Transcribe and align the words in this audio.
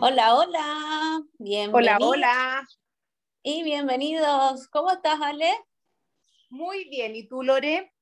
Hola, 0.00 0.34
hola. 0.34 1.20
Hola, 1.72 1.98
hola. 2.00 2.64
Y 3.42 3.62
bienvenidos. 3.62 4.66
¿Cómo 4.68 4.90
estás, 4.90 5.20
Ale? 5.20 5.52
Muy 6.50 6.88
bien. 6.88 7.14
¿Y 7.14 7.28
tú, 7.28 7.42
Lore? 7.42 7.94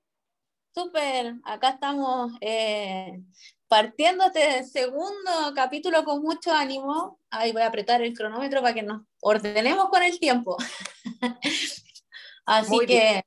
Súper. 0.74 1.34
Acá 1.44 1.70
estamos 1.70 2.32
eh, 2.40 3.22
partiendo 3.68 4.24
este 4.24 4.64
segundo 4.64 5.52
capítulo 5.54 6.04
con 6.04 6.22
mucho 6.22 6.52
ánimo. 6.52 7.20
Ahí 7.30 7.52
voy 7.52 7.62
a 7.62 7.66
apretar 7.66 8.00
el 8.02 8.16
cronómetro 8.16 8.62
para 8.62 8.74
que 8.74 8.82
nos 8.82 9.02
ordenemos 9.20 9.90
con 9.90 10.02
el 10.02 10.18
tiempo. 10.18 10.56
Así 12.46 12.78
que 12.86 13.22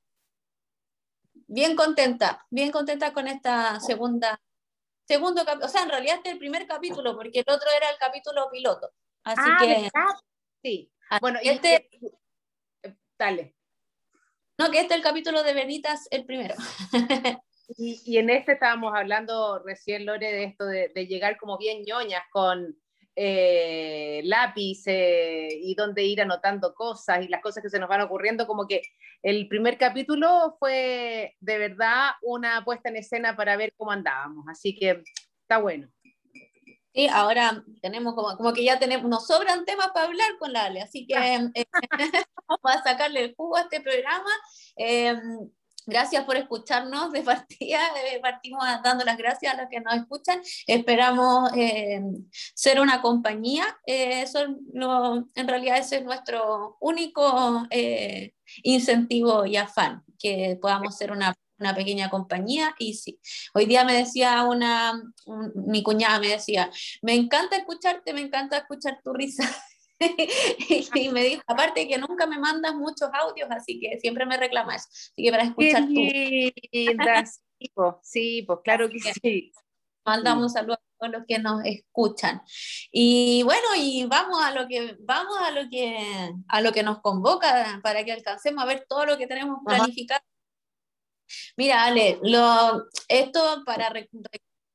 bien 1.48 1.76
contenta, 1.76 2.46
bien 2.50 2.72
contenta 2.72 3.14
con 3.14 3.28
esta 3.28 3.80
segunda 3.80 4.40
segundo 5.06 5.44
capítulo, 5.44 5.66
o 5.66 5.70
sea, 5.70 5.84
en 5.84 5.90
realidad 5.90 6.16
este 6.18 6.30
es 6.30 6.34
el 6.34 6.40
primer 6.40 6.68
capítulo, 6.68 7.16
porque 7.16 7.40
el 7.40 7.54
otro 7.54 7.68
era 7.76 7.90
el 7.90 7.98
capítulo 7.98 8.48
piloto. 8.52 8.92
Así 9.24 9.42
ah, 9.44 9.58
que. 9.60 9.90
Sí. 10.62 10.92
Bueno, 11.22 11.40
y 11.42 11.50
este. 11.50 11.90
dale. 13.18 13.56
No, 14.58 14.70
que 14.72 14.82
este 14.82 14.94
es 14.94 14.98
el 14.98 15.04
capítulo 15.04 15.44
de 15.44 15.54
Benitas, 15.54 16.08
el 16.12 16.26
primero. 16.26 16.56
y, 17.78 18.02
y, 18.06 18.18
en 18.18 18.30
este 18.30 18.54
estábamos 18.54 18.94
hablando 18.96 19.60
recién, 19.60 20.06
Lore, 20.06 20.32
de 20.32 20.44
esto 20.44 20.66
de, 20.66 20.92
de 20.94 21.08
llegar 21.08 21.38
como 21.38 21.58
bien 21.58 21.84
ñoñas 21.86 22.24
con 22.32 22.76
eh, 23.22 24.22
lápiz 24.24 24.84
y 24.88 25.76
dónde 25.76 26.04
ir 26.04 26.22
anotando 26.22 26.74
cosas 26.74 27.22
y 27.22 27.28
las 27.28 27.42
cosas 27.42 27.62
que 27.62 27.70
se 27.70 27.78
nos 27.78 27.90
van 27.90 28.00
ocurriendo, 28.00 28.48
como 28.48 28.66
que 28.66 28.82
el 29.22 29.50
primer 29.50 29.78
capítulo 29.78 30.56
fue 30.58 31.36
de 31.42 31.58
verdad 31.58 32.12
una 32.22 32.64
puesta 32.64 32.88
en 32.88 32.96
escena 32.96 33.36
para 33.36 33.58
ver 33.58 33.74
cómo 33.76 33.92
andábamos, 33.92 34.46
así 34.48 34.74
que 34.74 35.04
está 35.42 35.58
bueno. 35.58 35.90
Sí, 37.00 37.08
ahora 37.08 37.64
tenemos 37.82 38.14
como, 38.14 38.36
como 38.36 38.52
que 38.52 38.66
ya 38.66 38.78
tenemos, 38.78 39.10
nos 39.10 39.26
sobran 39.26 39.64
temas 39.64 39.88
para 39.94 40.08
hablar 40.08 40.38
con 40.38 40.52
la 40.52 40.66
Ale, 40.66 40.82
así 40.82 41.08
que 41.08 41.14
eh, 41.16 41.66
vamos 42.46 42.76
a 42.76 42.84
sacarle 42.84 43.24
el 43.24 43.36
jugo 43.36 43.56
a 43.56 43.62
este 43.62 43.80
programa. 43.80 44.30
Eh, 44.76 45.18
Gracias 45.90 46.24
por 46.24 46.36
escucharnos 46.36 47.12
de 47.12 47.24
partida. 47.24 47.80
Eh, 48.10 48.20
partimos 48.22 48.64
dando 48.84 49.04
las 49.04 49.18
gracias 49.18 49.54
a 49.54 49.58
los 49.58 49.70
que 49.70 49.80
nos 49.80 49.94
escuchan. 49.96 50.42
Esperamos 50.68 51.52
eh, 51.56 52.02
ser 52.54 52.80
una 52.80 53.02
compañía. 53.02 53.66
Eh, 53.86 54.22
eso 54.22 54.40
en 54.42 55.48
realidad 55.48 55.78
ese 55.78 55.98
es 55.98 56.04
nuestro 56.04 56.78
único 56.80 57.68
incentivo 58.64 59.46
y 59.46 59.58
afán, 59.58 60.04
que 60.18 60.58
podamos 60.62 60.96
ser 60.96 61.12
una, 61.12 61.34
una 61.60 61.76
pequeña 61.76 62.10
compañía. 62.10 62.76
Y 62.80 62.94
sí, 62.96 63.20
hoy 63.54 63.66
día 63.66 63.84
me 63.84 63.94
decía 63.94 64.44
una, 64.44 65.02
mi 65.56 65.84
cuñada 65.84 66.20
me 66.20 66.30
decía, 66.30 66.72
me 67.02 67.14
encanta 67.16 67.58
escucharte, 67.58 68.14
me 68.14 68.22
encanta 68.22 68.58
escuchar 68.58 69.00
tu 69.04 69.14
risa. 69.14 69.44
y 70.96 71.10
me 71.10 71.24
dijo, 71.24 71.42
aparte 71.46 71.88
que 71.88 71.98
nunca 71.98 72.26
me 72.26 72.40
mandas 72.40 72.74
muchos 72.76 73.10
audios, 73.14 73.50
así 73.52 73.80
que 73.80 74.00
siempre 74.00 74.26
me 74.26 74.38
reclamas. 74.38 74.88
Así 74.88 75.24
que 75.24 75.32
para 75.32 75.44
escuchar 75.44 75.88
tú. 75.88 75.94
sí, 76.72 77.72
pues, 77.74 77.96
sí, 78.04 78.44
pues 78.48 78.60
claro 78.64 78.90
que 78.90 79.00
sí. 79.00 79.52
Mandamos 80.06 80.54
saludos 80.54 80.80
a 80.80 81.00
todos 81.00 81.14
los 81.14 81.28
que 81.28 81.40
nos 81.40 81.64
escuchan. 81.66 82.42
Y 82.92 83.44
bueno, 83.44 83.68
y 83.78 84.06
vamos 84.06 84.42
a 84.42 84.52
lo 84.52 84.68
que 84.68 84.98
vamos 85.02 85.38
a 85.40 85.52
lo 85.52 85.70
que 85.70 86.34
a 86.48 86.62
lo 86.62 86.72
que 86.72 86.84
nos 86.84 87.00
convoca 87.02 87.80
para 87.84 88.04
que 88.04 88.14
alcancemos 88.14 88.64
a 88.64 88.68
ver 88.68 88.86
todo 88.88 89.06
lo 89.06 89.18
que 89.18 89.28
tenemos 89.28 89.60
planificado. 89.64 90.22
Mira, 91.58 91.86
Ale, 91.86 92.20
lo, 92.24 92.86
esto 93.08 93.64
para 93.66 93.92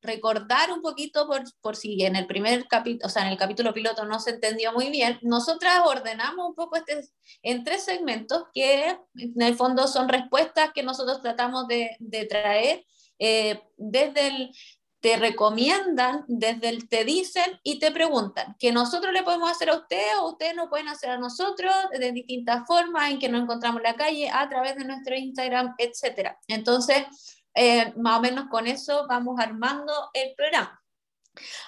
recordar 0.03 0.70
un 0.70 0.82
poquito 0.82 1.26
por, 1.26 1.42
por 1.60 1.76
si 1.76 2.04
en 2.04 2.16
el 2.16 2.26
primer 2.26 2.66
capítulo, 2.69 3.06
o 3.06 3.09
sea, 3.09 3.22
en 3.22 3.32
el 3.32 3.38
capítulo 3.38 3.72
piloto 3.72 4.04
no 4.04 4.20
se 4.20 4.31
entendió 4.31 4.72
muy 4.72 4.91
bien, 4.91 5.19
nosotras 5.22 5.81
ordenamos 5.84 6.48
un 6.48 6.54
poco 6.54 6.76
este 6.76 7.00
en 7.42 7.65
tres 7.65 7.84
segmentos 7.84 8.44
que 8.53 8.98
en 9.16 9.42
el 9.42 9.56
fondo 9.56 9.88
son 9.88 10.09
respuestas 10.09 10.70
que 10.75 10.82
nosotros 10.82 11.22
tratamos 11.22 11.66
de, 11.69 11.97
de 11.98 12.26
traer 12.26 12.84
eh, 13.19 13.62
desde 13.76 14.26
el 14.28 14.50
te 15.04 15.19
recomiendan, 15.19 16.25
desde 16.28 16.70
el 16.70 16.88
te 16.88 17.04
dicen 17.04 17.60
y 17.62 17.78
te 17.78 17.91
preguntan, 17.91 18.56
que 18.59 18.72
nosotros 18.72 19.12
le 19.12 19.22
podemos 19.22 19.50
hacer 19.50 19.69
a 19.69 19.76
usted 19.76 20.19
o 20.19 20.31
ustedes 20.31 20.54
nos 20.54 20.70
pueden 20.70 20.88
hacer 20.88 21.10
a 21.10 21.19
nosotros 21.19 21.75
de 21.92 22.10
distintas 22.10 22.66
formas 22.66 23.10
en 23.10 23.19
que 23.19 23.28
nos 23.28 23.42
encontramos 23.42 23.81
en 23.81 23.82
la 23.82 23.97
calle, 23.97 24.31
a 24.31 24.48
través 24.48 24.76
de 24.76 24.87
nuestro 24.87 25.15
Instagram, 25.15 25.75
etcétera. 25.76 26.38
Entonces, 26.48 27.04
eh, 27.54 27.92
más 27.98 28.16
o 28.19 28.22
menos 28.22 28.47
con 28.48 28.66
eso 28.66 29.06
vamos 29.06 29.38
armando 29.38 29.92
el 30.15 30.34
programa. 30.34 30.82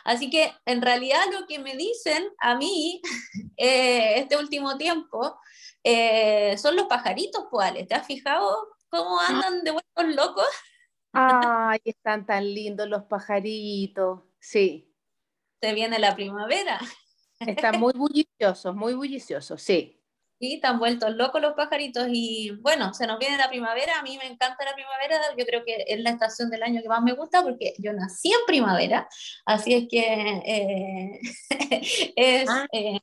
Así 0.04 0.30
que 0.30 0.54
en 0.64 0.80
realidad 0.80 1.20
lo 1.30 1.46
que 1.46 1.58
me 1.58 1.76
dicen 1.76 2.26
a 2.38 2.54
mí 2.54 3.02
eh, 3.58 4.14
este 4.16 4.38
último 4.38 4.78
tiempo 4.78 5.38
eh, 5.84 6.56
son 6.56 6.74
los 6.74 6.86
pajaritos, 6.86 7.44
¿cuáles? 7.50 7.86
¿Te 7.86 7.96
has 7.96 8.06
fijado 8.06 8.66
cómo 8.88 9.20
andan 9.20 9.62
de 9.62 9.72
vueltos 9.72 10.14
locos? 10.14 10.46
Ay, 11.18 11.80
están 11.84 12.26
tan 12.26 12.44
lindos 12.52 12.86
los 12.88 13.04
pajaritos, 13.04 14.20
sí. 14.38 14.94
Se 15.62 15.72
viene 15.72 15.98
la 15.98 16.14
primavera. 16.14 16.78
Están 17.40 17.80
muy 17.80 17.92
bulliciosos, 17.96 18.76
muy 18.76 18.92
bulliciosos, 18.92 19.62
sí. 19.62 19.98
Sí, 20.38 20.56
están 20.56 20.78
vueltos 20.78 21.16
locos 21.16 21.40
los 21.40 21.54
pajaritos 21.54 22.08
y 22.10 22.50
bueno, 22.60 22.92
se 22.92 23.06
nos 23.06 23.18
viene 23.18 23.38
la 23.38 23.48
primavera, 23.48 23.98
a 23.98 24.02
mí 24.02 24.18
me 24.18 24.26
encanta 24.26 24.62
la 24.66 24.74
primavera, 24.74 25.18
yo 25.38 25.46
creo 25.46 25.64
que 25.64 25.86
es 25.88 25.98
la 26.00 26.10
estación 26.10 26.50
del 26.50 26.62
año 26.62 26.82
que 26.82 26.88
más 26.88 27.02
me 27.02 27.14
gusta 27.14 27.42
porque 27.42 27.72
yo 27.78 27.94
nací 27.94 28.28
en 28.28 28.40
primavera, 28.46 29.08
así 29.46 29.72
es 29.72 29.86
que 29.88 30.02
eh, 30.44 31.20
es, 32.16 32.50
ah. 32.50 32.66
eh, 32.70 33.00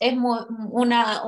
es 0.00 0.14
una, 0.16 1.22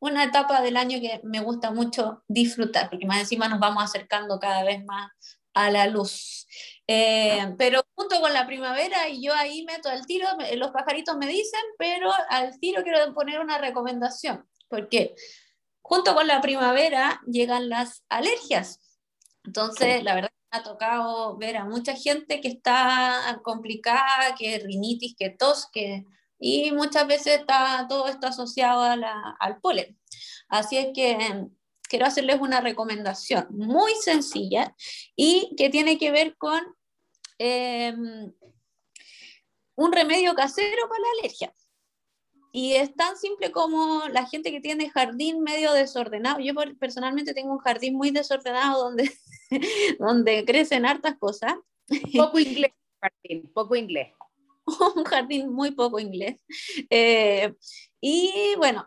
una 0.00 0.24
etapa 0.24 0.60
del 0.60 0.76
año 0.76 1.00
que 1.00 1.20
me 1.24 1.40
gusta 1.40 1.70
mucho 1.70 2.22
disfrutar, 2.28 2.88
porque 2.90 3.06
más 3.06 3.20
encima 3.20 3.48
nos 3.48 3.58
vamos 3.58 3.82
acercando 3.82 4.38
cada 4.38 4.64
vez 4.64 4.84
más 4.84 5.10
a 5.54 5.70
la 5.70 5.86
luz. 5.86 6.46
Eh, 6.86 7.40
ah. 7.40 7.54
pero 7.58 7.84
junto 7.94 8.20
con 8.20 8.32
la 8.32 8.46
primavera, 8.46 9.08
y 9.08 9.22
yo 9.22 9.34
ahí 9.34 9.64
meto 9.64 9.88
al 9.88 10.06
tiro, 10.06 10.26
los 10.56 10.70
pajaritos 10.70 11.16
me 11.16 11.26
dicen, 11.26 11.60
pero 11.78 12.10
al 12.30 12.58
tiro 12.60 12.82
quiero 12.82 13.12
poner 13.12 13.40
una 13.40 13.58
recomendación, 13.58 14.48
porque 14.68 15.14
junto 15.82 16.14
con 16.14 16.26
la 16.26 16.40
primavera 16.40 17.20
llegan 17.26 17.68
las 17.68 18.04
alergias. 18.08 18.80
Entonces, 19.44 20.02
la 20.04 20.14
verdad 20.14 20.30
me 20.52 20.58
ha 20.58 20.62
tocado 20.62 21.36
ver 21.38 21.56
a 21.56 21.64
mucha 21.64 21.94
gente 21.94 22.40
que 22.40 22.48
está 22.48 23.40
complicada, 23.42 24.34
que 24.36 24.58
rinitis, 24.58 25.16
que 25.16 25.30
tos, 25.30 25.68
que... 25.72 26.04
y 26.38 26.72
muchas 26.72 27.06
veces 27.06 27.40
está 27.40 27.86
todo 27.88 28.08
esto 28.08 28.26
asociado 28.26 28.82
al 28.82 29.60
polen. 29.60 29.98
Así 30.48 30.76
es 30.76 30.88
que 30.94 31.46
quiero 31.82 32.06
hacerles 32.06 32.40
una 32.40 32.60
recomendación 32.60 33.46
muy 33.50 33.92
sencilla 34.02 34.74
y 35.16 35.54
que 35.56 35.70
tiene 35.70 35.98
que 35.98 36.10
ver 36.10 36.36
con 36.36 36.60
Em, 37.38 38.32
un 39.76 39.92
remedio 39.92 40.34
casero 40.34 40.88
para 40.88 41.00
la 41.00 41.20
alergia. 41.20 41.54
Y 42.50 42.72
es 42.72 42.94
tan 42.96 43.16
simple 43.16 43.52
como 43.52 44.08
la 44.08 44.26
gente 44.26 44.50
que 44.50 44.60
tiene 44.60 44.90
jardín 44.90 45.42
medio 45.42 45.72
desordenado. 45.72 46.40
Yo 46.40 46.52
personalmente 46.80 47.34
tengo 47.34 47.52
un 47.52 47.58
jardín 47.58 47.94
muy 47.94 48.10
desordenado 48.10 48.82
donde, 48.84 49.12
donde 50.00 50.44
crecen 50.44 50.84
hartas 50.84 51.16
cosas. 51.18 51.54
Poco 52.16 52.40
inglés, 52.40 52.72
jardín, 53.00 53.52
poco 53.54 53.76
inglés. 53.76 54.12
un 54.96 55.04
jardín 55.04 55.52
muy 55.52 55.72
poco 55.72 55.98
inglés. 55.98 56.42
Eh, 56.90 57.54
y 58.00 58.54
bueno, 58.56 58.86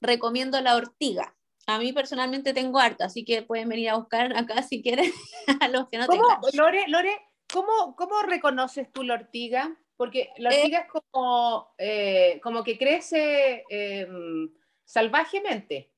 recomiendo 0.00 0.60
la 0.60 0.76
ortiga. 0.76 1.36
A 1.66 1.78
mí 1.78 1.92
personalmente 1.92 2.54
tengo 2.54 2.78
harta, 2.78 3.06
así 3.06 3.24
que 3.24 3.42
pueden 3.42 3.68
venir 3.68 3.90
a 3.90 3.96
buscar 3.96 4.36
acá 4.36 4.62
si 4.62 4.82
quieren 4.82 5.12
a 5.60 5.68
los 5.68 5.88
que 5.88 5.98
no 5.98 6.06
¿Cómo? 6.06 6.22
Lore, 6.52 6.84
Lore, 6.86 7.18
¿Cómo, 7.52 7.96
¿Cómo, 7.96 8.22
reconoces 8.22 8.90
tú 8.92 9.02
la 9.02 9.14
ortiga? 9.14 9.76
Porque 9.96 10.30
la 10.38 10.50
eh, 10.50 10.58
ortiga 10.58 10.80
es 10.80 10.86
como, 10.88 11.68
eh, 11.78 12.40
como 12.42 12.64
que 12.64 12.78
crece 12.78 13.64
em, 13.68 14.52
salvajemente. 14.84 15.92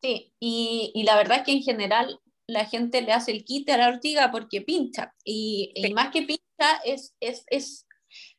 Sí, 0.00 0.34
y, 0.38 0.92
y, 0.94 1.02
la 1.04 1.16
verdad 1.16 1.38
es 1.38 1.44
que 1.44 1.52
en 1.52 1.62
general 1.62 2.20
la 2.46 2.64
gente 2.64 3.02
le 3.02 3.12
hace 3.12 3.32
el 3.32 3.44
quite 3.44 3.72
a 3.72 3.78
la 3.78 3.88
ortiga 3.88 4.30
porque 4.30 4.60
pincha. 4.60 5.14
Y, 5.24 5.72
y 5.74 5.92
más 5.92 6.10
que 6.10 6.22
pincha, 6.22 6.76
es, 6.84 7.14
es, 7.20 7.44
es, 7.48 7.85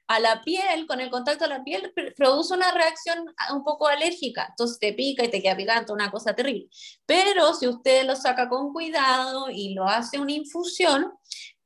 a 0.07 0.19
la 0.19 0.41
piel, 0.41 0.87
con 0.87 1.01
el 1.01 1.09
contacto 1.09 1.45
a 1.45 1.49
la 1.49 1.63
piel, 1.63 1.93
produce 2.15 2.53
una 2.53 2.71
reacción 2.71 3.25
un 3.53 3.63
poco 3.63 3.87
alérgica, 3.87 4.47
entonces 4.49 4.79
te 4.79 4.93
pica 4.93 5.23
y 5.25 5.29
te 5.29 5.41
queda 5.41 5.57
picante, 5.57 5.91
una 5.91 6.11
cosa 6.11 6.33
terrible. 6.33 6.69
Pero 7.05 7.53
si 7.53 7.67
usted 7.67 8.05
lo 8.05 8.15
saca 8.15 8.47
con 8.47 8.71
cuidado 8.71 9.49
y 9.49 9.73
lo 9.73 9.85
hace 9.85 10.19
una 10.19 10.31
infusión, 10.31 11.11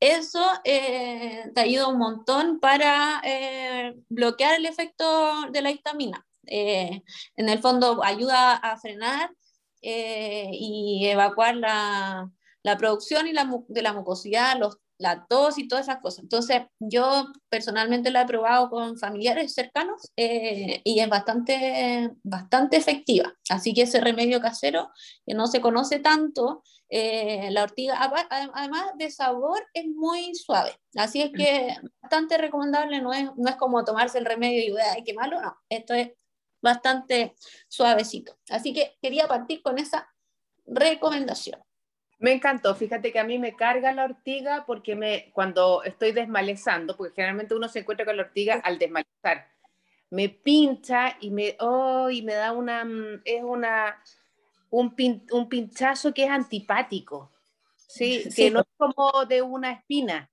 eso 0.00 0.44
eh, 0.64 1.50
te 1.54 1.60
ayuda 1.60 1.86
un 1.86 1.98
montón 1.98 2.58
para 2.58 3.20
eh, 3.24 3.94
bloquear 4.08 4.56
el 4.56 4.66
efecto 4.66 5.48
de 5.52 5.62
la 5.62 5.70
histamina. 5.70 6.26
Eh, 6.44 7.02
en 7.36 7.48
el 7.48 7.60
fondo 7.60 8.02
ayuda 8.02 8.54
a 8.56 8.76
frenar 8.78 9.30
y 9.80 11.06
evacuar 11.08 11.56
la, 11.56 12.30
la 12.62 12.76
producción 12.78 13.26
y 13.26 13.32
la, 13.32 13.48
de 13.68 13.82
la 13.82 13.92
mucosidad, 13.92 14.58
los 14.58 14.78
la 15.02 15.26
tos 15.28 15.58
y 15.58 15.68
todas 15.68 15.88
esas 15.88 16.00
cosas. 16.00 16.20
Entonces, 16.20 16.62
yo 16.78 17.26
personalmente 17.48 18.10
la 18.10 18.22
he 18.22 18.26
probado 18.26 18.70
con 18.70 18.96
familiares 18.96 19.52
cercanos 19.52 20.10
eh, 20.16 20.80
y 20.84 21.00
es 21.00 21.08
bastante, 21.08 22.10
bastante 22.22 22.76
efectiva. 22.76 23.34
Así 23.50 23.74
que 23.74 23.82
ese 23.82 24.00
remedio 24.00 24.40
casero, 24.40 24.90
que 25.26 25.34
no 25.34 25.48
se 25.48 25.60
conoce 25.60 25.98
tanto, 25.98 26.62
eh, 26.88 27.50
la 27.50 27.64
ortiga, 27.64 27.98
además 28.30 28.92
de 28.96 29.10
sabor, 29.10 29.66
es 29.74 29.86
muy 29.86 30.34
suave. 30.34 30.74
Así 30.96 31.20
es 31.20 31.32
que 31.32 31.74
bastante 32.00 32.38
recomendable, 32.38 33.00
no 33.00 33.12
es, 33.12 33.28
no 33.36 33.50
es 33.50 33.56
como 33.56 33.84
tomarse 33.84 34.18
el 34.18 34.24
remedio 34.24 34.74
y, 34.74 34.78
ay, 34.78 35.02
qué 35.04 35.14
malo, 35.14 35.40
no. 35.40 35.56
Esto 35.68 35.94
es 35.94 36.10
bastante 36.62 37.34
suavecito. 37.68 38.38
Así 38.50 38.72
que 38.72 38.96
quería 39.02 39.26
partir 39.26 39.62
con 39.62 39.78
esa 39.78 40.08
recomendación. 40.64 41.60
Me 42.22 42.30
encantó, 42.30 42.72
fíjate 42.76 43.10
que 43.10 43.18
a 43.18 43.24
mí 43.24 43.36
me 43.36 43.56
carga 43.56 43.92
la 43.92 44.04
ortiga 44.04 44.62
porque 44.64 44.94
me, 44.94 45.32
cuando 45.32 45.82
estoy 45.82 46.12
desmalezando, 46.12 46.96
porque 46.96 47.16
generalmente 47.16 47.52
uno 47.52 47.66
se 47.66 47.80
encuentra 47.80 48.06
con 48.06 48.16
la 48.16 48.22
ortiga 48.22 48.60
al 48.62 48.78
desmalezar, 48.78 49.48
me 50.08 50.28
pincha 50.28 51.16
y 51.20 51.32
me, 51.32 51.56
oh, 51.58 52.10
y 52.10 52.22
me 52.22 52.34
da 52.34 52.52
una, 52.52 52.84
mm, 52.84 53.22
es 53.24 53.42
una, 53.42 54.00
un, 54.70 54.94
un 55.32 55.48
pinchazo 55.48 56.14
que 56.14 56.22
es 56.22 56.30
antipático, 56.30 57.32
¿sí? 57.74 58.22
que 58.36 58.52
no 58.52 58.60
es 58.60 58.66
como 58.76 59.24
de 59.26 59.42
una 59.42 59.72
espina. 59.72 60.30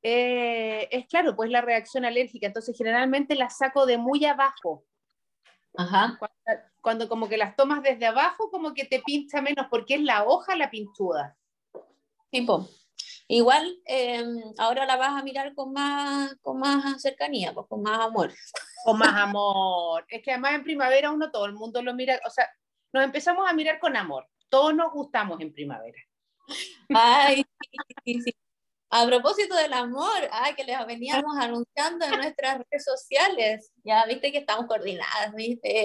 Eh, 0.00 0.88
es 0.92 1.06
claro, 1.08 1.34
pues 1.34 1.50
la 1.50 1.62
reacción 1.62 2.04
alérgica, 2.04 2.46
entonces 2.46 2.78
generalmente 2.78 3.34
la 3.34 3.50
saco 3.50 3.86
de 3.86 3.98
muy 3.98 4.24
abajo. 4.24 4.84
Ajá 5.78 6.18
cuando 6.88 7.06
como 7.06 7.28
que 7.28 7.36
las 7.36 7.54
tomas 7.54 7.82
desde 7.82 8.06
abajo, 8.06 8.50
como 8.50 8.72
que 8.72 8.86
te 8.86 9.02
pincha 9.04 9.42
menos, 9.42 9.66
porque 9.68 9.96
es 9.96 10.00
la 10.00 10.24
hoja 10.24 10.56
la 10.56 10.70
pinchuda. 10.70 11.36
Tipo. 12.30 12.66
Igual 13.28 13.78
em, 13.84 14.40
ahora 14.56 14.86
la 14.86 14.96
vas 14.96 15.10
a 15.10 15.22
mirar 15.22 15.54
con 15.54 15.74
más, 15.74 16.34
con 16.40 16.58
más 16.58 17.02
cercanía, 17.02 17.52
pues, 17.52 17.66
con 17.68 17.82
más 17.82 18.00
amor. 18.00 18.32
Con 18.84 18.98
más 18.98 19.12
amor. 19.36 20.06
Es 20.08 20.22
que 20.22 20.30
además 20.32 20.54
en 20.54 20.64
primavera 20.64 21.10
uno 21.10 21.30
todo 21.30 21.44
el 21.44 21.52
mundo 21.52 21.82
lo 21.82 21.92
mira, 21.92 22.18
o 22.26 22.30
sea, 22.30 22.48
nos 22.90 23.04
empezamos 23.04 23.46
a 23.46 23.52
mirar 23.52 23.78
con 23.78 23.94
amor. 23.94 24.26
Todos 24.48 24.74
nos 24.74 24.90
gustamos 24.90 25.38
en 25.42 25.52
primavera. 25.52 25.98
Ay, 26.94 27.44
sí, 28.02 28.22
sí. 28.22 28.34
A 28.90 29.06
propósito 29.06 29.54
del 29.54 29.72
amor, 29.74 30.28
ay, 30.32 30.54
que 30.54 30.64
les 30.64 30.86
veníamos 30.86 31.36
anunciando 31.38 32.06
en 32.06 32.12
nuestras 32.12 32.58
redes 32.58 32.84
sociales. 32.84 33.70
Ya 33.84 34.06
viste 34.06 34.32
que 34.32 34.38
estamos 34.38 34.66
coordinadas, 34.66 35.34
viste. 35.34 35.84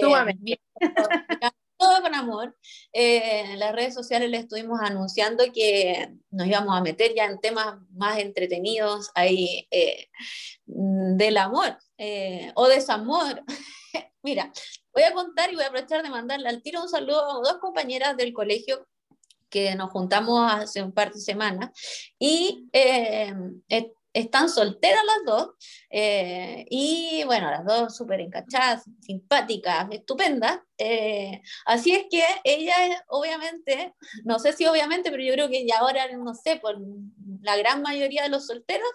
Todo 1.76 2.00
con 2.00 2.14
amor. 2.14 2.56
Eh, 2.92 3.40
en 3.40 3.58
las 3.58 3.74
redes 3.74 3.94
sociales 3.94 4.30
les 4.30 4.44
estuvimos 4.44 4.80
anunciando 4.80 5.44
que 5.52 6.14
nos 6.30 6.46
íbamos 6.46 6.74
a 6.76 6.80
meter 6.80 7.14
ya 7.14 7.26
en 7.26 7.40
temas 7.40 7.76
más 7.90 8.18
entretenidos 8.18 9.10
ahí 9.14 9.66
eh, 9.70 10.08
del 10.64 11.36
amor 11.36 11.76
eh, 11.98 12.52
o 12.54 12.68
desamor. 12.68 13.42
Mira, 14.22 14.50
voy 14.94 15.02
a 15.02 15.12
contar 15.12 15.52
y 15.52 15.56
voy 15.56 15.64
a 15.64 15.66
aprovechar 15.66 16.02
de 16.02 16.08
mandarle 16.08 16.48
al 16.48 16.62
tiro 16.62 16.80
un 16.80 16.88
saludo 16.88 17.22
a 17.22 17.34
dos 17.34 17.58
compañeras 17.58 18.16
del 18.16 18.32
colegio 18.32 18.86
que 19.54 19.72
nos 19.76 19.92
juntamos 19.92 20.52
hace 20.52 20.82
un 20.82 20.90
par 20.90 21.12
de 21.12 21.20
semanas 21.20 21.70
y 22.18 22.68
eh, 22.72 23.32
están 24.12 24.48
solteras 24.48 25.04
las 25.04 25.24
dos 25.24 25.50
eh, 25.90 26.66
y 26.68 27.22
bueno, 27.24 27.52
las 27.52 27.64
dos 27.64 27.96
súper 27.96 28.20
encachadas, 28.20 28.82
simpáticas, 29.00 29.86
estupendas. 29.92 30.58
Eh, 30.76 31.40
así 31.66 31.94
es 31.94 32.06
que 32.10 32.24
ella 32.42 32.74
obviamente, 33.06 33.94
no 34.24 34.40
sé 34.40 34.54
si 34.54 34.66
obviamente, 34.66 35.12
pero 35.12 35.22
yo 35.22 35.34
creo 35.34 35.48
que 35.48 35.64
ya 35.64 35.78
ahora, 35.78 36.10
no 36.16 36.34
sé, 36.34 36.56
por 36.56 36.76
la 37.40 37.56
gran 37.56 37.80
mayoría 37.80 38.24
de 38.24 38.30
los 38.30 38.48
solteros 38.48 38.90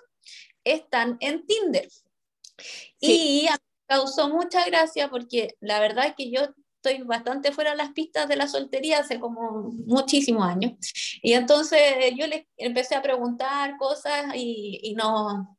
están 0.66 1.16
en 1.22 1.46
Tinder. 1.46 1.88
Y 3.00 3.48
me 3.50 3.58
causó 3.88 4.28
mucha 4.28 4.66
gracia 4.66 5.10
porque 5.10 5.56
la 5.62 5.80
verdad 5.80 6.08
es 6.08 6.16
que 6.16 6.30
yo 6.30 6.54
estoy 6.82 7.04
bastante 7.04 7.52
fuera 7.52 7.72
de 7.72 7.78
las 7.78 7.92
pistas 7.92 8.28
de 8.28 8.36
la 8.36 8.48
soltería 8.48 9.00
hace 9.00 9.20
como 9.20 9.72
muchísimos 9.86 10.44
años. 10.44 10.74
Y 11.22 11.34
entonces 11.34 11.82
yo 12.18 12.28
le 12.28 12.48
empecé 12.58 12.96
a 12.96 13.02
preguntar 13.02 13.78
cosas 13.78 14.34
y, 14.36 14.80
y 14.84 14.96
no, 14.96 15.58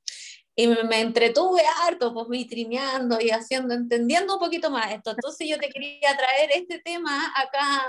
y 0.61 0.67
me 0.67 1.01
entretuve 1.01 1.63
harto, 1.85 2.13
pues 2.13 2.29
vitrineando 2.29 3.19
y 3.21 3.31
haciendo, 3.31 3.73
entendiendo 3.75 4.35
un 4.35 4.41
poquito 4.41 4.71
más 4.71 4.93
esto. 4.93 5.13
Entonces 5.13 5.49
yo 5.49 5.59
te 5.59 5.71
quería 5.71 6.15
traer 6.17 6.51
este 6.55 6.81
tema 6.81 7.33
acá 7.35 7.83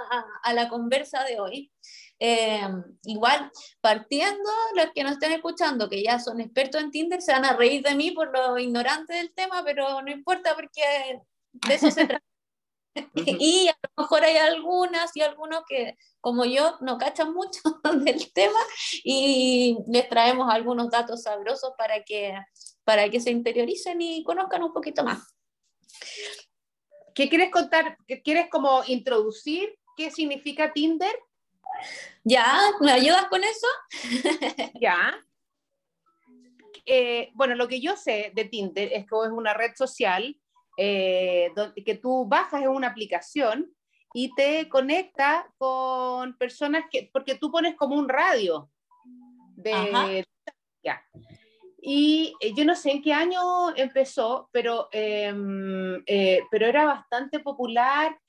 a, 0.44 0.54
la 0.54 0.69
conversa 0.69 1.24
de 1.24 1.39
hoy. 1.39 1.72
Eh, 2.19 2.62
igual, 3.04 3.51
partiendo, 3.81 4.50
los 4.75 4.88
que 4.94 5.04
nos 5.04 5.13
estén 5.13 5.31
escuchando, 5.31 5.89
que 5.89 6.04
ya 6.04 6.19
son 6.19 6.39
expertos 6.39 6.81
en 6.81 6.92
Tinder, 6.92 7.22
se 7.22 7.31
van 7.33 7.45
a 7.45 7.57
reír 7.57 7.83
de 7.83 7.95
mí 7.95 8.12
por 8.12 8.31
lo 8.31 8.57
ignorante 8.57 9.13
del 9.13 9.33
tema, 9.33 9.63
pero 9.66 10.01
no 10.01 10.12
importa 10.12 10.56
porque 10.56 11.19
de 11.51 11.74
eso 11.74 11.89
se 11.92 12.06
trata. 12.06 12.31
Y 13.16 13.68
a 13.68 13.78
lo 13.84 14.04
mejor 14.04 14.24
hay 14.24 14.38
algunas 14.38 15.16
y 15.16 15.22
algunos 15.22 15.64
que, 15.68 15.98
como 16.20 16.46
yo, 16.46 16.78
no 16.82 16.98
cachan 16.98 17.34
mucho 17.34 17.62
del 18.04 18.32
tema 18.34 18.60
y 19.04 19.78
les 19.88 20.10
traemos 20.10 20.52
algunos 20.52 20.90
datos 20.90 21.24
sabrosos 21.24 21.74
para 21.78 22.04
que, 22.04 22.38
para 22.84 23.10
que 23.10 23.20
se 23.20 23.32
interioricen 23.32 24.02
y 24.02 24.24
conozcan 24.24 24.64
un 24.64 24.74
poquito 24.74 25.04
más. 25.04 25.36
¿Qué 27.14 27.30
quieres 27.30 27.52
contar? 27.52 27.98
¿Qué 28.08 28.22
¿Quieres 28.22 28.50
como 28.50 28.84
introducir 28.88 29.78
qué 29.98 30.12
significa 30.12 30.72
Tinder? 30.74 31.16
Ya, 32.24 32.72
¿me 32.80 32.92
ayudas 32.92 33.26
con 33.28 33.44
eso? 33.44 33.68
ya. 34.82 35.14
Eh, 36.86 37.30
bueno, 37.34 37.56
lo 37.56 37.68
que 37.68 37.80
yo 37.80 37.96
sé 37.96 38.32
de 38.34 38.46
Tinder 38.46 38.92
es 38.92 39.06
que 39.06 39.16
es 39.26 39.32
una 39.32 39.54
red 39.54 39.72
social 39.76 40.41
eh, 40.83 41.54
que 41.86 41.94
tú 41.94 42.25
bajas 42.25 42.63
en 42.63 42.69
una 42.69 42.88
aplicación 42.88 43.72
y 44.16 44.33
te 44.33 44.68
conecta 44.68 45.48
con 45.60 46.36
personas 46.39 46.85
que, 46.92 47.11
porque 47.14 47.35
tú 47.35 47.52
pones 47.52 47.76
como 47.76 47.95
un 47.95 48.09
radio 48.09 48.68
de... 49.56 50.26
Y 51.83 52.35
eh, 52.40 52.54
yo 52.56 52.66
no 52.66 52.76
sé 52.76 52.92
en 52.92 53.02
qué 53.04 53.14
año 53.14 53.76
empezó, 53.76 54.50
pero, 54.52 54.88
em, 54.92 56.02
eh, 56.07 56.42
pero 56.50 56.66
era 56.66 56.85
bastante 56.85 57.40
popular 57.40 58.19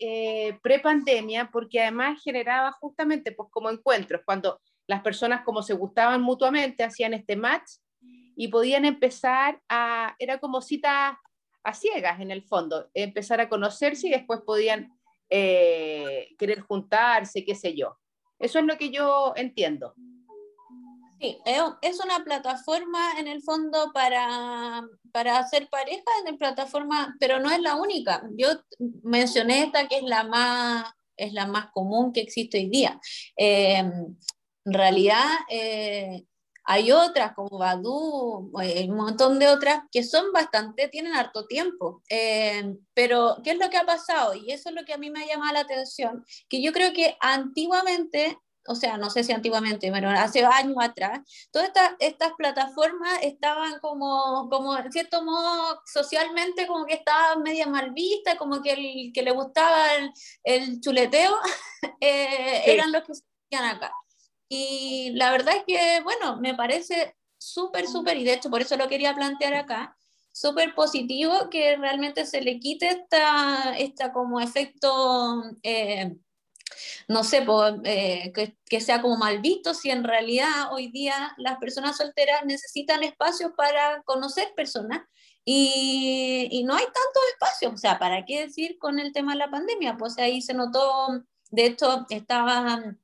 pre-pandemia 0.62 1.50
porque 1.50 1.80
además 1.80 2.22
generaba 2.22 2.72
justamente 2.72 3.32
pues, 3.32 3.48
como 3.50 3.70
encuentros, 3.70 4.22
cuando 4.26 4.60
las 4.86 5.00
personas 5.02 5.42
como 5.42 5.62
se 5.62 5.74
gustaban 5.74 6.20
mutuamente 6.20 6.84
hacían 6.84 7.14
este 7.14 7.36
match 7.36 7.72
y 8.36 8.48
podían 8.48 8.84
empezar 8.84 9.60
a, 9.68 10.14
era 10.18 10.38
como 10.38 10.60
citas 10.60 11.14
a 11.64 11.74
ciegas 11.74 12.20
en 12.20 12.30
el 12.30 12.42
fondo, 12.42 12.90
empezar 12.94 13.40
a 13.40 13.48
conocerse 13.48 14.08
y 14.08 14.10
después 14.10 14.40
podían 14.40 14.92
eh, 15.30 16.28
querer 16.38 16.60
juntarse, 16.60 17.44
qué 17.44 17.54
sé 17.54 17.74
yo. 17.74 17.98
Eso 18.38 18.58
es 18.58 18.64
lo 18.64 18.76
que 18.76 18.90
yo 18.90 19.32
entiendo. 19.36 19.94
Sí, 21.20 21.38
es 21.82 22.04
una 22.04 22.24
plataforma 22.24 23.12
en 23.16 23.28
el 23.28 23.42
fondo 23.42 23.92
para, 23.94 24.82
para 25.12 25.38
hacer 25.38 25.68
pareja, 25.70 26.02
en 26.26 26.36
plataforma, 26.36 27.14
pero 27.20 27.38
no 27.38 27.48
es 27.50 27.60
la 27.60 27.76
única. 27.76 28.24
Yo 28.36 28.48
mencioné 29.04 29.62
esta 29.62 29.86
que 29.86 29.98
es 29.98 30.02
la 30.02 30.24
más, 30.24 30.92
es 31.16 31.32
la 31.32 31.46
más 31.46 31.70
común 31.70 32.12
que 32.12 32.22
existe 32.22 32.58
hoy 32.58 32.68
día. 32.68 33.00
Eh, 33.36 33.78
en 34.64 34.72
realidad, 34.72 35.28
eh, 35.48 36.24
hay 36.64 36.92
otras 36.92 37.34
como 37.34 37.58
Badu, 37.58 38.50
hay 38.56 38.88
un 38.88 38.96
montón 38.96 39.38
de 39.38 39.48
otras 39.48 39.82
que 39.90 40.04
son 40.04 40.32
bastante, 40.32 40.88
tienen 40.88 41.14
harto 41.14 41.46
tiempo. 41.46 42.02
Eh, 42.08 42.76
pero, 42.94 43.38
¿qué 43.42 43.52
es 43.52 43.58
lo 43.58 43.68
que 43.70 43.76
ha 43.76 43.84
pasado? 43.84 44.34
Y 44.34 44.52
eso 44.52 44.68
es 44.68 44.74
lo 44.74 44.84
que 44.84 44.94
a 44.94 44.98
mí 44.98 45.10
me 45.10 45.22
ha 45.22 45.26
llamado 45.26 45.54
la 45.54 45.60
atención, 45.60 46.24
que 46.48 46.62
yo 46.62 46.72
creo 46.72 46.92
que 46.92 47.16
antiguamente, 47.20 48.38
o 48.66 48.76
sea, 48.76 48.96
no 48.96 49.10
sé 49.10 49.24
si 49.24 49.32
antiguamente, 49.32 49.90
pero 49.90 50.08
hace 50.10 50.44
años 50.44 50.76
atrás, 50.80 51.20
todas 51.50 51.68
estas, 51.68 51.92
estas 51.98 52.32
plataformas 52.38 53.18
estaban 53.22 53.80
como, 53.80 54.48
como, 54.48 54.76
en 54.78 54.92
cierto 54.92 55.24
modo, 55.24 55.80
socialmente 55.84 56.66
como 56.66 56.86
que 56.86 56.94
estaban 56.94 57.42
media 57.42 57.66
mal 57.66 57.92
vistas, 57.92 58.36
como 58.36 58.62
que 58.62 58.72
el 58.72 59.12
que 59.12 59.22
le 59.22 59.32
gustaba 59.32 59.94
el, 59.94 60.12
el 60.44 60.80
chuleteo, 60.80 61.36
eh, 62.00 62.62
eran 62.66 62.92
los 62.92 63.02
que 63.04 63.14
se 63.14 63.22
acá. 63.56 63.92
Y 64.54 65.12
la 65.14 65.30
verdad 65.30 65.54
es 65.56 65.64
que, 65.66 66.02
bueno, 66.02 66.36
me 66.36 66.54
parece 66.54 67.16
súper, 67.38 67.86
súper, 67.88 68.18
y 68.18 68.24
de 68.24 68.34
hecho 68.34 68.50
por 68.50 68.60
eso 68.60 68.76
lo 68.76 68.86
quería 68.86 69.14
plantear 69.14 69.54
acá, 69.54 69.96
súper 70.30 70.74
positivo 70.74 71.48
que 71.50 71.78
realmente 71.78 72.26
se 72.26 72.42
le 72.42 72.60
quite 72.60 72.88
esta, 72.88 73.74
esta 73.78 74.12
como 74.12 74.40
efecto... 74.40 75.42
Eh, 75.62 76.16
no 77.08 77.24
sé, 77.24 77.46
eh, 77.84 78.32
que, 78.68 78.80
sea 78.80 79.00
como 79.02 79.16
mal 79.16 79.40
visto, 79.40 79.72
si 79.74 79.90
en 79.90 80.04
realidad 80.04 80.72
hoy 80.72 80.88
día 80.88 81.34
las 81.36 81.58
personas 81.58 81.96
solteras 81.96 82.44
necesitan 82.44 83.02
espacios 83.02 83.52
para 83.56 84.02
conocer 84.02 84.52
personas 84.54 85.02
y, 85.44 86.62
no 86.66 86.74
hay 86.74 86.84
tantos 86.84 87.22
espacios, 87.32 87.72
o 87.74 87.76
sea, 87.76 87.98
¿para 87.98 88.24
qué 88.24 88.46
decir 88.46 88.78
con 88.78 88.98
el 88.98 89.12
tema 89.12 89.32
de 89.32 89.38
la 89.38 89.50
pandemia? 89.50 89.96
Pues 89.96 90.18
ahí 90.18 90.40
se 90.42 90.54
notó, 90.54 91.24
de 91.50 91.66
hecho, 91.66 92.06
estaba 92.10 92.96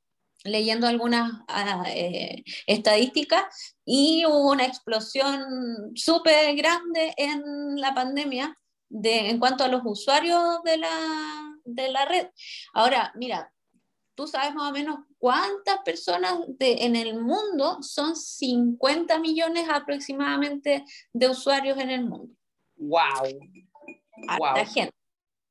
leyendo 0.44 0.86
algunas 0.86 1.32
ah, 1.48 1.84
eh, 1.88 2.44
estadísticas 2.66 3.76
y 3.84 4.24
hubo 4.26 4.50
una 4.50 4.64
explosión 4.64 5.92
súper 5.94 6.54
grande 6.56 7.12
en 7.16 7.80
la 7.80 7.94
pandemia 7.94 8.56
de, 8.88 9.30
en 9.30 9.38
cuanto 9.38 9.64
a 9.64 9.68
los 9.68 9.82
usuarios 9.84 10.62
de 10.64 10.78
la, 10.78 11.54
de 11.64 11.90
la 11.90 12.04
red. 12.04 12.28
Ahora, 12.72 13.12
mira, 13.16 13.52
tú 14.14 14.26
sabes 14.26 14.54
más 14.54 14.70
o 14.70 14.72
menos 14.72 14.98
cuántas 15.18 15.78
personas 15.84 16.38
de, 16.58 16.84
en 16.84 16.96
el 16.96 17.20
mundo, 17.20 17.78
son 17.82 18.16
50 18.16 19.18
millones 19.18 19.68
aproximadamente 19.70 20.84
de 21.12 21.28
usuarios 21.28 21.78
en 21.78 21.90
el 21.90 22.04
mundo. 22.04 22.34
¡Wow! 22.76 23.38
Harta 24.28 24.66
gente. 24.66 24.97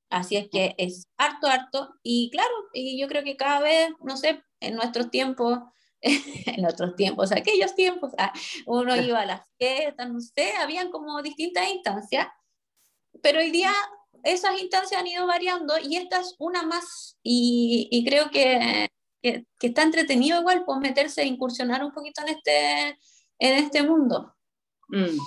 Así 0.09 0.37
es 0.37 0.49
que 0.49 0.75
es 0.77 1.07
harto, 1.17 1.47
harto. 1.47 1.93
Y 2.03 2.29
claro, 2.31 2.53
y 2.73 2.99
yo 2.99 3.07
creo 3.07 3.23
que 3.23 3.35
cada 3.35 3.59
vez, 3.59 3.89
no 4.01 4.17
sé, 4.17 4.41
en 4.59 4.75
nuestros 4.75 5.09
tiempos, 5.11 5.59
en 6.01 6.65
otros 6.65 6.95
tiempos, 6.95 7.31
aquellos 7.31 7.75
tiempos, 7.75 8.11
ah, 8.17 8.31
uno 8.65 8.95
iba 8.95 9.19
a 9.21 9.25
las 9.25 9.41
fiestas, 9.57 10.09
no 10.09 10.19
sé, 10.19 10.53
habían 10.53 10.91
como 10.91 11.21
distintas 11.21 11.67
instancias, 11.69 12.27
pero 13.21 13.39
hoy 13.39 13.51
día 13.51 13.73
esas 14.23 14.59
instancias 14.61 14.99
han 14.99 15.07
ido 15.07 15.25
variando 15.27 15.75
y 15.79 15.95
esta 15.95 16.19
es 16.19 16.35
una 16.39 16.63
más 16.63 17.17
y, 17.23 18.03
creo 18.05 18.29
que, 18.29 18.89
que, 19.21 19.45
está 19.59 19.83
entretenido 19.83 20.39
igual 20.39 20.63
pues 20.65 20.79
meterse, 20.79 21.25
incursionar 21.25 21.83
un 21.83 21.91
poquito 21.91 22.21
en 22.21 22.29
este, 22.29 22.89
en 23.39 23.63
este 23.63 23.83
mundo. 23.83 24.33
Mm. 24.89 25.17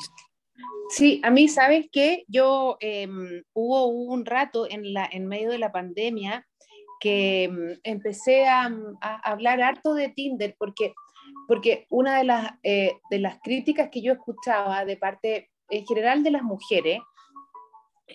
Sí, 0.91 1.21
a 1.23 1.31
mí, 1.31 1.49
¿sabes 1.49 1.87
qué? 1.93 2.25
Yo 2.27 2.77
em, 2.81 3.43
hubo 3.53 3.87
un 3.87 4.27
rato 4.27 4.69
en, 4.69 4.93
la, 4.93 5.09
en 5.11 5.27
medio 5.27 5.51
de 5.51 5.59
la 5.59 5.71
pandemia 5.71 6.47
que 7.01 7.45
em, 7.45 7.79
empecé 7.85 8.49
a, 8.49 8.71
a, 9.01 9.31
hablar 9.31 9.63
harto 9.63 9.95
de 9.95 10.09
Tinder 10.09 10.57
porque, 10.59 10.95
porque 11.47 11.87
una 11.91 12.19
de 12.19 12.25
las, 12.25 12.53
eh, 12.63 12.93
de 13.11 13.19
las 13.21 13.39
críticas 13.41 13.89
que 13.91 14.03
yo 14.03 14.13
escuchaba 14.13 14.85
de 14.85 14.97
parte 14.97 15.51
en 15.71 15.87
general 15.87 16.23
de 16.23 16.33
las 16.33 16.43
mujeres 16.43 17.01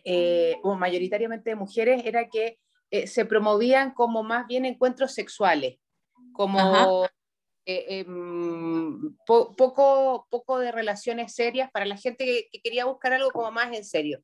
eh, 0.03 0.57
o 0.63 0.75
mayoritariamente 0.75 1.51
de 1.51 1.55
mujeres, 1.55 2.05
era 2.05 2.27
que 2.27 2.59
eh, 2.91 3.07
se 3.07 3.25
promovían 3.25 3.93
como 3.93 4.23
más 4.23 4.47
bien 4.47 4.65
encuentros 4.65 5.13
sexuales, 5.13 5.77
como 6.33 7.07
eh, 7.65 7.99
em, 7.99 9.15
poco, 9.25 10.27
poco 10.29 10.59
de 10.59 10.71
relaciones 10.71 11.33
serias 11.33 11.69
para 11.71 11.85
la 11.85 11.97
gente 11.97 12.25
que, 12.25 12.61
quería 12.61 12.85
buscar 12.85 13.13
algo 13.13 13.31
como 13.31 13.51
más 13.51 13.75
en 13.75 13.85
serio. 13.85 14.21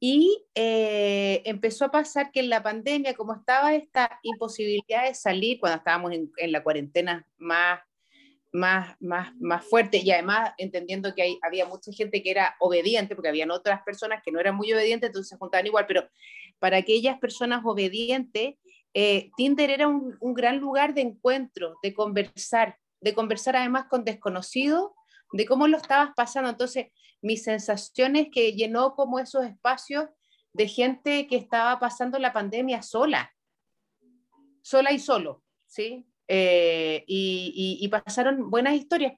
Y 0.00 0.44
empezó 0.54 1.86
a 1.86 1.90
pasar 1.90 2.30
que 2.30 2.40
en 2.40 2.50
la 2.50 2.62
pandemia, 2.62 3.14
como 3.14 3.32
estaba 3.34 3.74
esta 3.74 4.18
imposibilidad 4.22 5.04
de 5.08 5.14
salir, 5.14 5.58
cuando 5.58 5.78
estábamos 5.78 6.12
en, 6.12 6.30
en 6.36 6.52
la 6.52 6.62
cuarentena 6.62 7.26
más 7.38 7.80
más, 8.54 8.96
más, 9.00 9.34
más 9.40 9.64
fuerte 9.64 9.98
y 9.98 10.10
además 10.12 10.52
entendiendo 10.58 11.12
que 11.12 11.22
hay, 11.22 11.38
había 11.42 11.66
mucha 11.66 11.92
gente 11.92 12.22
que 12.22 12.30
era 12.30 12.54
obediente, 12.60 13.16
porque 13.16 13.28
habían 13.28 13.50
otras 13.50 13.82
personas 13.82 14.22
que 14.24 14.30
no 14.30 14.38
eran 14.38 14.54
muy 14.54 14.72
obedientes, 14.72 15.08
entonces 15.08 15.30
se 15.30 15.36
juntaban 15.36 15.66
igual, 15.66 15.86
pero 15.88 16.08
para 16.60 16.76
aquellas 16.76 17.18
personas 17.18 17.62
obedientes, 17.64 18.54
eh, 18.94 19.30
Tinder 19.36 19.70
era 19.70 19.88
un, 19.88 20.16
gran 20.34 20.58
lugar 20.58 20.94
de 20.94 21.02
encuentro, 21.02 21.76
de 21.82 21.92
conversar, 21.92 22.78
de 23.00 23.12
conversar 23.12 23.56
además 23.56 23.86
con 23.90 24.04
desconocidos, 24.04 24.92
de 25.32 25.46
cómo 25.46 25.66
lo 25.66 25.76
estabas 25.76 26.10
pasando. 26.14 26.48
Entonces, 26.48 26.86
mi 27.20 27.36
sensación 27.36 28.14
es 28.14 28.28
que 28.32 28.52
llenó 28.52 28.94
como 28.94 29.18
esos 29.18 29.44
espacios 29.44 30.06
de 30.52 30.68
gente 30.68 31.26
que 31.26 31.36
estaba 31.36 31.80
pasando 31.80 32.18
la 32.20 32.32
pandemia 32.32 32.82
sola, 32.82 33.34
sola 34.62 34.92
y 34.92 35.00
solo, 35.00 35.42
¿sí? 35.66 36.06
Eh, 36.28 37.04
y, 37.08 37.86
pasaron 37.88 38.48
buenas 38.48 38.74
historias. 38.74 39.14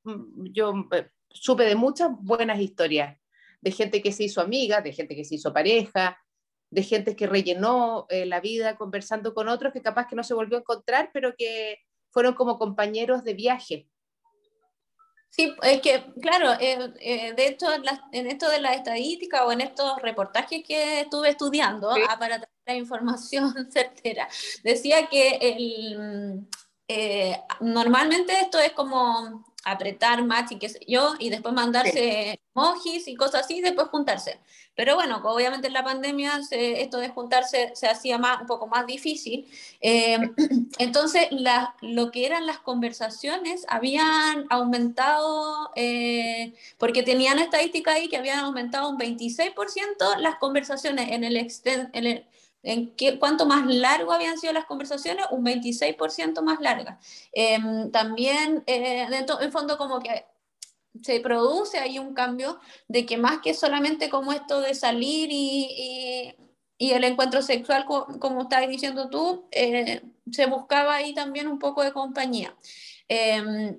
Yo 0.53 0.73
eh, 0.93 1.11
supe 1.29 1.65
de 1.65 1.77
muchas 1.77 2.11
buenas 2.19 2.59
historias, 2.61 3.19
de 3.61 3.71
gente 3.71 4.01
que 4.01 4.13
se 4.13 4.25
hizo 4.25 4.41
amiga, 4.41 4.81
de 4.81 4.93
gente 4.93 5.15
que 5.15 5.25
se 5.25 5.35
hizo 5.35 5.53
pareja, 5.53 6.19
de 6.71 6.83
gente 6.83 7.17
que 7.17 7.27
rellenó 7.27 8.07
eh, 8.09 8.27
la 8.27 8.41
vida 8.41 8.77
conversando 8.77 9.35
con 9.35 9.49
otros 9.49 9.73
que 9.73 9.83
capaz 9.83 10.07
que 10.07 10.17
no 10.17 10.25
se 10.25 10.35
volvió 10.35 10.57
a 10.57 10.61
encontrar, 10.61 11.11
pero 11.13 11.35
que 11.37 11.79
fueron 12.11 12.35
como 12.35 12.59
compañeros 12.59 13.25
de 13.25 13.35
viaje. 13.35 13.89
Sí, 15.31 15.55
es 15.63 15.83
que, 15.83 16.03
claro, 16.23 16.57
de 16.57 17.35
hecho, 17.37 17.67
en, 18.13 18.27
esto 18.27 18.49
de 18.49 18.59
la 18.59 18.73
estadística 18.73 19.45
o 19.45 19.53
en 19.53 19.61
estos 19.61 20.01
reportajes 20.01 20.65
que 20.67 21.01
estuve 21.01 21.29
estudiando 21.29 21.91
ah, 21.91 22.17
para 22.19 22.39
traer 22.39 22.49
la 22.65 22.75
información 22.75 23.53
certera, 23.71 24.29
decía 24.65 25.09
que 25.09 25.37
el, 25.43 26.49
eh, 26.89 27.39
normalmente 27.61 28.33
esto 28.41 28.59
es 28.59 28.73
como 28.73 29.45
apretar 29.67 30.25
match 30.25 30.53
y 30.53 30.59
qué 30.59 30.69
sé 30.69 30.79
yo, 30.87 31.15
y 31.19 31.29
después 31.29 31.53
mandarse 31.53 32.41
emojis 32.55 33.09
y 33.09 33.17
cosas 33.17 33.45
así, 33.45 33.57
y 33.57 33.61
después 33.61 33.89
juntarse. 33.89 34.39
Pero 34.77 34.95
bueno, 34.95 35.21
obviamente 35.25 35.67
en 35.67 35.73
la 35.73 35.83
pandemia 35.83 36.41
esto 36.51 36.99
de 36.99 37.09
juntarse 37.09 37.73
se 37.75 37.89
hacía 37.89 38.17
más, 38.17 38.43
un 38.43 38.47
poco 38.47 38.69
más 38.69 38.87
difícil. 38.87 39.49
Eh, 39.81 40.19
entonces, 40.79 41.27
lo 41.81 42.11
que 42.13 42.27
eran 42.27 42.47
las 42.47 42.61
conversaciones 42.61 43.67
habían 43.69 44.47
aumentado, 44.51 45.73
eh, 45.75 46.55
porque 46.79 47.03
tenían 47.03 47.41
estadística 47.41 47.93
ahí 47.93 48.09
que 48.09 48.19
habían 48.19 48.39
aumentado 48.39 48.89
un 48.89 48.99
26% 48.99 50.19
las 50.19 50.37
conversaciones 50.37 51.11
en 51.11 51.25
el, 51.25 51.37
exten, 51.37 51.91
en 51.93 52.07
el 52.07 52.27
en 52.67 52.93
cuánto 53.21 53.47
más 53.47 53.65
largo 53.67 54.13
habían 54.13 54.39
sido 54.39 54.53
las 54.53 54.67
conversaciones, 54.67 55.25
un 55.31 55.45
26% 55.45 56.43
más 56.43 56.61
largas. 56.61 56.99
Em, 57.33 57.93
también, 57.93 58.65
eh, 58.67 59.07
en 59.41 59.53
fondo, 59.53 59.79
como 59.79 60.01
que 60.01 60.27
se 61.03 61.21
produce 61.21 61.79
ahí 61.79 61.99
un 62.01 62.13
cambio 62.13 62.59
de 62.89 63.07
que 63.07 63.19
más 63.19 63.39
que 63.41 63.55
solamente 63.55 64.11
como 64.11 64.33
esto 64.33 64.61
de 64.61 64.75
salir 64.75 65.29
y, 65.31 66.35
y, 66.79 66.91
el 66.91 67.05
encuentro 67.05 67.41
sexual, 67.41 67.85
como, 67.85 68.19
como 68.19 68.43
estabas 68.43 68.69
diciendo 68.69 69.09
tú, 69.11 69.47
eh, 69.53 70.03
se 70.33 70.47
buscaba 70.47 70.97
ahí 70.97 71.15
también 71.15 71.47
un 71.47 71.61
poco 71.61 71.85
de 71.85 71.93
compañía. 71.93 72.57
Em, 73.09 73.79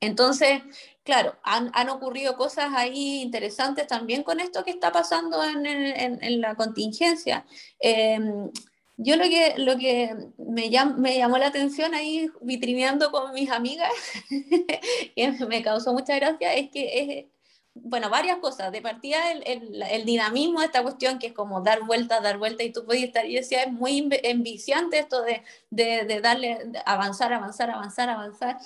entonces, 0.00 0.62
claro, 1.08 1.36
han, 1.42 1.88
ocurrido 1.88 2.36
cosas 2.36 2.66
ahí 2.76 3.22
interesantes 3.22 3.86
también 3.86 4.22
con 4.22 4.40
esto 4.40 4.62
que 4.62 4.72
está 4.72 4.92
pasando 4.92 5.42
en, 5.42 6.40
la 6.42 6.54
contingencia. 6.54 7.46
Em, 7.80 8.50
yo 8.98 9.16
lo 9.16 9.24
que, 9.24 9.54
lo 9.56 9.78
que 9.78 10.14
me, 10.36 10.70
me, 10.98 11.16
llamó 11.16 11.38
la 11.38 11.46
atención 11.46 11.94
ahí 11.94 12.30
vitrineando 12.42 13.10
con 13.10 13.32
mis 13.32 13.50
amigas, 13.50 13.90
que 15.16 15.32
me 15.48 15.62
causó 15.62 15.94
mucha 15.94 16.14
gracia, 16.16 16.52
es 16.52 16.68
que 16.68 17.00
es, 17.00 17.24
bueno, 17.72 18.10
varias 18.10 18.36
cosas. 18.40 18.70
De 18.70 18.82
partida, 18.82 19.32
el, 19.32 20.04
dinamismo 20.04 20.60
de 20.60 20.66
esta 20.66 20.82
cuestión, 20.82 21.18
que 21.18 21.28
es 21.28 21.32
como 21.32 21.62
dar 21.62 21.84
vueltas, 21.84 22.22
dar 22.22 22.36
vueltas, 22.36 22.66
y 22.66 22.70
tú 22.70 22.84
puedes 22.84 23.02
estar, 23.02 23.24
y 23.24 23.36
decía, 23.36 23.62
es 23.62 23.72
muy 23.72 24.06
enviciante 24.24 24.98
esto 24.98 25.22
de, 25.22 25.42
de, 25.70 26.04
de 26.04 26.20
darle, 26.20 26.58
avanzar, 26.84 27.32
avanzar, 27.32 27.70
avanzar, 27.70 28.10
avanzar. 28.10 28.58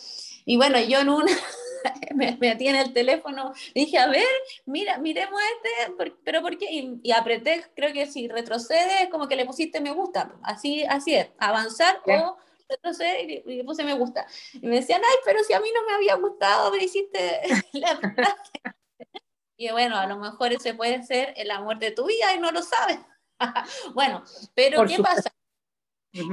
Y 0.44 0.56
bueno, 0.56 0.80
yo 0.80 0.98
en 0.98 1.08
una 1.08 1.30
me 2.14 2.36
metí 2.40 2.68
en 2.68 2.76
el 2.76 2.92
teléfono, 2.92 3.52
dije, 3.74 3.98
a 3.98 4.08
ver, 4.08 4.26
mira, 4.66 4.98
miremos 4.98 5.40
este, 5.40 6.12
pero 6.24 6.42
¿por 6.42 6.56
qué? 6.58 6.66
Y, 6.70 7.12
apreté, 7.12 7.64
creo 7.74 7.92
que 7.92 8.06
si 8.06 8.28
retrocede, 8.28 9.08
como 9.10 9.28
que 9.28 9.36
le 9.36 9.46
pusiste 9.46 9.80
me 9.80 9.92
gusta, 9.92 10.34
así, 10.42 10.84
así 10.84 11.14
es, 11.14 11.28
avanzar 11.38 12.00
o 12.06 12.36
retroceder 12.68 13.30
y, 13.30 13.56
le 13.56 13.64
puse 13.64 13.84
me 13.84 13.94
gusta. 13.94 14.26
Y 14.54 14.66
me 14.66 14.76
decían, 14.76 15.02
ay, 15.04 15.16
pero 15.24 15.42
si 15.44 15.52
a 15.52 15.60
mí 15.60 15.68
no 15.74 15.84
me 15.86 15.94
había 15.94 16.14
gustado, 16.16 16.70
me 16.70 16.82
hiciste 16.82 17.40
la 17.72 17.98
Y 19.56 19.70
bueno, 19.70 19.96
a 19.96 20.06
lo 20.06 20.16
mejor 20.16 20.52
ese 20.52 20.74
puede 20.74 21.04
ser 21.04 21.34
el 21.36 21.50
amor 21.50 21.78
de 21.78 21.92
tu 21.92 22.06
vida 22.06 22.34
y 22.34 22.40
no 22.40 22.50
lo 22.50 22.62
sabes. 22.62 22.98
bueno, 23.94 24.24
pero 24.54 24.84
¿qué 24.86 24.98
pasa? 24.98 25.32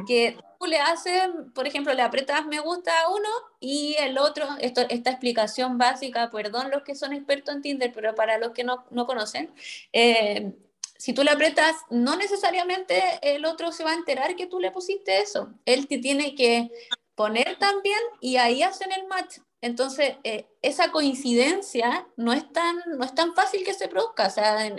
Que 0.08 0.38
tú 0.60 0.66
le 0.66 0.80
haces, 0.80 1.30
por 1.54 1.68
ejemplo, 1.68 1.94
le 1.94 2.02
apretas 2.02 2.46
me 2.46 2.60
gusta 2.60 2.92
a 3.02 3.10
uno 3.10 3.30
y 3.60 3.96
el 4.00 4.18
otro, 4.18 4.46
esto, 4.60 4.82
esta 4.90 5.10
explicación 5.10 5.78
básica, 5.78 6.30
perdón 6.32 6.70
los 6.70 6.84
que 6.84 6.96
son 6.96 7.14
expertos 7.14 7.56
en 7.56 7.62
Tinder, 7.62 7.92
pero 7.94 8.14
para 8.14 8.38
los 8.38 8.52
que 8.52 8.64
no, 8.64 8.86
no 8.92 9.06
conocen, 9.06 9.54
eh, 9.94 10.54
si 10.98 11.14
tú 11.14 11.24
le 11.24 11.32
apretas, 11.32 11.78
no 11.90 12.18
necesariamente 12.18 13.02
el 13.22 13.46
otro 13.46 13.72
se 13.72 13.86
va 13.86 13.92
a 13.92 13.96
enterar 13.96 14.36
que 14.36 14.48
tú 14.48 14.60
le 14.60 14.70
pusiste 14.70 15.22
eso. 15.22 15.54
Él 15.64 15.88
te 15.88 15.98
tiene 16.00 16.36
que 16.36 16.70
poner 17.16 17.58
también 17.58 18.00
y 18.20 18.36
ahí 18.36 18.64
hacen 18.64 18.92
el 18.92 19.08
match. 19.08 19.38
entonces, 19.62 20.18
eh, 20.26 20.48
esa 20.62 20.92
coincidencia 20.92 22.08
no 22.18 22.34
es, 22.34 22.52
tan, 22.52 22.78
no 22.98 23.06
es 23.06 23.16
tan 23.16 23.34
fácil 23.34 23.64
que 23.64 23.74
se 23.74 23.88
produzca. 23.88 24.28
O 24.28 24.30
sea, 24.30 24.70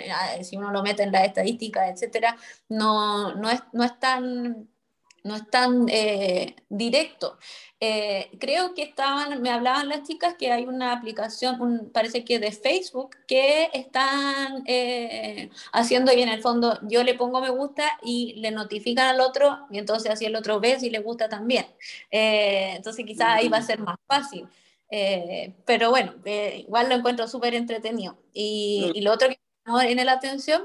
si 0.45 0.59
uno 0.59 0.71
lo 0.71 0.83
mete 0.83 1.03
en 1.05 1.13
las 1.13 1.25
estadísticas, 1.27 1.91
etcétera, 1.91 2.37
no, 2.69 3.35
no, 3.35 3.51
es, 3.51 3.63
no 3.73 3.83
es 3.83 3.99
tan 3.99 4.69
no 5.25 5.37
es 5.37 5.49
tan 5.51 5.87
eh, 5.89 6.57
directo. 6.69 7.39
Eh, 7.79 8.31
creo 8.39 8.75
que 8.75 8.83
estaban, 8.83 9.41
me 9.41 9.51
hablaban 9.51 9.89
las 9.89 10.03
chicas 10.03 10.35
que 10.39 10.53
hay 10.53 10.65
una 10.65 10.93
aplicación, 10.93 11.91
parece 11.93 12.25
que 12.25 12.39
de 12.39 12.53
Facebook, 12.53 13.17
que 13.27 13.71
están 13.73 14.63
eh, 14.67 15.51
haciendo 15.73 16.13
y 16.13 16.23
en 16.23 16.29
el 16.29 16.43
fondo 16.43 16.79
yo 16.83 17.03
le 17.05 17.15
pongo 17.15 17.41
me 17.41 17.51
gusta 17.51 17.85
y 18.03 18.35
le 18.37 18.51
notifican 18.51 19.09
al 19.09 19.21
otro 19.21 19.67
y 19.71 19.79
entonces 19.79 20.11
así 20.11 20.27
el 20.27 20.37
otro 20.37 20.61
ve 20.61 20.79
si 20.79 20.91
le 20.91 20.99
gusta 21.01 21.29
también. 21.29 21.67
entonces 22.11 23.05
quizás 23.07 23.29
ahí 23.29 23.49
va 23.49 23.59
a 23.59 23.63
ser 23.63 23.79
más 23.81 23.97
fácil. 24.07 24.49
pero 25.65 25.91
bueno, 25.91 26.15
igual 26.25 26.89
lo 26.89 26.97
encuentro 26.97 27.29
súper 27.29 27.55
entretenido. 27.55 28.19
Y, 28.33 28.93
y, 28.95 29.01
lo 29.03 29.13
otro 29.13 29.29
que 29.29 29.39
me 29.65 29.73
llamó 29.73 29.81
en 29.81 30.05
la 30.07 30.13
atención 30.13 30.63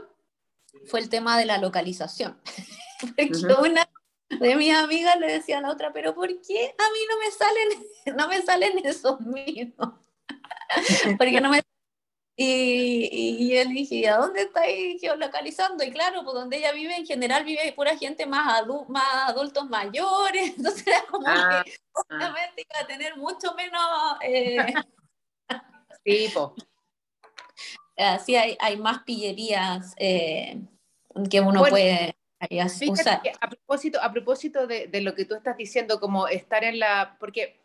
fue 0.85 0.99
el 0.99 1.09
tema 1.09 1.37
de 1.37 1.45
la 1.45 1.57
localización. 1.57 2.37
Porque 2.99 3.53
una 3.61 3.84
de 4.29 4.55
mi 4.55 4.71
amiga 4.71 5.15
le 5.15 5.31
decía 5.31 5.59
a 5.59 5.61
la 5.61 5.71
otra, 5.71 5.93
pero 5.93 6.13
¿por 6.15 6.27
qué 6.27 6.75
a 6.77 6.91
mí 6.91 6.99
no 7.09 7.19
me 7.19 7.31
salen, 7.31 7.87
no 8.17 8.27
me 8.27 8.41
salen 8.41 8.85
esos 8.85 9.19
mismos? 9.21 9.93
Porque 11.17 11.41
no 11.41 11.49
me 11.49 11.61
y, 12.37 13.37
y 13.39 13.57
él 13.57 13.69
dije, 13.69 14.09
¿a 14.09 14.17
dónde 14.17 14.41
estáis 14.41 14.99
geolocalizando? 14.99 15.85
Y 15.85 15.91
claro, 15.91 16.23
pues 16.23 16.33
donde 16.33 16.57
ella 16.57 16.73
vive, 16.73 16.93
en 16.97 17.05
general 17.05 17.45
vive 17.45 17.71
pura 17.71 17.97
gente 17.97 18.25
más, 18.25 18.61
más 18.89 19.29
adultos 19.29 19.69
mayores, 19.69 20.53
entonces 20.57 20.85
era 20.85 21.05
como 21.09 21.25
ah, 21.27 21.63
que 21.63 21.71
ah. 21.95 22.31
obviamente 22.31 22.67
iba 22.69 22.79
a 22.81 22.87
tener 22.87 23.15
mucho 23.15 23.53
menos... 23.55 23.81
Eh... 24.21 24.73
Sí, 26.03 26.31
Así 27.97 28.35
hay, 28.35 28.57
hay 28.59 28.77
más 28.77 29.03
pillerías 29.03 29.93
eh, 29.97 30.61
que 31.31 31.39
uno 31.39 31.63
puede 31.63 32.15
a 33.41 33.49
propósito, 33.49 33.99
a 34.01 34.11
propósito 34.11 34.67
de, 34.67 34.87
de, 34.87 35.01
lo 35.01 35.15
que 35.15 35.25
tú 35.25 35.35
estás 35.35 35.57
diciendo, 35.57 35.99
como 35.99 36.27
estar 36.27 36.63
en 36.63 36.79
la, 36.79 37.17
porque 37.19 37.59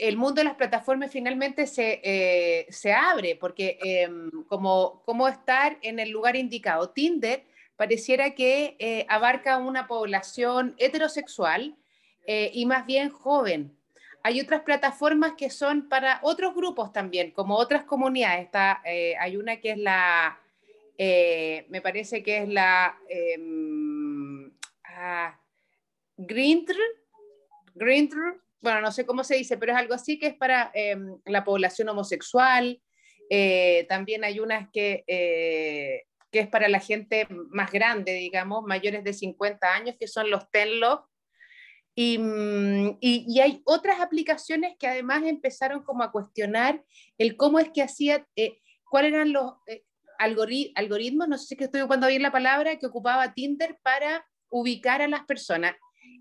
el 0.00 0.16
mundo 0.16 0.40
de 0.40 0.44
las 0.44 0.54
plataformas 0.54 1.10
finalmente 1.10 1.66
se, 1.66 2.00
eh, 2.02 2.66
se 2.70 2.92
abre, 2.92 3.36
porque 3.36 3.78
em, 3.82 4.30
como, 4.46 5.02
como 5.04 5.28
estar 5.28 5.78
en 5.82 5.98
el 5.98 6.10
lugar 6.10 6.36
indicado. 6.36 6.90
Tinder 6.90 7.44
pareciera 7.76 8.34
que 8.34 8.76
eh, 8.78 9.06
abarca 9.08 9.58
una 9.58 9.86
población 9.86 10.74
heterosexual 10.78 11.76
eh, 12.26 12.50
y 12.54 12.66
más 12.66 12.86
bien 12.86 13.10
joven. 13.10 13.76
Hay 14.22 14.40
otras 14.40 14.62
plataformas 14.62 15.32
que 15.36 15.50
son 15.50 15.88
para 15.88 16.20
otros 16.22 16.54
grupos 16.54 16.92
también, 16.92 17.30
como 17.30 17.56
otras 17.56 17.84
comunidades. 17.84 18.44
Está, 18.44 18.82
hay 18.84 19.36
una 19.38 19.56
que 19.60 19.70
es 19.70 19.78
la, 19.78 20.38
me 20.98 21.80
parece 21.82 22.22
que 22.22 22.42
es 22.42 22.48
la 22.50 22.98
em, 25.00 25.32
Grindr, 26.16 26.76
Grindr, 27.74 28.42
bueno, 28.60 28.80
no 28.80 28.92
sé 28.92 29.06
cómo 29.06 29.24
se 29.24 29.36
dice, 29.36 29.56
pero 29.56 29.72
es 29.72 29.78
algo 29.78 29.94
así 29.94 30.18
que 30.18 30.28
es 30.28 30.34
para 30.34 30.70
em, 30.74 31.18
la 31.24 31.44
población 31.44 31.88
homosexual. 31.88 32.80
Eh, 33.30 33.86
también 33.88 34.24
hay 34.24 34.40
unas 34.40 34.68
que, 34.70 35.04
eh, 35.06 36.02
que 36.30 36.40
es 36.40 36.48
para 36.48 36.68
la 36.68 36.80
gente 36.80 37.26
más 37.30 37.70
grande, 37.70 38.12
digamos, 38.14 38.64
mayores 38.64 39.02
de 39.04 39.12
50 39.12 39.74
años, 39.74 39.96
que 39.98 40.08
son 40.08 40.30
los 40.30 40.50
Tenlo. 40.50 41.08
Mm, 41.96 42.96
y, 43.00 43.26
y, 43.28 43.40
hay 43.40 43.62
otras 43.64 44.00
aplicaciones 44.00 44.74
que 44.78 44.86
además 44.86 45.22
empezaron 45.24 45.82
como 45.82 46.02
a 46.02 46.12
cuestionar 46.12 46.82
el 47.18 47.36
cómo 47.36 47.58
es 47.58 47.70
que 47.70 47.82
hacía, 47.82 48.26
eh, 48.36 48.58
cuáles 48.84 49.12
eran 49.12 49.32
los 49.32 49.54
algoritmos, 50.18 51.28
no 51.28 51.36
sé 51.36 51.46
si 51.46 51.56
que 51.56 51.64
estoy 51.64 51.82
ocupando 51.82 52.06
bien 52.06 52.22
la 52.22 52.32
palabra, 52.32 52.78
que 52.78 52.86
ocupaba 52.86 53.34
Tinder 53.34 53.78
para 53.82 54.24
ubicar 54.50 55.02
a 55.02 55.08
las 55.08 55.24
personas 55.24 55.74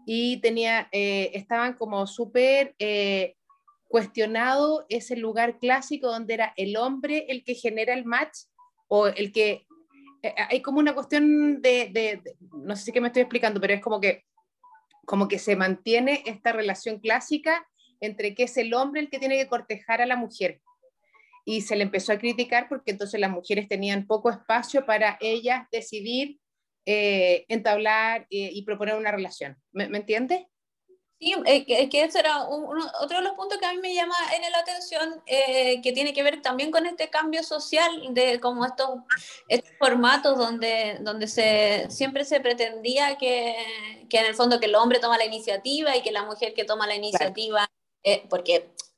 y 0.06 0.38
tenía, 0.38 0.88
eh, 0.92 1.32
estaban 1.34 1.74
como 1.74 2.08
súper 2.08 2.76
eh, 2.80 3.36
cuestionado 3.88 4.86
ese 4.90 5.16
lugar 5.16 5.60
clásico 5.60 6.08
donde 6.08 6.36
era 6.36 6.54
el 6.58 6.78
hombre 6.78 7.26
el 7.30 7.44
que 7.44 7.56
genera 7.56 7.94
el 7.94 8.06
match 8.06 8.38
o 8.88 9.08
el 9.08 9.32
que... 9.32 9.66
Eh, 10.22 10.34
hay 10.50 10.62
como 10.62 10.80
una 10.80 10.94
cuestión 10.94 11.62
de, 11.62 12.22
no 12.52 12.76
sé 12.76 12.86
si 12.86 12.92
que 12.92 13.02
me 13.02 13.08
estoy 13.08 13.22
explicando, 13.22 13.62
pero 13.62 13.74
es 13.74 13.82
como 13.82 14.00
que, 14.02 14.26
como 15.06 15.28
que 15.28 15.40
se 15.40 15.56
mantiene 15.56 16.24
esta 16.26 16.52
relación 16.52 17.00
clásica 17.00 17.68
entre 18.02 18.36
que 18.36 18.44
es 18.44 18.58
el 18.58 18.74
hombre 18.74 19.02
el 19.02 19.10
que 19.10 19.20
tiene 19.20 19.38
que 19.38 19.48
cortejar 19.48 20.02
a 20.02 20.06
la 20.06 20.16
mujer. 20.16 20.62
Y 21.46 21.62
se 21.62 21.76
le 21.76 21.84
empezó 21.84 22.14
a 22.14 22.18
criticar 22.20 22.68
porque 22.68 22.92
entonces 22.92 23.20
las 23.20 23.32
mujeres 23.32 23.68
tenían 23.68 24.08
poco 24.08 24.30
espacio 24.30 24.86
para 24.86 25.18
ellas 25.20 25.68
decidir 25.72 26.40
eh, 26.92 27.46
entablar 27.50 28.22
eh, 28.32 28.50
y 28.52 28.64
proponer 28.64 28.96
una 28.96 29.12
relación. 29.12 29.56
¿Me, 29.72 29.88
¿me 29.90 30.00
entiendes? 30.00 30.48
Sí, 31.20 31.36
es 31.46 31.66
que, 31.66 32.02
ese 32.02 32.18
era 32.18 32.48
otro 32.48 33.18
de 33.18 33.24
los 33.24 33.34
puntos 33.34 33.60
que 33.60 33.66
a 33.68 33.74
mí 33.74 33.78
me 33.78 33.94
llama 33.94 34.16
en 34.34 34.52
la 34.52 34.58
atención, 34.58 35.22
eh, 35.28 35.82
que 35.84 35.92
tiene 35.92 36.14
que 36.14 36.24
ver 36.24 36.42
también 36.42 36.72
con 36.72 36.88
este 36.88 37.12
cambio 37.12 37.44
social, 37.44 37.92
de 38.10 38.40
como 38.40 38.66
estos, 38.66 38.90
estos 39.50 39.70
formatos 39.78 40.36
donde, 40.36 40.98
donde 41.02 41.28
se, 41.28 41.86
siempre 41.92 42.26
se 42.26 42.40
pretendía 42.40 43.20
que, 43.20 43.56
que, 44.10 44.18
en 44.18 44.26
el 44.26 44.34
fondo 44.34 44.60
que 44.60 44.66
el 44.66 44.74
hombre 44.74 44.98
toma 44.98 45.20
la 45.20 45.26
iniciativa 45.26 45.96
y 45.96 46.02
que 46.02 46.12
la 46.12 46.24
mujer 46.24 46.56
que 46.56 46.64
toma 46.64 46.88
la 46.88 46.96
iniciativa, 46.96 47.70
porque 48.32 48.72
Mm, 48.72 48.89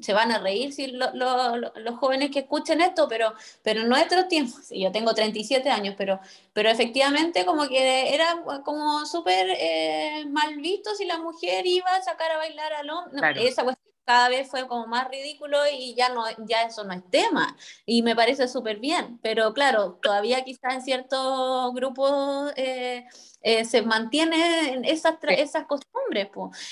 se 0.00 0.12
van 0.12 0.32
a 0.32 0.38
reír 0.38 0.72
si 0.72 0.88
los 0.88 1.98
jóvenes 1.98 2.30
que 2.30 2.40
escuchen 2.40 2.80
esto, 2.80 3.08
pero, 3.08 3.34
pero 3.62 3.82
en 3.82 3.88
nuestros 3.88 4.28
tiempos, 4.28 4.68
yo 4.70 4.92
tengo 4.92 5.14
37 5.14 5.68
años, 5.70 5.94
pero, 5.96 6.20
pero 6.52 6.68
efectivamente 6.68 7.44
como 7.44 7.68
que 7.68 8.14
era 8.14 8.42
como 8.64 9.04
súper 9.06 9.48
eh, 9.58 10.24
mal 10.28 10.56
visto 10.56 10.94
si 10.94 11.04
la 11.04 11.18
mujer 11.18 11.66
iba 11.66 11.90
a 11.90 12.02
sacar 12.02 12.30
a 12.30 12.38
bailar 12.38 12.72
al 12.74 12.90
hombre. 12.90 13.46
Esa 13.46 13.64
cuestión 13.64 13.85
cada 14.06 14.28
vez 14.28 14.48
fue 14.48 14.66
como 14.68 14.86
más 14.86 15.08
ridículo 15.08 15.58
y 15.70 15.94
ya, 15.94 16.08
no, 16.10 16.24
ya 16.46 16.62
eso 16.62 16.84
no 16.84 16.92
es 16.94 17.02
tema. 17.10 17.56
Y 17.84 18.02
me 18.02 18.16
parece 18.16 18.48
súper 18.48 18.78
bien, 18.78 19.18
pero 19.22 19.52
claro, 19.52 19.98
todavía 20.02 20.44
quizá 20.44 20.72
en 20.72 20.82
ciertos 20.82 21.74
grupos... 21.74 22.52
Eh, 22.56 23.04
eh, 23.48 23.64
se 23.64 23.82
mantienen 23.82 24.84
esas, 24.84 25.14
esas 25.28 25.66
costumbres. 25.66 26.28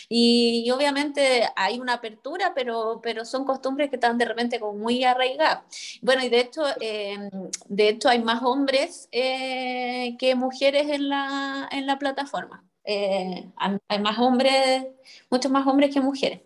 Y, 0.09 0.69
obviamente 0.73 1.45
hay 1.55 1.79
una 1.79 1.95
apertura, 1.95 2.53
pero, 2.53 3.01
pero 3.01 3.25
son 3.25 3.45
costumbres 3.45 3.91
que 3.91 3.97
están 3.97 4.19
de 4.19 4.25
repente 4.25 4.59
como 4.59 4.75
muy 4.79 5.05
arraigadas. 5.05 5.63
Bueno, 6.03 6.25
y 6.25 6.29
de 6.31 6.41
hecho, 6.41 6.63
em, 6.81 7.31
de 7.69 7.89
hecho 7.89 8.09
hay 8.09 8.21
más 8.23 8.43
hombres 8.43 9.09
eh, 9.13 10.17
que 10.19 10.35
mujeres 10.35 10.89
en 10.91 11.09
la, 11.09 11.69
en 11.71 11.87
la 11.87 11.99
plataforma. 11.99 12.65
Eh, 12.85 13.51
hay 13.89 13.99
más 14.01 14.19
hombres, 14.19 14.87
muchos 15.31 15.53
más 15.53 15.67
hombres 15.69 15.95
que 15.95 16.01
mujeres. 16.01 16.41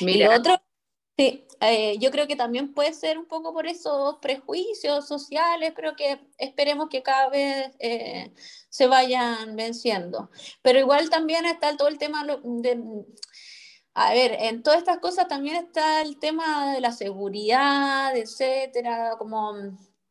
Mira. 0.00 0.34
Y 0.34 0.38
otro, 0.38 0.60
sí, 1.16 1.46
eh, 1.60 1.98
yo 1.98 2.10
creo 2.10 2.26
que 2.26 2.36
también 2.36 2.72
puede 2.72 2.94
ser 2.94 3.18
un 3.18 3.26
poco 3.26 3.52
por 3.52 3.66
esos 3.66 4.16
prejuicios 4.16 5.06
sociales, 5.06 5.72
pero 5.76 5.94
que 5.94 6.20
esperemos 6.38 6.88
que 6.88 7.02
cada 7.02 7.28
vez 7.28 7.70
eh, 7.78 8.32
se 8.70 8.86
vayan 8.86 9.56
venciendo. 9.56 10.30
Pero 10.62 10.78
igual 10.78 11.10
también 11.10 11.44
está 11.46 11.76
todo 11.76 11.88
el 11.88 11.98
tema 11.98 12.24
de... 12.24 13.04
A 13.94 14.14
ver, 14.14 14.36
en 14.40 14.62
todas 14.62 14.78
estas 14.78 14.98
cosas 14.98 15.28
también 15.28 15.56
está 15.56 16.00
el 16.00 16.18
tema 16.18 16.72
de 16.72 16.80
la 16.80 16.92
seguridad, 16.92 18.16
etcétera, 18.16 19.16
como 19.18 19.52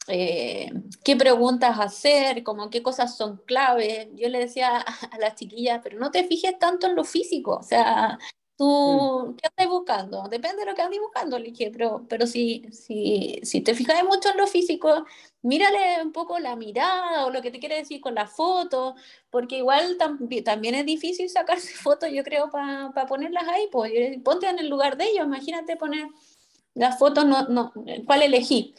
eh, 0.07 0.71
qué 1.03 1.15
preguntas 1.15 1.79
hacer, 1.79 2.43
como 2.43 2.69
qué 2.69 2.83
cosas 2.83 3.15
son 3.15 3.37
claves. 3.45 4.07
Yo 4.15 4.29
le 4.29 4.39
decía 4.39 4.77
a 5.11 5.17
las 5.17 5.35
chiquillas, 5.35 5.79
pero 5.83 5.97
no 5.99 6.11
te 6.11 6.23
fijes 6.25 6.59
tanto 6.59 6.87
en 6.87 6.95
lo 6.95 7.03
físico, 7.03 7.57
o 7.57 7.63
sea, 7.63 8.19
¿Tú 8.59 9.37
qué 9.41 9.47
estás 9.47 9.67
buscando? 9.69 10.27
Depende 10.29 10.57
de 10.57 10.65
lo 10.69 10.75
que 10.75 10.81
andes 10.81 10.99
buscando, 10.99 11.39
le 11.39 11.53
pero, 11.71 12.05
pero 12.09 12.27
si, 12.27 12.65
si, 12.73 13.39
si 13.41 13.61
te 13.61 13.73
fijas 13.73 14.03
mucho 14.03 14.31
en 14.31 14.37
lo 14.37 14.47
físico, 14.47 15.05
mírale 15.41 16.03
un 16.03 16.11
poco 16.11 16.39
la 16.39 16.57
mirada 16.57 17.25
o 17.25 17.29
lo 17.29 17.41
que 17.41 17.51
te 17.51 17.59
quiere 17.59 17.77
decir 17.77 18.01
con 18.01 18.15
la 18.15 18.27
foto, 18.27 18.95
porque 19.29 19.59
igual 19.59 19.95
también 20.43 20.75
es 20.75 20.85
difícil 20.85 21.29
sacarse 21.29 21.73
fotos, 21.73 22.09
yo 22.11 22.21
creo, 22.25 22.49
para 22.49 22.91
ponerlas 23.07 23.47
ahí. 23.47 23.69
Pues, 23.71 23.93
ponte 24.25 24.49
en 24.49 24.59
el 24.59 24.67
lugar 24.67 24.97
de 24.97 25.05
ellos, 25.05 25.25
imagínate 25.25 25.77
poner 25.77 26.09
las 26.73 26.99
fotos, 26.99 27.25
no, 27.25 27.47
no, 27.47 27.71
¿cuál 28.05 28.23
elegí? 28.23 28.75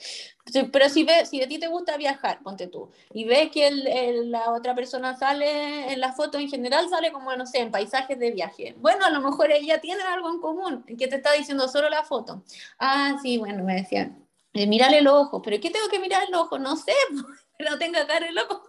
Pero 0.72 0.88
si, 0.88 1.04
ve, 1.04 1.26
si 1.26 1.42
a 1.42 1.48
ti 1.48 1.58
te 1.58 1.68
gusta 1.68 1.96
viajar, 1.96 2.42
ponte 2.42 2.66
tú, 2.66 2.90
y 3.12 3.24
ves 3.24 3.50
que 3.50 3.68
el, 3.68 4.30
la 4.30 4.50
otra 4.52 4.74
persona 4.74 5.16
sale 5.16 5.92
en 5.92 6.00
la 6.00 6.12
foto, 6.12 6.38
en 6.38 6.48
general 6.48 6.88
sale 6.88 7.12
como, 7.12 7.34
no 7.36 7.46
sé, 7.46 7.58
en 7.58 7.70
paisajes 7.70 8.18
de 8.18 8.30
viaje. 8.30 8.74
Bueno, 8.78 9.04
a 9.04 9.10
lo 9.10 9.20
mejor 9.20 9.52
ella 9.52 9.80
tiene 9.80 10.02
algo 10.02 10.30
en 10.30 10.40
común, 10.40 10.84
que 10.84 11.08
te 11.08 11.16
está 11.16 11.32
diciendo 11.32 11.68
solo 11.68 11.88
la 11.88 12.04
foto. 12.04 12.42
Ah, 12.78 13.18
sí, 13.22 13.38
bueno, 13.38 13.62
me 13.64 13.76
decían, 13.76 14.26
eh, 14.52 14.66
mírale 14.66 14.98
el 14.98 15.06
ojo, 15.06 15.40
pero 15.42 15.60
¿qué 15.60 15.70
tengo 15.70 15.88
que 15.88 16.00
mirar 16.00 16.24
el 16.26 16.34
ojo? 16.34 16.58
No 16.58 16.76
sé, 16.76 16.94
no 17.58 17.78
tenga 17.78 18.06
cara 18.06 18.26
el 18.28 18.38
ojo. 18.38 18.62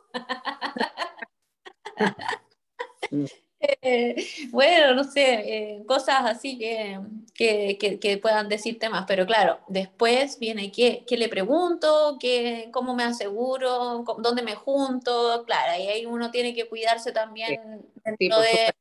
bueno, 4.51 4.95
no 4.95 5.03
sé, 5.03 5.23
eh, 5.23 5.83
cosas 5.85 6.25
así 6.25 6.57
que, 6.57 6.99
que, 7.33 7.99
que, 7.99 8.17
puedan 8.17 8.49
decir 8.49 8.79
temas, 8.79 9.05
pero 9.07 9.25
claro, 9.25 9.59
después 9.67 10.39
viene 10.39 10.71
qué, 10.71 11.03
qué 11.07 11.17
le 11.17 11.29
pregunto, 11.29 12.17
qué, 12.19 12.69
cómo 12.71 12.95
me 12.95 13.03
aseguro, 13.03 14.03
dónde 14.19 14.41
me 14.41 14.55
junto, 14.55 15.43
claro, 15.45 15.81
y 15.81 15.87
ahí 15.87 16.05
uno 16.05 16.31
tiene 16.31 16.53
que 16.53 16.67
cuidarse 16.67 17.11
también 17.11 17.81
dentro 18.03 18.39
de, 18.39 18.71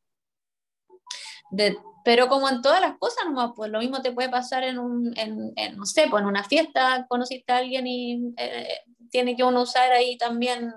de, 1.51 1.77
pero 2.05 2.29
como 2.29 2.49
en 2.49 2.63
todas 2.63 2.81
las 2.81 2.97
cosas, 2.99 3.25
pues 3.55 3.71
lo 3.71 3.81
mismo 3.81 4.01
te 4.03 4.13
puede 4.13 4.29
pasar 4.29 4.65
en 4.65 4.79
un, 4.79 5.13
en, 5.17 5.53
no 5.77 5.85
sé, 5.85 6.07
pues 6.11 6.23
en 6.23 6.29
una 6.29 6.45
fiesta, 6.45 7.07
conociste 7.09 7.53
a 7.53 7.59
alguien 7.59 7.87
y 7.87 8.35
eh, 8.37 8.81
tiene 9.11 9.37
que 9.37 9.45
uno 9.45 9.63
usar 9.63 9.93
ahí 9.93 10.17
también 10.17 10.73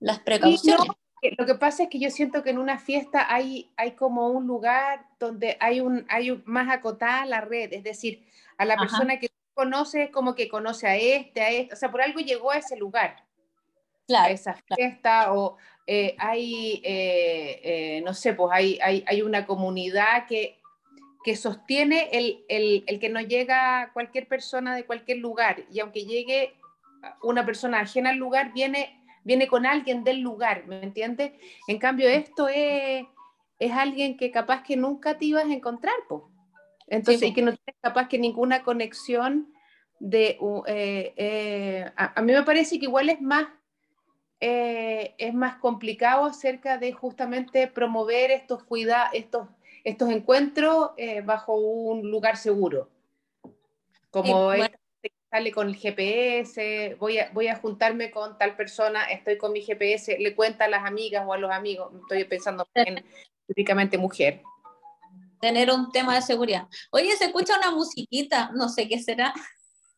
las 0.00 0.20
precauciones. 0.20 0.88
Lo 1.36 1.46
que 1.46 1.54
pasa 1.54 1.84
es 1.84 1.88
que 1.88 1.98
yo 1.98 2.10
siento 2.10 2.42
que 2.42 2.50
en 2.50 2.58
una 2.58 2.78
fiesta 2.78 3.32
hay, 3.32 3.70
hay 3.76 3.92
como 3.92 4.28
un 4.28 4.46
lugar 4.46 5.06
donde 5.18 5.56
hay, 5.60 5.80
un, 5.80 6.06
hay 6.08 6.42
más 6.44 6.68
acotada 6.70 7.26
la 7.26 7.40
red, 7.40 7.72
es 7.72 7.82
decir, 7.82 8.26
a 8.56 8.64
la 8.64 8.76
persona 8.76 9.18
que 9.18 9.30
conoce 9.54 10.10
como 10.10 10.34
que 10.34 10.48
conoce 10.48 10.86
a 10.86 10.96
este, 10.96 11.40
a 11.42 11.50
este, 11.50 11.74
o 11.74 11.76
sea, 11.76 11.90
por 11.90 12.00
algo 12.00 12.20
llegó 12.20 12.50
a 12.50 12.58
ese 12.58 12.76
lugar, 12.76 13.24
claro, 14.06 14.28
a 14.28 14.30
esa 14.30 14.54
fiesta, 14.74 15.34
o 15.34 15.58
eh, 15.86 16.14
hay, 16.18 16.80
eh, 16.84 17.60
eh, 17.62 18.02
no 18.02 18.14
sé, 18.14 18.32
pues 18.32 18.50
hay, 18.52 18.78
hay, 18.82 19.04
hay 19.06 19.22
una 19.22 19.46
comunidad 19.46 20.26
que, 20.26 20.60
que 21.24 21.36
sostiene 21.36 22.08
el, 22.12 22.44
el, 22.48 22.84
el, 22.86 22.98
que 22.98 23.10
no 23.10 23.20
llega 23.20 23.90
cualquier 23.92 24.26
persona 24.28 24.74
de 24.74 24.86
cualquier 24.86 25.18
lugar, 25.18 25.64
y 25.70 25.80
aunque 25.80 26.06
llegue 26.06 26.54
una 27.22 27.44
persona 27.44 27.80
ajena 27.80 28.10
al 28.10 28.16
lugar, 28.16 28.52
viene, 28.52 28.99
viene 29.24 29.48
con 29.48 29.66
alguien 29.66 30.04
del 30.04 30.20
lugar, 30.20 30.66
¿me 30.66 30.82
entiendes? 30.82 31.32
En 31.66 31.78
cambio, 31.78 32.08
esto 32.08 32.48
es, 32.48 33.04
es 33.58 33.72
alguien 33.72 34.16
que 34.16 34.30
capaz 34.30 34.62
que 34.62 34.76
nunca 34.76 35.18
te 35.18 35.26
ibas 35.26 35.44
a 35.44 35.52
encontrar, 35.52 35.96
pues. 36.08 36.22
Entonces, 36.86 37.28
y 37.28 37.32
que 37.32 37.42
no 37.42 37.52
tienes 37.52 37.80
capaz 37.80 38.08
que 38.08 38.18
ninguna 38.18 38.62
conexión 38.62 39.52
de... 40.00 40.36
a, 41.96 42.18
a, 42.18 42.22
mí 42.22 42.32
me 42.32 42.42
parece 42.42 42.78
que 42.78 42.86
igual 42.86 43.10
es 43.10 43.20
más 43.20 43.46
eh, 44.42 45.14
es 45.18 45.34
más 45.34 45.56
complicado 45.56 46.24
acerca 46.24 46.78
de 46.78 46.92
justamente 46.92 47.66
promover 47.66 48.30
estos, 48.30 48.64
cuida 48.64 49.10
estos, 49.12 49.48
estos 49.84 50.08
encuentros 50.08 50.92
eh, 50.96 51.20
bajo 51.20 51.56
un 51.56 52.10
lugar 52.10 52.38
seguro. 52.38 52.88
Como 54.10 54.50
sale 55.30 55.52
con 55.52 55.68
el 55.68 55.76
GPS, 55.76 56.96
voy 56.98 57.18
a, 57.18 57.30
voy 57.32 57.46
a 57.46 57.56
juntarme 57.56 58.10
con 58.10 58.36
tal 58.36 58.56
persona, 58.56 59.04
estoy 59.04 59.38
con 59.38 59.52
mi 59.52 59.62
GPS, 59.62 60.18
le 60.18 60.34
cuenta 60.34 60.64
a 60.64 60.68
las 60.68 60.84
amigas 60.84 61.24
o 61.26 61.32
a 61.32 61.38
los 61.38 61.50
amigos, 61.50 61.92
estoy 62.02 62.24
pensando 62.24 62.66
en 62.74 63.04
típicamente 63.46 63.96
mujer. 63.96 64.42
Tener 65.40 65.70
un 65.70 65.90
tema 65.90 66.16
de 66.16 66.22
seguridad. 66.22 66.68
Oye, 66.90 67.16
se 67.16 67.26
escucha 67.26 67.56
una 67.56 67.70
musiquita, 67.70 68.50
no 68.52 68.68
sé 68.68 68.88
qué 68.88 68.98
será. 68.98 69.32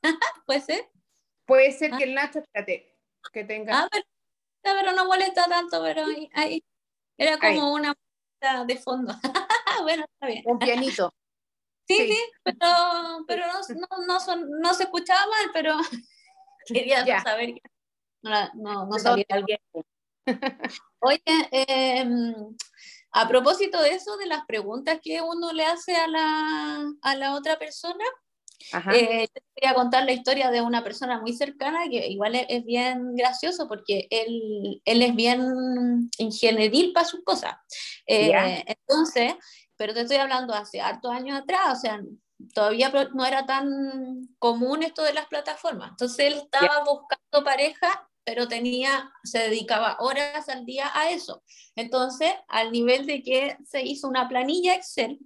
¿Puede 0.46 0.60
ser? 0.60 0.88
Puede 1.46 1.72
ser 1.72 1.94
ah. 1.94 1.98
que 1.98 2.04
el 2.04 2.14
Nacho, 2.14 2.38
espérate, 2.38 2.96
que 3.32 3.44
tenga. 3.44 3.82
Ah, 3.82 3.88
pero 4.62 4.92
no 4.92 5.06
molesta 5.06 5.46
tanto, 5.48 5.82
pero 5.82 6.04
ahí, 6.34 6.62
era 7.16 7.38
como 7.38 7.72
una 7.72 7.94
de 8.66 8.76
fondo. 8.76 9.14
bueno, 9.82 10.04
está 10.04 10.26
bien. 10.26 10.42
Un 10.46 10.58
pianito. 10.58 11.12
Sí, 11.86 12.12
sí, 12.12 12.18
pero, 12.42 12.68
pero 13.26 13.44
no, 13.46 14.04
no, 14.06 14.36
no, 14.60 14.74
se 14.74 14.84
escuchaba 14.84 15.26
mal, 15.26 15.50
pero 15.52 15.76
quería 16.66 17.22
saber 17.22 17.54
que 17.54 17.62
no, 18.22 18.86
no, 18.86 18.98
sabía 18.98 19.26
algo. 19.30 19.46
Oye, 21.00 21.22
em, 21.50 22.34
a 23.12 23.28
propósito 23.28 23.82
de 23.82 23.90
eso, 23.90 24.16
de 24.16 24.26
las 24.26 24.46
preguntas 24.46 25.00
que 25.02 25.20
uno 25.20 25.52
le 25.52 25.64
hace 25.64 25.96
a 25.96 26.06
la, 26.06 26.92
a 27.02 27.16
la 27.16 27.34
otra 27.34 27.58
persona, 27.58 28.04
eh, 28.94 29.28
quería 29.54 29.74
contar 29.74 30.04
la 30.04 30.12
historia 30.12 30.50
de 30.50 30.60
una 30.60 30.84
persona 30.84 31.20
muy 31.20 31.32
cercana 31.32 31.88
que 31.90 32.06
igual 32.06 32.34
es, 32.48 32.64
bien 32.64 33.16
gracioso 33.16 33.68
porque 33.68 34.06
él, 34.10 34.80
él, 34.84 35.02
es 35.02 35.14
bien 35.14 36.10
ingenieril 36.18 36.92
para 36.92 37.06
sus 37.06 37.24
cosas. 37.24 37.54
Eh, 38.06 38.64
entonces, 38.66 39.34
pero 39.82 39.94
te 39.94 40.02
estoy 40.02 40.18
hablando 40.18 40.54
hace 40.54 40.80
hartos 40.80 41.10
años 41.10 41.40
atrás, 41.40 41.76
o 41.76 41.80
sea, 41.80 42.00
todavía 42.54 42.92
no 43.14 43.26
era 43.26 43.44
tan 43.46 44.28
común 44.38 44.84
esto 44.84 45.02
de 45.02 45.12
las 45.12 45.26
plataformas. 45.26 45.90
Entonces 45.90 46.20
él 46.20 46.34
estaba 46.34 46.84
buscando 46.84 47.42
pareja, 47.44 48.08
pero 48.22 48.46
tenía, 48.46 49.12
se 49.24 49.40
dedicaba 49.40 49.96
horas 49.98 50.48
al 50.48 50.64
día 50.66 50.88
a 50.94 51.10
eso. 51.10 51.42
Entonces, 51.74 52.32
al 52.46 52.70
nivel 52.70 53.06
de 53.06 53.24
que 53.24 53.56
se 53.64 53.82
hizo 53.82 54.06
una 54.06 54.28
planilla 54.28 54.76
Excel 54.76 55.18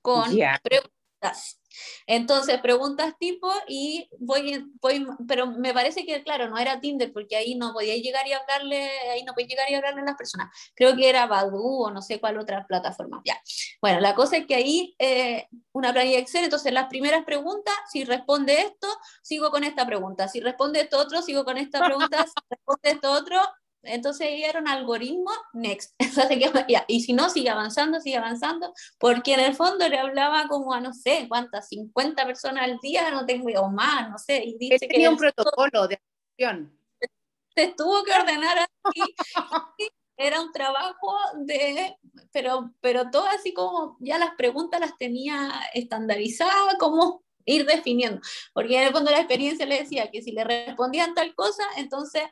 con 0.00 0.34
preguntas 0.62 1.60
entonces, 2.06 2.60
preguntas 2.60 3.14
tipo 3.18 3.50
y 3.68 4.08
voy, 4.18 4.66
voy, 4.80 5.06
pero 5.26 5.46
me 5.46 5.72
parece 5.72 6.04
que, 6.04 6.22
claro, 6.22 6.48
no 6.48 6.58
era 6.58 6.80
Tinder 6.80 7.12
porque 7.12 7.36
ahí 7.36 7.54
no 7.54 7.72
podía 7.72 7.96
llegar 7.96 8.26
y 8.26 8.32
hablarle, 8.32 8.90
ahí 9.10 9.22
no 9.24 9.32
podía 9.32 9.48
llegar 9.48 9.70
y 9.70 9.74
hablarle 9.74 10.02
a 10.02 10.04
las 10.04 10.16
personas. 10.16 10.50
Creo 10.74 10.96
que 10.96 11.08
era 11.08 11.26
Badu 11.26 11.84
o 11.84 11.90
no 11.90 12.02
sé 12.02 12.20
cuál 12.20 12.38
otra 12.38 12.66
plataforma. 12.66 13.22
Ya. 13.24 13.40
Bueno, 13.80 14.00
la 14.00 14.14
cosa 14.14 14.36
es 14.36 14.46
que 14.46 14.54
ahí 14.54 14.94
eh, 14.98 15.46
una 15.72 15.92
planilla 15.92 16.18
Excel, 16.18 16.44
entonces 16.44 16.72
las 16.72 16.88
primeras 16.88 17.24
preguntas, 17.24 17.74
si 17.90 18.04
responde 18.04 18.54
esto, 18.60 18.88
sigo 19.22 19.50
con 19.50 19.64
esta 19.64 19.86
pregunta. 19.86 20.28
Si 20.28 20.40
responde 20.40 20.80
esto 20.80 20.98
otro, 20.98 21.22
sigo 21.22 21.44
con 21.44 21.58
esta 21.58 21.84
pregunta. 21.84 22.24
Si 22.26 22.34
responde 22.50 22.90
esto 22.90 23.12
otro, 23.12 23.40
entonces 23.84 24.28
era 24.30 24.60
un 24.60 24.68
algoritmo, 24.68 25.30
next. 25.52 25.94
y 26.88 27.00
si 27.02 27.12
no, 27.12 27.30
sigue 27.30 27.50
avanzando, 27.50 28.00
sigue 28.00 28.16
avanzando, 28.16 28.72
porque 28.98 29.34
en 29.34 29.40
el 29.40 29.54
fondo 29.54 29.88
le 29.88 29.98
hablaba 29.98 30.48
como 30.48 30.72
a 30.72 30.80
no 30.80 30.92
sé 30.92 31.26
cuántas, 31.28 31.68
50 31.68 32.24
personas 32.26 32.64
al 32.64 32.78
día, 32.78 33.10
no 33.10 33.26
tengo, 33.26 33.48
o 33.60 33.70
más, 33.70 34.10
no 34.10 34.18
sé. 34.18 34.42
Y 34.44 34.56
dice 34.58 34.86
tenía 34.86 35.10
un 35.10 35.16
protocolo 35.16 35.88
de 35.88 36.00
acción. 36.32 36.78
Se 37.56 37.68
tuvo 37.76 38.02
que 38.02 38.12
ordenar 38.12 38.58
así. 38.58 39.00
era 40.16 40.40
un 40.40 40.52
trabajo 40.52 41.16
de, 41.38 41.96
pero, 42.32 42.72
pero 42.80 43.10
todo 43.10 43.26
así 43.26 43.52
como 43.52 43.96
ya 44.00 44.18
las 44.18 44.34
preguntas 44.36 44.80
las 44.80 44.96
tenía 44.96 45.50
estandarizadas, 45.72 46.76
como 46.78 47.24
ir 47.44 47.66
definiendo, 47.66 48.20
porque 48.52 48.76
en 48.76 48.88
el 48.88 48.92
fondo 48.92 49.10
la 49.10 49.18
experiencia 49.18 49.66
le 49.66 49.80
decía 49.80 50.10
que 50.10 50.22
si 50.22 50.32
le 50.32 50.44
respondían 50.44 51.14
tal 51.14 51.34
cosa, 51.34 51.62
entonces 51.76 52.22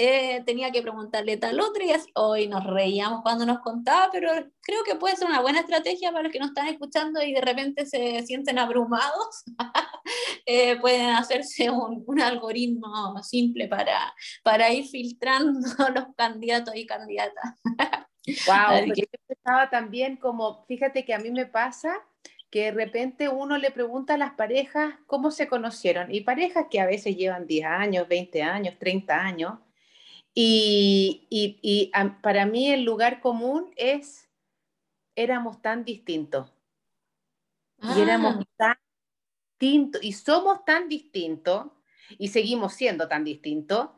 eh, 0.00 0.44
tenía 0.46 0.70
que 0.70 0.80
preguntarle 0.80 1.38
tal 1.38 1.58
otra 1.58 1.84
y 1.84 1.90
así, 1.90 2.08
hoy 2.14 2.46
nos 2.46 2.64
reíamos 2.64 3.22
cuando 3.22 3.44
nos 3.44 3.58
contaba, 3.58 4.08
pero 4.12 4.30
creo 4.60 4.84
que 4.84 4.94
puede 4.94 5.16
ser 5.16 5.26
una 5.26 5.40
buena 5.40 5.58
estrategia 5.58 6.12
para 6.12 6.22
los 6.22 6.32
que 6.32 6.38
nos 6.38 6.50
están 6.50 6.68
escuchando 6.68 7.20
y 7.20 7.32
de 7.32 7.40
repente 7.40 7.84
se 7.84 8.24
sienten 8.24 8.60
abrumados, 8.60 9.42
eh, 10.46 10.78
pueden 10.80 11.10
hacerse 11.10 11.68
un, 11.68 12.04
un, 12.06 12.20
algoritmo 12.20 13.20
simple 13.24 13.66
para, 13.66 14.14
para 14.44 14.72
ir 14.72 14.86
filtrando 14.86 15.58
los 15.94 16.04
candidatos 16.16 16.76
y 16.76 16.86
candidatas. 16.86 17.54
wow, 18.46 18.84
yo 18.94 19.04
estaba 19.28 19.68
también 19.68 20.16
como, 20.16 20.64
fíjate 20.66 21.04
que 21.04 21.14
a 21.14 21.18
mí 21.18 21.32
me 21.32 21.46
pasa 21.46 21.92
que 22.50 22.64
de 22.64 22.70
repente 22.70 23.28
uno 23.28 23.58
le 23.58 23.70
pregunta 23.70 24.14
a 24.14 24.18
las 24.18 24.32
parejas 24.32 24.94
cómo 25.06 25.30
se 25.30 25.48
conocieron, 25.48 26.14
y 26.14 26.22
parejas 26.22 26.66
que 26.70 26.80
a 26.80 26.86
veces 26.86 27.16
llevan 27.16 27.46
10 27.46 27.66
años, 27.66 28.08
20 28.08 28.42
años, 28.42 28.74
30 28.78 29.14
años, 29.14 29.58
y, 30.34 31.26
y, 31.30 31.90
para 32.22 32.46
mí 32.46 32.70
el 32.70 32.84
lugar 32.84 33.20
común 33.20 33.72
es, 33.76 34.28
éramos 35.16 35.60
tan 35.60 35.84
distintos. 35.84 36.52
Y 37.82 38.00
éramos 38.00 38.36
ah. 38.38 38.44
tan 38.56 38.78
distintos, 39.58 40.02
y 40.04 40.12
somos 40.12 40.64
tan 40.64 40.88
distintos, 40.88 41.66
y 42.18 42.28
seguimos 42.28 42.74
siendo 42.74 43.08
tan 43.08 43.24
distintos. 43.24 43.90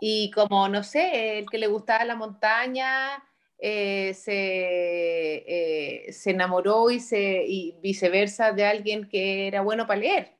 Y 0.00 0.30
como, 0.30 0.68
no 0.68 0.82
sé, 0.82 1.38
el 1.38 1.48
que 1.48 1.58
le 1.58 1.66
gustaba 1.66 2.04
la 2.04 2.16
montaña, 2.16 3.22
eh, 3.64 4.12
se, 4.14 4.34
eh, 5.46 6.12
se, 6.12 6.30
enamoró 6.30 6.90
y, 6.90 6.98
se, 6.98 7.44
y 7.46 7.76
viceversa 7.80 8.50
de 8.50 8.64
alguien 8.64 9.08
que 9.08 9.46
era 9.46 9.60
bueno 9.60 9.86
para 9.86 10.00
leer. 10.00 10.32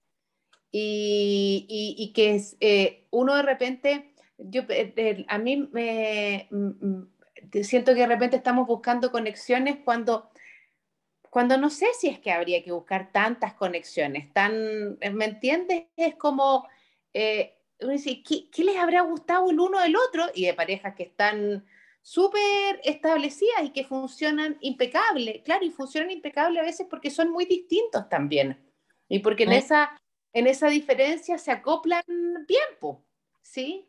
Y, 0.73 1.67
y, 1.97 2.13
que 2.15 2.43
eh, 2.59 3.07
uno 3.11 3.37
de 3.37 3.43
repente 3.43 4.15
yo, 4.39 4.63
a 5.29 5.39
mí 5.39 5.69
me 5.71 6.49
siento 7.63 7.95
que 7.95 8.01
de 8.01 8.07
repente 8.09 8.37
estamos 8.37 8.67
buscando 8.67 9.13
conexiones 9.13 9.77
cuando, 9.85 10.29
cuando 11.31 11.57
no 11.59 11.71
sé 11.71 11.87
si 11.97 12.09
es 12.09 12.19
que 12.19 12.33
habría 12.33 12.65
que 12.65 12.73
buscar 12.73 13.13
tantas 13.13 13.55
conexiones, 13.55 14.33
tan, 14.33 14.99
¿me 15.13 15.27
entiendes? 15.27 15.85
Es 15.95 16.17
como, 16.17 16.67
eh, 17.15 17.55
¿qué, 17.79 18.51
¿qué, 18.51 18.65
les 18.65 18.79
habrá 18.79 19.03
gustado 19.03 19.49
el 19.49 19.61
uno 19.61 19.81
del 19.81 19.95
otro? 19.95 20.27
Y 20.35 20.47
de 20.47 20.55
parejas 20.55 20.97
que 20.97 21.05
están 21.05 21.65
súper 22.03 22.81
establecidas 22.83 23.63
y 23.65 23.71
que 23.71 23.85
funcionan 23.85 24.59
impecable, 24.61 25.43
claro, 25.45 25.65
y 25.65 25.71
funcionan 25.71 26.11
impecable 26.11 26.61
a 26.61 26.65
veces 26.65 26.87
porque 26.91 27.11
son 27.11 27.31
muy 27.31 27.45
distintos 27.47 28.09
también, 28.09 28.61
y 29.09 29.21
porque 29.21 29.45
en, 29.45 29.53
esa, 29.53 29.97
en 30.33 30.47
esa 30.47 30.69
diferencia 30.69 31.39
se 31.39 31.53
acoplan 31.53 32.03
tiempo, 32.47 33.05
¿sí? 33.41 33.89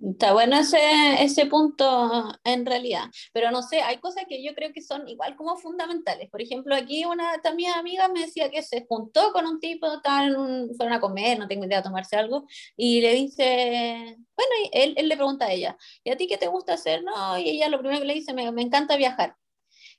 Está 0.00 0.32
bueno 0.32 0.56
ese, 0.56 0.78
ese 1.24 1.46
punto 1.46 2.22
en 2.44 2.64
realidad, 2.64 3.06
pero 3.32 3.50
no 3.50 3.62
sé, 3.62 3.80
hay 3.82 3.98
cosas 3.98 4.26
que 4.28 4.44
yo 4.44 4.54
creo 4.54 4.72
que 4.72 4.80
son 4.80 5.08
igual 5.08 5.34
como 5.34 5.56
fundamentales. 5.56 6.30
Por 6.30 6.40
ejemplo, 6.40 6.76
aquí 6.76 7.04
una 7.04 7.40
también 7.42 7.72
amiga 7.74 8.06
me 8.06 8.20
decía 8.20 8.48
que 8.48 8.62
se 8.62 8.86
juntó 8.88 9.32
con 9.32 9.44
un 9.46 9.58
tipo, 9.58 10.00
tal, 10.00 10.70
fueron 10.76 10.94
a 10.94 11.00
comer, 11.00 11.38
no 11.38 11.48
tengo 11.48 11.64
idea, 11.64 11.80
a 11.80 11.82
tomarse 11.82 12.16
algo, 12.16 12.46
y 12.76 13.00
le 13.00 13.12
dice, 13.14 14.16
bueno, 14.36 14.52
él, 14.72 14.94
él, 14.96 15.08
le 15.08 15.16
pregunta 15.16 15.46
a 15.46 15.52
ella, 15.52 15.76
¿y 16.04 16.10
a 16.10 16.16
ti 16.16 16.28
qué 16.28 16.38
te 16.38 16.46
gusta 16.46 16.74
hacer? 16.74 17.02
No, 17.02 17.36
y 17.36 17.48
ella 17.48 17.68
lo 17.68 17.80
primero 17.80 18.00
que 18.00 18.06
le 18.06 18.14
dice, 18.14 18.32
me, 18.34 18.50
me 18.52 18.62
encanta 18.62 18.96
viajar. 18.96 19.34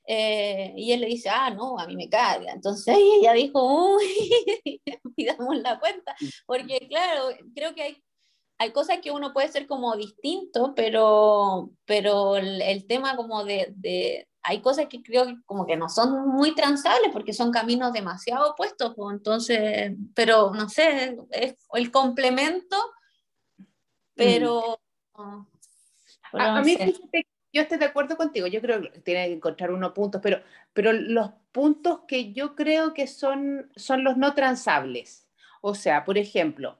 Eh, 0.07 0.73
y 0.77 0.91
él 0.93 1.01
le 1.01 1.07
dice, 1.07 1.29
ah, 1.29 1.49
no, 1.51 1.77
a 1.77 1.85
mí 1.87 1.95
me 1.95 2.09
carga. 2.09 2.51
Entonces 2.53 2.95
ella 2.97 3.33
dijo, 3.33 3.95
uy, 3.95 4.81
pidamos 5.15 5.57
la 5.57 5.79
cuenta, 5.79 6.15
porque 6.45 6.87
claro, 6.87 7.29
creo 7.53 7.75
que 7.75 7.83
hay 7.83 8.03
hay 8.59 8.71
cosas 8.71 8.99
que 9.01 9.09
uno 9.09 9.31
puede 9.31 9.47
ser 9.47 9.65
como 9.67 9.95
distinto, 9.95 10.73
pero, 10.75 11.71
pero 11.85 12.35
el, 12.35 12.85
tema 12.87 13.15
como 13.15 13.45
de, 13.45 13.73
de, 13.77 14.27
hay 14.43 14.61
cosas 14.61 14.87
que 14.87 15.01
creo 15.01 15.25
que 15.25 15.35
como 15.45 15.65
que 15.65 15.77
no 15.77 15.87
son 15.87 16.27
muy 16.27 16.53
transables 16.53 17.09
porque 17.13 17.31
son 17.31 17.51
caminos 17.51 17.93
demasiado 17.93 18.51
opuestos, 18.51 18.93
pues, 18.97 19.15
entonces, 19.15 19.93
pero 20.13 20.51
no 20.53 20.67
sé, 20.67 21.17
es 21.31 21.55
el 21.73 21.89
complemento, 21.89 22.75
pero... 24.13 24.81
Mm. 25.17 25.45
a, 26.33 26.61
mí 26.61 26.77
yo 27.53 27.61
estoy 27.61 27.77
de 27.77 27.85
acuerdo 27.85 28.17
contigo, 28.17 28.45
yo 28.47 28.59
creo 28.59 28.81
que 28.81 28.99
tiene 28.99 29.27
que 29.27 29.33
encontrar 29.35 29.71
unos 29.71 29.93
puntos, 29.93 30.19
pero, 30.21 30.43
pero 30.73 30.91
los 30.91 31.31
puntos 31.53 32.01
que 32.09 32.33
yo 32.33 32.55
creo 32.55 32.93
que 32.93 33.07
son, 33.07 33.71
son 33.77 34.03
los 34.03 34.17
no 34.17 34.35
transables. 34.35 35.27
O 35.61 35.75
sea, 35.75 36.05
por 36.05 36.17
ejemplo, 36.17 36.77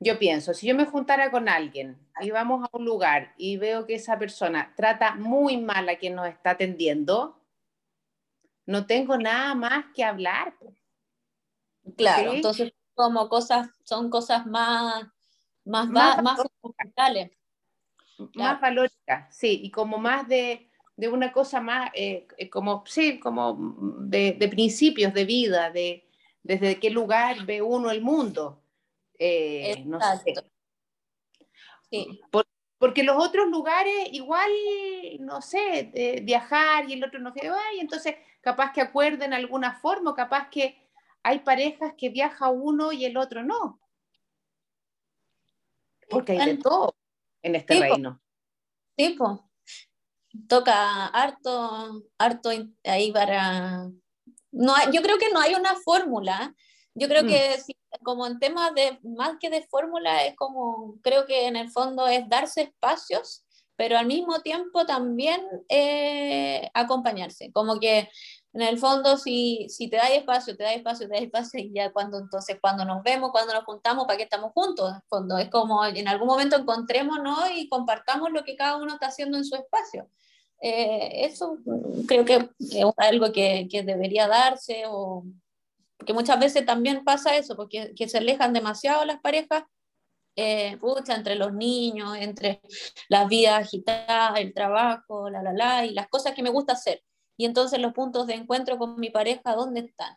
yo 0.00 0.18
pienso, 0.18 0.54
si 0.54 0.66
yo 0.66 0.74
me 0.74 0.86
juntara 0.86 1.30
con 1.30 1.48
alguien 1.48 1.98
y 2.20 2.30
vamos 2.30 2.64
a 2.64 2.76
un 2.76 2.84
lugar 2.84 3.34
y 3.36 3.56
veo 3.56 3.86
que 3.86 3.94
esa 3.94 4.18
persona 4.18 4.72
trata 4.76 5.16
muy 5.16 5.56
mal 5.56 5.88
a 5.88 5.96
quien 5.96 6.14
nos 6.14 6.28
está 6.28 6.50
atendiendo, 6.50 7.40
no 8.66 8.86
tengo 8.86 9.16
nada 9.16 9.54
más 9.54 9.86
que 9.94 10.04
hablar. 10.04 10.54
Claro, 11.96 12.32
entonces 12.32 12.72
como 12.94 13.28
cosas, 13.28 13.70
son 13.84 14.10
cosas 14.10 14.46
más, 14.46 15.06
más, 15.64 15.88
más, 15.88 16.22
más 16.22 16.40
fundamentales. 16.60 17.30
Más 18.34 18.60
valóricas, 18.60 19.34
sí, 19.36 19.60
y 19.62 19.70
como 19.70 19.98
más 19.98 20.26
de, 20.26 20.68
de 20.96 21.08
una 21.08 21.32
cosa 21.32 21.60
más, 21.60 21.90
eh, 21.94 22.26
eh, 22.36 22.50
como, 22.50 22.82
sí, 22.84 23.20
como 23.20 23.56
de, 24.00 24.32
de, 24.32 24.48
principios 24.48 25.14
de 25.14 25.24
vida, 25.24 25.70
de 25.70 26.04
desde 26.42 26.80
qué 26.80 26.90
lugar 26.90 27.46
ve 27.46 27.62
uno 27.62 27.92
el 27.92 28.02
mundo. 28.02 28.60
Eh, 29.18 29.82
no 29.84 29.98
sé. 30.00 30.34
porque 32.78 33.02
los 33.02 33.16
otros 33.16 33.48
lugares, 33.48 34.08
igual, 34.12 34.50
no 35.20 35.42
sé, 35.42 36.20
viajar 36.22 36.88
y 36.88 36.92
el 36.92 37.04
otro 37.04 37.18
no 37.18 37.32
que 37.32 37.50
y 37.76 37.80
entonces 37.80 38.16
capaz 38.40 38.72
que 38.72 38.80
acuerden 38.80 39.32
alguna 39.32 39.78
forma, 39.80 40.14
capaz 40.14 40.48
que 40.50 40.88
hay 41.22 41.40
parejas 41.40 41.94
que 41.96 42.08
viaja 42.08 42.48
uno 42.48 42.92
y 42.92 43.04
el 43.04 43.16
otro 43.16 43.42
no. 43.42 43.80
Porque 46.08 46.32
hay 46.40 46.56
de 46.56 46.62
todo 46.62 46.94
en 47.42 47.54
este 47.54 47.78
reino. 47.78 48.20
Tipo, 48.96 49.50
toca 50.48 51.06
harto, 51.06 52.04
harto 52.18 52.50
ahí 52.84 53.12
para... 53.12 53.90
No 54.50 54.74
yo 54.92 55.02
creo 55.02 55.18
que 55.18 55.30
no 55.30 55.40
hay 55.40 55.54
una 55.54 55.74
fórmula. 55.76 56.54
Yo 56.94 57.08
creo 57.08 57.24
mm. 57.24 57.26
que 57.26 57.56
como 58.02 58.26
en 58.26 58.38
temas 58.38 58.74
de, 58.74 58.98
más 59.02 59.36
que 59.40 59.50
de 59.50 59.62
fórmula, 59.62 60.24
es 60.24 60.36
como, 60.36 60.96
creo 61.02 61.26
que 61.26 61.46
en 61.46 61.56
el 61.56 61.70
fondo 61.70 62.06
es 62.06 62.28
darse 62.28 62.62
espacios, 62.62 63.44
pero 63.76 63.96
al 63.96 64.06
mismo 64.06 64.40
tiempo 64.40 64.86
también 64.86 65.40
eh, 65.68 66.68
acompañarse. 66.74 67.52
Como 67.52 67.78
que 67.78 68.08
en 68.52 68.62
el 68.62 68.78
fondo, 68.78 69.16
si, 69.16 69.66
si 69.68 69.88
te 69.88 69.96
da 69.96 70.08
espacio, 70.08 70.56
te 70.56 70.64
da 70.64 70.72
espacio, 70.72 71.06
te 71.06 71.14
da 71.14 71.20
espacio, 71.20 71.60
y 71.60 71.72
ya 71.72 71.92
cuando 71.92 72.18
entonces, 72.18 72.58
cuando 72.60 72.84
nos 72.84 73.02
vemos, 73.04 73.30
cuando 73.30 73.54
nos 73.54 73.64
juntamos, 73.64 74.06
¿para 74.06 74.16
qué 74.16 74.24
estamos 74.24 74.52
juntos? 74.52 74.92
En 75.12 75.38
es 75.38 75.50
como 75.50 75.84
en 75.84 76.08
algún 76.08 76.26
momento 76.26 76.56
encontrémonos 76.56 77.38
y 77.54 77.68
compartamos 77.68 78.30
lo 78.32 78.42
que 78.44 78.56
cada 78.56 78.76
uno 78.76 78.94
está 78.94 79.06
haciendo 79.08 79.38
en 79.38 79.44
su 79.44 79.54
espacio. 79.54 80.08
Eh, 80.60 81.24
eso 81.26 81.58
creo 82.08 82.24
que 82.24 82.48
es 82.58 82.84
algo 82.96 83.30
que, 83.32 83.68
que 83.70 83.84
debería 83.84 84.26
darse 84.26 84.84
o 84.88 85.24
porque 85.98 86.14
muchas 86.14 86.40
veces 86.40 86.64
también 86.64 87.04
pasa 87.04 87.36
eso, 87.36 87.56
porque 87.56 87.92
que 87.94 88.08
se 88.08 88.18
alejan 88.18 88.52
demasiado 88.52 89.04
las 89.04 89.20
parejas, 89.20 89.64
eh, 90.36 90.78
entre 91.08 91.34
los 91.34 91.52
niños, 91.52 92.16
entre 92.16 92.60
las 93.08 93.28
vidas 93.28 93.62
agitadas, 93.62 94.38
el 94.38 94.54
trabajo, 94.54 95.28
la, 95.28 95.42
la, 95.42 95.52
la, 95.52 95.84
y 95.84 95.92
las 95.92 96.08
cosas 96.08 96.32
que 96.34 96.44
me 96.44 96.50
gusta 96.50 96.74
hacer. 96.74 97.02
Y 97.36 97.44
entonces 97.44 97.80
los 97.80 97.92
puntos 97.92 98.28
de 98.28 98.34
encuentro 98.34 98.78
con 98.78 99.00
mi 99.00 99.10
pareja, 99.10 99.54
¿dónde 99.56 99.80
están? 99.80 100.16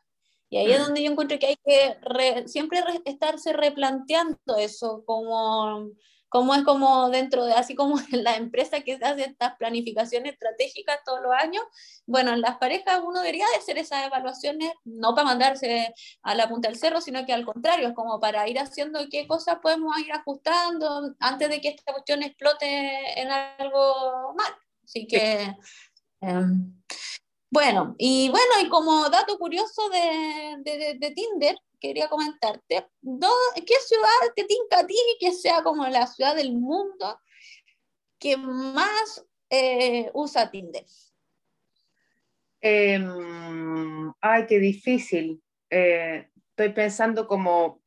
Y 0.50 0.58
ahí 0.58 0.72
es 0.72 0.80
mm. 0.80 0.84
donde 0.84 1.04
yo 1.04 1.12
encuentro 1.12 1.40
que 1.40 1.48
hay 1.48 1.58
que 1.66 2.48
siempre 2.48 2.84
estarse 3.06 3.54
replanteando 3.54 4.58
eso, 4.60 5.04
como 5.06 5.90
como 6.32 6.56
es 6.56 6.64
como 6.64 7.10
dentro 7.10 7.44
de, 7.44 7.52
así 7.52 7.76
como 7.76 7.96
en 8.14 8.24
la 8.24 8.38
empresa 8.38 8.80
que 8.80 8.94
hace 8.94 9.26
estas 9.26 9.58
planificaciones 9.58 10.32
estratégicas 10.32 11.00
todos 11.06 11.20
los 11.22 11.34
años, 11.34 11.62
bueno, 12.06 12.32
en 12.32 12.40
las 12.40 12.58
parejas 12.58 13.02
uno 13.04 13.20
debería 13.20 13.46
de 13.50 13.58
hacer 13.58 13.78
esas 13.78 14.06
evaluaciones, 14.06 14.72
no 14.86 15.14
para 15.14 15.28
mandarse 15.28 15.94
a 16.24 16.34
la 16.34 16.48
punta 16.48 16.70
del 16.70 16.78
cerro, 16.78 17.02
sino 17.02 17.26
que 17.26 17.34
al 17.34 17.46
contrario, 17.46 17.90
es 17.90 17.94
como 17.94 18.22
para 18.22 18.48
ir 18.48 18.60
haciendo 18.60 19.02
qué 19.12 19.28
cosas 19.28 19.58
podemos 19.62 19.94
ir 20.00 20.14
ajustando 20.14 21.14
antes 21.20 21.50
de 21.50 21.60
que 21.60 21.68
esta 21.68 21.92
cuestión 21.92 22.24
explote 22.24 23.20
en 23.20 23.30
algo 23.30 24.34
mal. 24.34 24.54
Así 24.86 25.06
que... 25.08 25.54
Em, 26.22 26.82
bueno, 27.52 27.96
y 27.98 28.30
bueno, 28.30 28.54
y 28.64 28.70
como 28.70 29.10
dato 29.10 29.38
curioso 29.38 29.90
de, 29.90 30.56
de, 30.64 30.98
de 30.98 31.12
Tinder, 31.12 31.56
quería 31.82 32.08
comentarte. 32.08 32.88
¿Qué 33.02 33.76
ciudad 33.86 34.34
te 34.36 34.46
tinca 34.46 34.80
a 34.80 34.88
ti 34.88 34.96
que 35.20 35.34
sea 35.34 35.62
como 35.62 35.86
la 35.88 36.08
ciudad 36.08 36.36
del 36.36 36.54
mundo 36.54 37.20
que 38.20 38.38
más 38.38 39.26
eh, 39.50 40.10
usa 40.14 40.50
Tinder? 40.50 40.86
Em, 42.62 44.14
ay, 44.22 44.46
qué 44.48 44.60
difícil. 44.60 45.42
Eh, 45.70 46.30
estoy 46.52 46.70
pensando 46.70 47.28
como, 47.28 47.84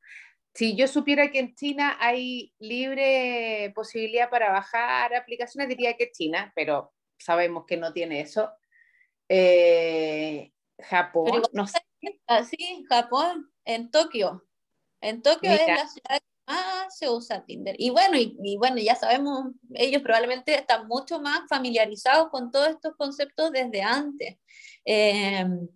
si 0.53 0.77
yo 0.77 0.88
supiera 0.88 1.31
que 1.31 1.38
en 1.38 1.55
China 1.55 1.96
hay 2.00 2.53
libre 2.59 3.72
posibilidad 3.74 4.29
para 4.29 4.50
bajar 4.50 5.14
aplicaciones, 5.14 5.68
diría 5.68 5.96
que 5.96 6.11
China, 6.11 6.53
pero 6.55 6.92
sabemos 7.16 7.64
que 7.66 7.77
no 7.77 7.92
tiene 7.92 8.20
eso. 8.20 8.50
Eh, 9.37 10.53
Japón, 10.79 11.42
no 11.53 11.66
sé. 11.66 11.79
Sí, 12.49 12.85
Japón 12.88 13.51
en 13.64 13.90
Tokio. 13.90 14.47
En 15.01 15.23
Tokio 15.23 15.51
es 15.51 15.66
la 15.66 15.88
ciudad 15.88 16.20
que 16.20 16.53
más 16.53 16.97
se 16.97 17.11
usa 17.11 17.44
Tinder. 17.44 17.75
Y 17.79 17.90
bueno, 17.90 18.16
y, 18.16 18.57
bueno, 18.59 18.77
ya 18.77 18.94
sabemos, 18.94 19.47
ellos 19.75 20.03
probablemente 20.03 20.55
están 20.55 20.87
mucho 20.87 21.20
más 21.20 21.40
familiarizados 21.49 22.29
con 22.31 22.53
todos 22.53 22.68
estos 22.68 22.94
conceptos 22.97 23.51
desde 23.51 23.83
antes. 23.83 24.37
Em, 24.85 25.68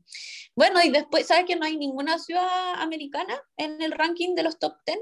bueno, 0.54 0.80
y 0.82 0.90
después, 0.90 1.26
¿sabes 1.26 1.44
que 1.46 1.56
no 1.56 1.64
hay 1.64 1.76
ninguna 1.76 2.18
ciudad 2.18 2.74
americana 2.80 3.40
en 3.56 3.82
el 3.82 3.92
ranking 3.92 4.34
de 4.34 4.44
los 4.44 4.58
top 4.58 4.76
10? 4.86 4.98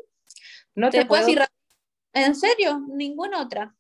No 0.76 0.90
te, 0.90 1.04
puedo 1.04 1.26
decir. 1.26 1.42
En 2.14 2.34
serio, 2.34 2.80
ninguna 2.88 3.42
otra. 3.42 3.74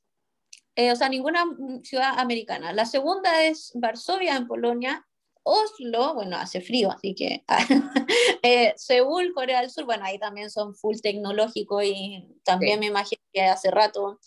Eh, 0.76 0.92
o 0.92 0.96
sea, 0.96 1.08
ninguna 1.08 1.44
ciudad 1.82 2.18
americana. 2.18 2.72
La 2.72 2.84
segunda 2.84 3.44
es 3.44 3.72
Varsovia 3.74 4.36
en 4.36 4.46
Polonia, 4.46 5.06
Oslo, 5.42 6.14
bueno, 6.14 6.36
hace 6.36 6.60
frío, 6.60 6.90
así 6.90 7.14
que 7.14 7.44
eh, 8.42 8.74
Seúl, 8.76 9.32
Corea 9.32 9.60
del 9.60 9.70
Sur, 9.70 9.84
bueno, 9.84 10.04
ahí 10.04 10.18
también 10.18 10.50
son 10.50 10.74
full 10.74 10.96
tecnológico 11.00 11.82
y 11.82 12.26
también 12.42 12.80
me 12.80 12.86
imagino 12.86 13.22
que 13.32 13.42
hace 13.42 13.70
rato 13.70 14.18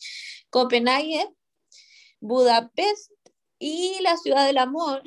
Copenhague, 0.49 1.27
Budapest 2.21 3.11
y 3.59 3.99
la 4.01 4.15
ciudad 4.15 4.47
del 4.47 4.57
amor 4.59 5.03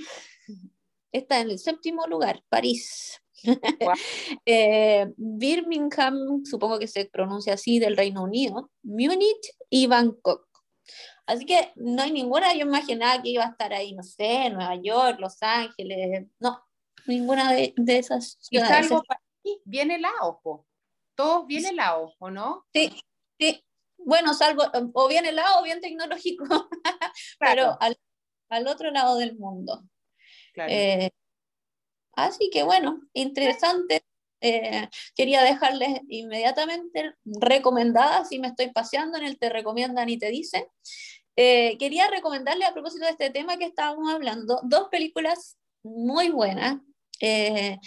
está 1.13 1.41
en 1.41 1.51
el 1.51 1.59
séptimo 1.59 2.07
lugar, 2.07 2.43
París. 2.49 3.19
Eh, 4.47 5.07
Birmingham, 5.17 6.45
supongo 6.45 6.79
que 6.79 6.87
se 6.87 7.07
pronuncia 7.07 7.55
así, 7.55 7.81
del 7.81 7.97
Reino 7.97 8.23
Unido, 8.23 8.71
Múnich 8.85 9.57
y 9.69 9.89
Bangkok. 9.89 10.47
Así 11.33 11.47
que 11.47 11.73
no 11.77 12.03
hay 12.03 12.13
ninguna, 12.13 12.53
yo 12.53 12.67
imaginaba 12.67 13.23
que 13.23 13.31
iba 13.31 13.45
a 13.45 13.49
estar 13.49 13.73
ahí, 13.73 13.95
no 13.95 14.03
sé, 14.03 14.51
Nueva 14.51 14.75
York, 14.77 15.19
Los 15.19 15.43
Ángeles, 15.43 16.27
no, 16.39 16.63
ninguna 17.07 17.51
de, 17.53 17.73
esas 17.87 18.37
ciudades. 18.39 18.91
Y 19.43 19.59
viene 19.65 19.99
Laos, 19.99 20.37
todos 21.15 21.47
viene 21.47 21.73
Laos, 21.73 22.15
¿o 22.19 22.31
no? 22.31 22.67
Sí, 22.75 22.93
sí, 23.41 23.65
bueno, 23.97 24.35
salvo, 24.35 24.65
o 24.93 25.09
viene 25.09 25.33
Laos 25.33 25.61
o 25.61 25.63
bien 25.63 25.81
tecnológico, 25.81 26.45
pero 27.41 27.79
al, 27.81 28.67
otro 28.67 28.91
lado 28.91 29.17
del 29.17 29.39
mundo. 29.39 29.83
Eh, 30.55 31.09
así 32.13 32.51
que 32.53 32.63
bueno, 32.63 33.01
interesante 33.15 34.05
eh, 34.43 34.87
quería 35.15 35.43
dejarles 35.43 36.01
inmediatamente 36.09 37.15
recomendadas, 37.25 38.29
si 38.29 38.39
me 38.39 38.49
estoy 38.49 38.71
paseando 38.71 39.17
en 39.17 39.25
el 39.25 39.39
te 39.39 39.49
recomiendan 39.49 40.11
y 40.11 40.19
te 40.19 40.29
dicen. 40.29 40.67
Eh, 41.37 41.77
quería 41.79 42.09
recomendarle 42.09 42.65
a 42.65 42.73
propósito 42.73 43.05
de 43.05 43.13
este 43.13 43.31
tema 43.31 43.57
que 43.57 43.65
estábamos 43.65 44.13
hablando, 44.13 44.61
dos 44.65 44.89
películas 44.91 45.57
muy 45.83 46.31
buenas. 46.31 46.81
Eh, 47.21 47.79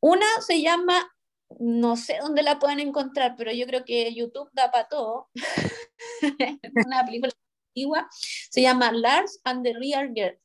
una 0.00 0.26
se 0.40 0.62
llama, 0.62 1.10
no 1.58 1.96
sé 1.96 2.18
dónde 2.20 2.42
la 2.42 2.58
pueden 2.58 2.80
encontrar, 2.80 3.34
pero 3.36 3.52
yo 3.52 3.66
creo 3.66 3.84
que 3.84 4.12
YouTube 4.14 4.50
da 4.52 4.70
para 4.70 4.88
todo. 4.88 5.28
una 6.86 7.04
película 7.04 7.32
antigua, 7.68 8.08
se 8.50 8.62
llama 8.62 8.92
Lars 8.92 9.40
and 9.44 9.64
the 9.64 9.74
Real 9.74 10.12
Girl. 10.14 10.38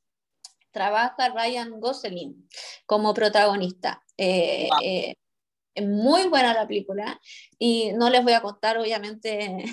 Trabaja 0.71 1.29
Ryan 1.29 1.79
Gosling 1.79 2.49
como 2.85 3.13
protagonista. 3.13 4.03
Eh, 4.17 4.67
eh, 4.83 5.15
es 5.73 5.85
muy 5.85 6.27
buena 6.27 6.53
la 6.53 6.67
película 6.67 7.19
y 7.57 7.91
no 7.93 8.09
les 8.09 8.23
voy 8.23 8.33
a 8.33 8.41
contar 8.41 8.77
obviamente 8.77 9.63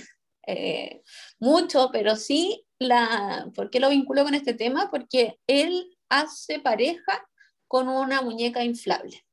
eh, 0.46 1.02
mucho, 1.38 1.90
pero 1.92 2.16
sí 2.16 2.66
la, 2.78 3.48
¿por 3.55 3.70
qué 3.70 3.81
lo 3.81 3.90
vinculo 3.90 4.24
con 4.24 4.35
este 4.35 4.55
tema? 4.55 4.90
Porque 4.90 5.38
él 5.46 5.96
hace 6.09 6.59
pareja 6.61 7.26
con 7.68 7.88
una 7.88 8.22
muñeca 8.22 8.64
inflable. 8.64 9.24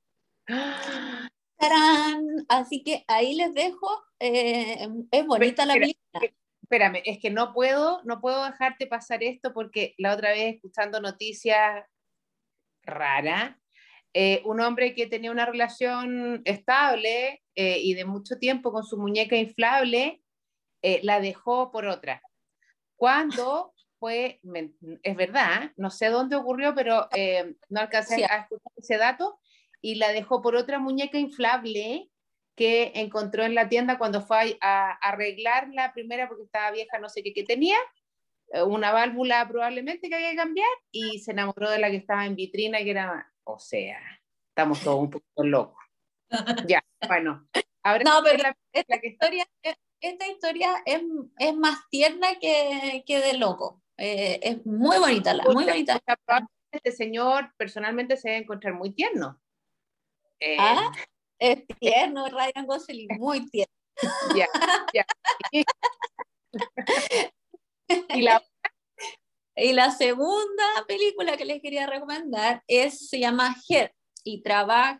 Así 2.48 2.84
que 2.84 3.04
ahí 3.08 3.36
les 3.36 3.54
dejo, 3.54 4.04
es 4.20 5.26
bonita 5.26 5.66
la 5.66 5.74
película 5.74 6.00
espérame, 6.70 7.02
es 7.04 7.18
que 7.18 7.32
no 7.32 7.52
puedo, 7.52 8.02
no 8.04 8.22
puedo 8.22 8.46
dejarte 8.46 8.86
pasar 8.86 9.24
esto 9.24 9.54
porque 9.54 9.96
la 9.98 10.14
otra 10.14 10.30
vez 10.30 10.56
escuchando 10.56 11.02
noticias 11.02 11.84
raras, 12.84 13.56
eh, 14.14 14.44
un 14.46 14.62
hombre 14.62 14.94
que 14.94 15.08
tenía 15.08 15.32
una 15.32 15.48
relación 15.48 16.44
estable 16.46 17.42
eh, 17.56 17.80
y 17.80 17.96
de 17.96 18.06
mucho 18.06 18.38
tiempo 18.38 18.72
con 18.72 18.84
su 18.84 18.98
muñeca 18.98 19.36
inflable, 19.36 20.22
eh, 20.82 21.00
la 21.04 21.20
dejó 21.20 21.72
por 21.72 21.86
otra. 21.86 22.22
Cuando 22.96 23.74
fue, 24.00 24.40
es 25.04 25.16
verdad, 25.16 25.72
no 25.78 25.90
sé 25.90 26.08
dónde 26.08 26.36
ocurrió, 26.36 26.74
pero 26.74 27.08
no 27.70 27.80
alcancé 27.82 28.26
a 28.26 28.42
escuchar 28.42 28.72
ese 28.78 28.98
dato, 28.98 29.40
y 29.82 29.96
la 29.96 30.12
dejó 30.12 30.42
por 30.42 30.56
otra 30.56 30.80
muñeca 30.80 31.18
inflable 31.18 32.10
que 32.56 32.92
encontró 32.96 33.44
en 33.44 33.56
la 33.56 33.70
tienda 33.70 33.98
cuando 33.98 34.22
fue 34.22 34.58
a, 34.60 34.92
arreglar 34.92 35.70
la 35.72 35.94
primera 35.94 36.28
porque 36.28 36.44
estaba 36.44 36.72
vieja, 36.72 37.00
no 37.00 37.08
sé 37.08 37.24
qué, 37.24 37.34
qué 37.34 37.44
tenía, 37.44 37.78
eh, 38.52 38.62
una 38.64 38.92
válvula 38.92 39.48
probablemente 39.48 40.10
que 40.10 40.16
había 40.16 40.32
que 40.32 40.36
cambiar 40.36 40.68
y 40.92 41.20
se 41.20 41.32
enamoró 41.32 41.70
de 41.70 41.80
la 41.80 41.90
que 41.90 41.98
estaba 41.98 42.26
en 42.26 42.36
vitrina 42.36 42.80
que 42.80 42.92
era, 42.92 43.32
o 43.46 43.60
sea, 43.60 44.00
estamos 44.50 44.82
todos 44.82 45.00
un 45.00 45.10
poco 45.10 45.44
locos. 45.44 45.82
ya, 46.68 46.84
bueno. 47.08 47.48
Ahora 47.82 48.04
no, 48.04 48.20
pero 48.24 48.44
esta, 48.74 49.00
historia, 49.02 49.48
esta 50.02 50.28
historia 50.28 50.82
es, 50.86 51.02
es 51.38 51.56
más 51.56 51.78
tierna 51.90 52.36
que, 52.40 53.04
que 53.06 53.20
de 53.20 53.38
loco. 53.38 53.82
Eh, 53.98 54.40
es 54.42 54.66
muy 54.66 54.98
bonita, 54.98 55.34
la, 55.34 55.44
muy 55.44 55.66
bonita. 55.66 56.02
Este 56.72 56.92
señor 56.92 57.54
personalmente 57.58 58.16
se 58.16 58.30
debe 58.30 58.42
encontrar 58.44 58.74
muy 58.76 58.92
tierno. 58.92 59.42
Eh, 60.40 60.56
¿Ah? 60.60 60.92
Es 61.38 61.66
tierno, 61.80 62.28
Ryan 62.28 62.66
Gosling, 62.66 63.08
muy 63.18 63.50
tierno. 63.50 63.74
Ya, 64.36 64.48
ya. 64.94 65.06
y, 68.16 68.22
la... 68.22 68.42
y 69.56 69.74
la 69.74 69.92
segunda 69.92 70.86
película 70.88 71.36
que 71.36 71.46
les 71.46 71.62
quería 71.62 71.88
recomendar 71.88 72.64
es, 72.68 73.10
se 73.10 73.20
llama 73.20 73.56
Her 73.68 73.94
y 74.24 74.42
trabaja, 74.42 75.00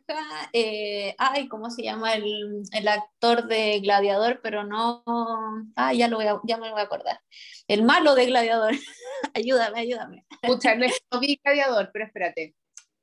eh, 0.54 1.16
ay, 1.18 1.48
¿cómo 1.48 1.70
se 1.70 1.84
llama 1.84 2.14
el, 2.14 2.64
el, 2.72 2.88
actor 2.88 3.48
de 3.48 3.80
Gladiador? 3.82 4.40
Pero 4.42 4.64
no, 4.64 5.04
ah, 5.76 5.94
ya, 5.94 6.08
lo 6.08 6.18
voy 6.18 6.28
a, 6.28 6.40
ya 6.44 6.58
me 6.58 6.68
lo 6.68 6.74
voy 6.74 6.82
a 6.82 6.86
acordar. 6.86 7.20
El 7.68 7.84
malo 7.84 8.16
de 8.16 8.26
Gladiador. 8.28 8.74
ayúdame, 9.34 9.80
ayúdame. 9.80 10.26
Escucha, 10.42 10.76
no 10.76 11.20
vi 11.20 11.40
Gladiador, 11.44 11.90
pero 11.92 12.06
espérate. 12.06 12.56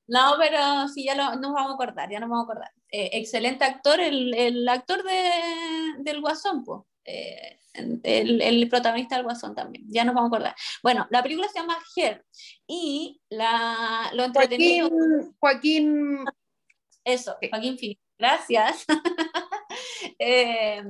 No, 0.08 0.36
pero 0.38 0.88
sí, 0.88 1.04
ya 1.04 1.14
lo, 1.16 1.34
nos 1.36 1.52
vamos 1.52 1.72
a 1.72 1.74
acordar, 1.74 2.10
ya 2.10 2.20
nos 2.20 2.30
vamos 2.30 2.48
a 2.48 2.52
acordar. 2.52 2.72
Eh, 2.90 3.10
excelente 3.14 3.64
actor, 3.64 4.00
el, 4.00 4.34
el 4.34 4.68
actor 4.68 5.02
de, 5.02 5.30
del 5.98 6.20
Guasón, 6.20 6.64
pues. 7.06 8.02
el, 8.02 8.42
el, 8.42 8.68
protagonista 8.68 9.16
del 9.16 9.24
Guasón 9.24 9.54
también, 9.54 9.84
ya 9.88 10.04
nos 10.04 10.14
vamos 10.14 10.32
a 10.32 10.36
acordar. 10.36 10.56
Bueno, 10.82 11.06
la 11.10 11.22
película 11.22 11.48
se 11.48 11.60
llama 11.60 11.78
Her 11.94 12.24
y 12.66 13.20
la, 13.28 14.10
lo 14.14 14.24
entretenido... 14.24 14.88
Joaquín, 14.88 15.34
Joaquín... 15.38 16.24
Eso, 17.04 17.36
Joaquín 17.50 17.78
Phoenix, 17.78 18.00
gracias. 18.18 18.84
eh, 20.18 20.82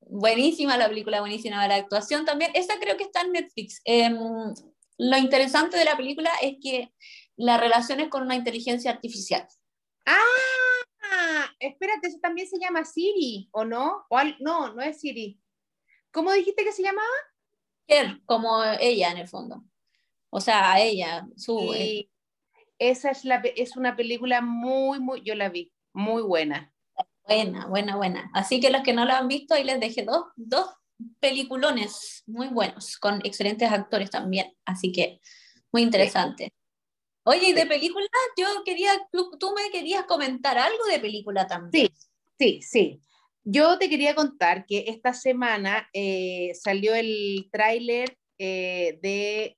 buenísima 0.00 0.76
la 0.76 0.88
película, 0.88 1.20
buenísima 1.20 1.68
la 1.68 1.76
actuación 1.76 2.24
también. 2.24 2.50
Esa 2.54 2.78
creo 2.80 2.96
que 2.96 3.04
está 3.04 3.20
en 3.20 3.32
Netflix. 3.32 3.80
Em, 3.84 4.16
lo 4.98 5.16
interesante 5.18 5.76
de 5.76 5.84
la 5.84 5.96
película 5.96 6.30
es 6.42 6.56
que 6.60 6.92
la 7.36 7.56
relación 7.56 8.00
es 8.00 8.08
con 8.08 8.22
una 8.22 8.34
inteligencia 8.34 8.90
artificial. 8.90 9.46
Ah, 10.06 11.50
espérate, 11.58 12.08
eso 12.08 12.18
también 12.20 12.48
se 12.48 12.58
llama 12.58 12.84
Siri, 12.84 13.48
¿o 13.52 13.64
no? 13.64 14.04
O 14.08 14.18
no, 14.40 14.72
no 14.74 14.82
es 14.82 15.00
Siri. 15.00 15.40
¿Cómo 16.14 16.32
dijiste 16.32 16.64
que 16.64 16.72
se 16.72 16.82
llamaba? 16.82 17.06
como 18.24 18.64
ella 18.80 19.10
en 19.10 19.18
el 19.18 19.28
fondo. 19.28 19.62
O 20.30 20.40
sea, 20.40 20.80
ella, 20.80 21.26
su... 21.36 21.74
Eh. 21.74 22.08
Esa 22.78 23.10
es, 23.10 23.24
la, 23.24 23.42
es 23.56 23.76
una 23.76 23.94
película 23.94 24.40
muy, 24.40 25.00
muy, 25.00 25.22
yo 25.22 25.34
la 25.34 25.48
vi, 25.48 25.72
muy 25.92 26.22
buena. 26.22 26.72
Buena, 27.26 27.66
buena, 27.66 27.96
buena. 27.96 28.30
Así 28.32 28.60
que 28.60 28.70
los 28.70 28.82
que 28.82 28.92
no 28.92 29.04
la 29.04 29.18
han 29.18 29.28
visto, 29.28 29.54
ahí 29.54 29.64
les 29.64 29.80
dejé 29.80 30.02
dos, 30.04 30.24
dos 30.36 30.68
peliculones 31.20 32.22
muy 32.26 32.48
buenos, 32.48 32.96
con 32.96 33.20
excelentes 33.24 33.70
actores 33.70 34.10
también. 34.10 34.54
Así 34.64 34.92
que 34.92 35.20
muy 35.72 35.82
interesante. 35.82 36.52
Oye, 37.24 37.48
y 37.48 37.52
de 37.52 37.66
película, 37.66 38.06
yo 38.36 38.46
quería, 38.64 38.92
tú, 39.10 39.54
me 39.54 39.70
querías 39.70 40.04
comentar 40.04 40.58
algo 40.58 40.84
de 40.86 41.00
película 41.00 41.46
también. 41.46 41.88
Sí, 41.88 41.94
sí, 42.38 42.62
sí. 42.62 43.02
Yo 43.44 43.78
te 43.78 43.88
quería 43.88 44.14
contar 44.14 44.64
que 44.66 44.86
esta 44.88 45.12
semana 45.12 45.88
eh, 45.92 46.52
salió 46.54 46.94
el 46.94 47.48
tráiler 47.52 48.16
eh, 48.38 48.98
de... 49.02 49.56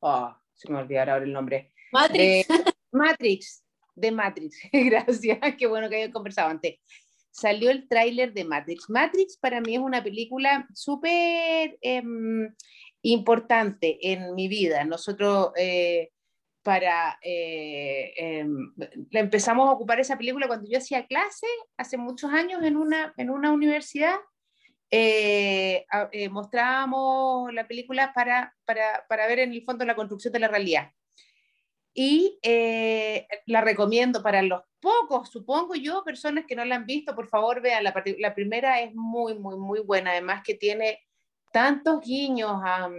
Oh, 0.00 0.36
se 0.54 0.70
me 0.70 0.78
olvidó 0.78 1.00
ahora 1.00 1.16
el 1.18 1.32
nombre. 1.32 1.72
Matrix. 1.92 2.48
De, 2.48 2.64
Matrix, 2.92 3.64
de 3.94 4.12
Matrix. 4.12 4.56
Gracias, 4.72 5.38
qué 5.58 5.66
bueno 5.66 5.88
que 5.88 5.96
hayan 5.96 6.12
conversado 6.12 6.50
antes. 6.50 6.76
Salió 7.30 7.70
el 7.70 7.88
tráiler 7.88 8.32
de 8.32 8.44
Matrix. 8.44 8.90
Matrix 8.90 9.36
para 9.36 9.60
mí 9.60 9.74
es 9.74 9.80
una 9.80 10.02
película 10.02 10.68
súper... 10.74 11.78
Em, 11.80 12.48
importante 13.02 13.98
en 14.12 14.34
mi 14.34 14.48
vida. 14.48 14.84
Nosotros 14.84 15.50
eh, 15.56 16.10
para, 16.68 17.18
eh, 17.22 18.12
em, 18.14 18.74
empezamos 19.12 19.66
a 19.66 19.72
ocupar 19.72 20.00
esa 20.00 20.18
película 20.18 20.46
cuando 20.46 20.68
yo 20.68 20.76
hacía 20.76 21.06
clase 21.06 21.46
hace 21.78 21.96
muchos 21.96 22.30
años 22.30 22.62
en 22.62 22.76
una, 22.76 23.14
en 23.16 23.30
una 23.30 23.52
universidad. 23.52 24.16
Eh, 24.90 25.86
mostrábamos 26.30 27.54
la 27.54 27.66
película 27.66 28.12
para, 28.12 28.54
para, 28.66 29.06
para, 29.08 29.26
ver 29.26 29.38
en 29.38 29.52
el 29.54 29.64
fondo 29.64 29.86
la 29.86 29.96
construcción 29.96 30.30
de 30.30 30.40
la 30.40 30.48
realidad. 30.48 30.92
Y 31.94 32.38
la 33.46 33.62
recomiendo 33.62 34.22
para 34.22 34.42
los 34.42 34.60
pocos, 34.78 35.30
supongo 35.30 35.74
yo, 35.74 36.04
personas 36.04 36.44
que 36.46 36.54
no 36.54 36.66
la 36.66 36.74
han 36.74 36.84
visto, 36.84 37.14
por 37.14 37.28
favor 37.28 37.62
vean, 37.62 37.82
la, 37.82 37.94
la 38.18 38.34
primera 38.34 38.82
es 38.82 38.94
muy, 38.94 39.38
muy, 39.38 39.56
muy 39.56 39.80
buena, 39.80 40.10
además 40.10 40.42
que 40.44 40.54
tiene 40.54 41.00
tantos 41.50 42.00
guiños 42.02 42.60
a, 42.62 42.90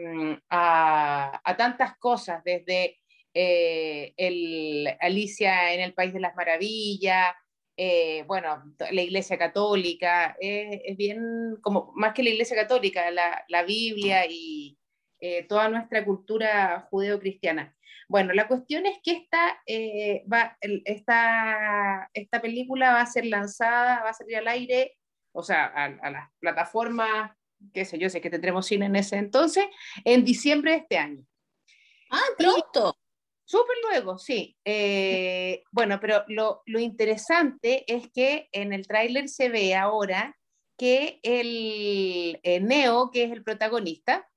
a, 1.43 1.57
tantas 1.57 1.97
cosas, 1.97 2.43
desde 2.43 2.98
eh, 3.33 4.13
el, 4.17 4.87
Alicia 4.99 5.73
en 5.73 5.81
el 5.81 5.93
País 5.93 6.13
de 6.13 6.19
las 6.19 6.35
Maravillas, 6.35 7.33
eh, 7.77 8.23
bueno, 8.27 8.63
la 8.91 9.01
Iglesia 9.01 9.37
Católica, 9.37 10.35
es 10.39 10.97
bien, 10.97 11.55
como 11.61 11.93
más 11.95 12.13
que 12.13 12.23
la 12.23 12.29
Iglesia 12.29 12.55
Católica, 12.55 13.09
la, 13.11 13.43
la 13.47 13.63
Biblia 13.63 14.25
y 14.29 14.77
eh, 15.21 15.43
toda 15.43 15.69
nuestra 15.69 16.03
cultura 16.03 16.87
judeo-cristiana. 16.89 17.75
Bueno, 18.09 18.33
la 18.33 18.47
cuestión 18.47 18.85
es 18.85 18.97
que 19.03 19.11
esta, 19.11 19.61
va, 20.31 20.57
esta, 20.83 22.09
esta 22.13 22.41
película 22.41 22.93
va 22.93 23.01
a 23.01 23.05
ser 23.05 23.25
lanzada, 23.25 24.03
va 24.03 24.09
a 24.09 24.13
salir 24.13 24.37
al 24.37 24.47
aire, 24.47 24.97
o 25.31 25.43
sea, 25.43 25.65
a, 25.65 25.85
a 25.85 26.09
las 26.09 26.29
plataformas 26.39 27.31
qué 27.73 27.85
sé 27.85 27.97
yo, 27.97 28.09
sé 28.09 28.21
que 28.21 28.29
tendremos 28.29 28.65
cine 28.65 28.85
en 28.85 28.95
ese 28.95 29.17
entonces, 29.17 29.65
en 30.05 30.23
diciembre 30.23 30.71
de 30.71 30.77
este 30.77 30.97
año. 30.97 31.25
Ah, 32.09 32.25
pronto. 32.37 32.95
Súper 33.49 33.77
luego, 33.89 34.19
sí. 34.19 34.55
Eh, 34.63 35.63
bueno, 35.71 35.99
pero 35.99 36.23
lo, 36.27 36.61
lo, 36.67 36.79
interesante 36.79 37.83
es 37.91 38.07
que 38.11 38.47
en 38.51 38.73
el 38.73 38.85
tráiler 38.87 39.27
se 39.27 39.49
ve 39.49 39.73
ahora 39.75 40.37
que 40.77 41.19
el, 41.23 42.39
Neo, 42.67 43.09
que 43.11 43.23
es 43.23 43.31
el 43.31 43.43
protagonista, 43.43 44.29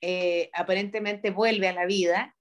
eh, 0.00 0.50
aparentemente 0.52 1.30
vuelve 1.30 1.68
a 1.68 1.72
la 1.72 1.86
vida 1.86 2.36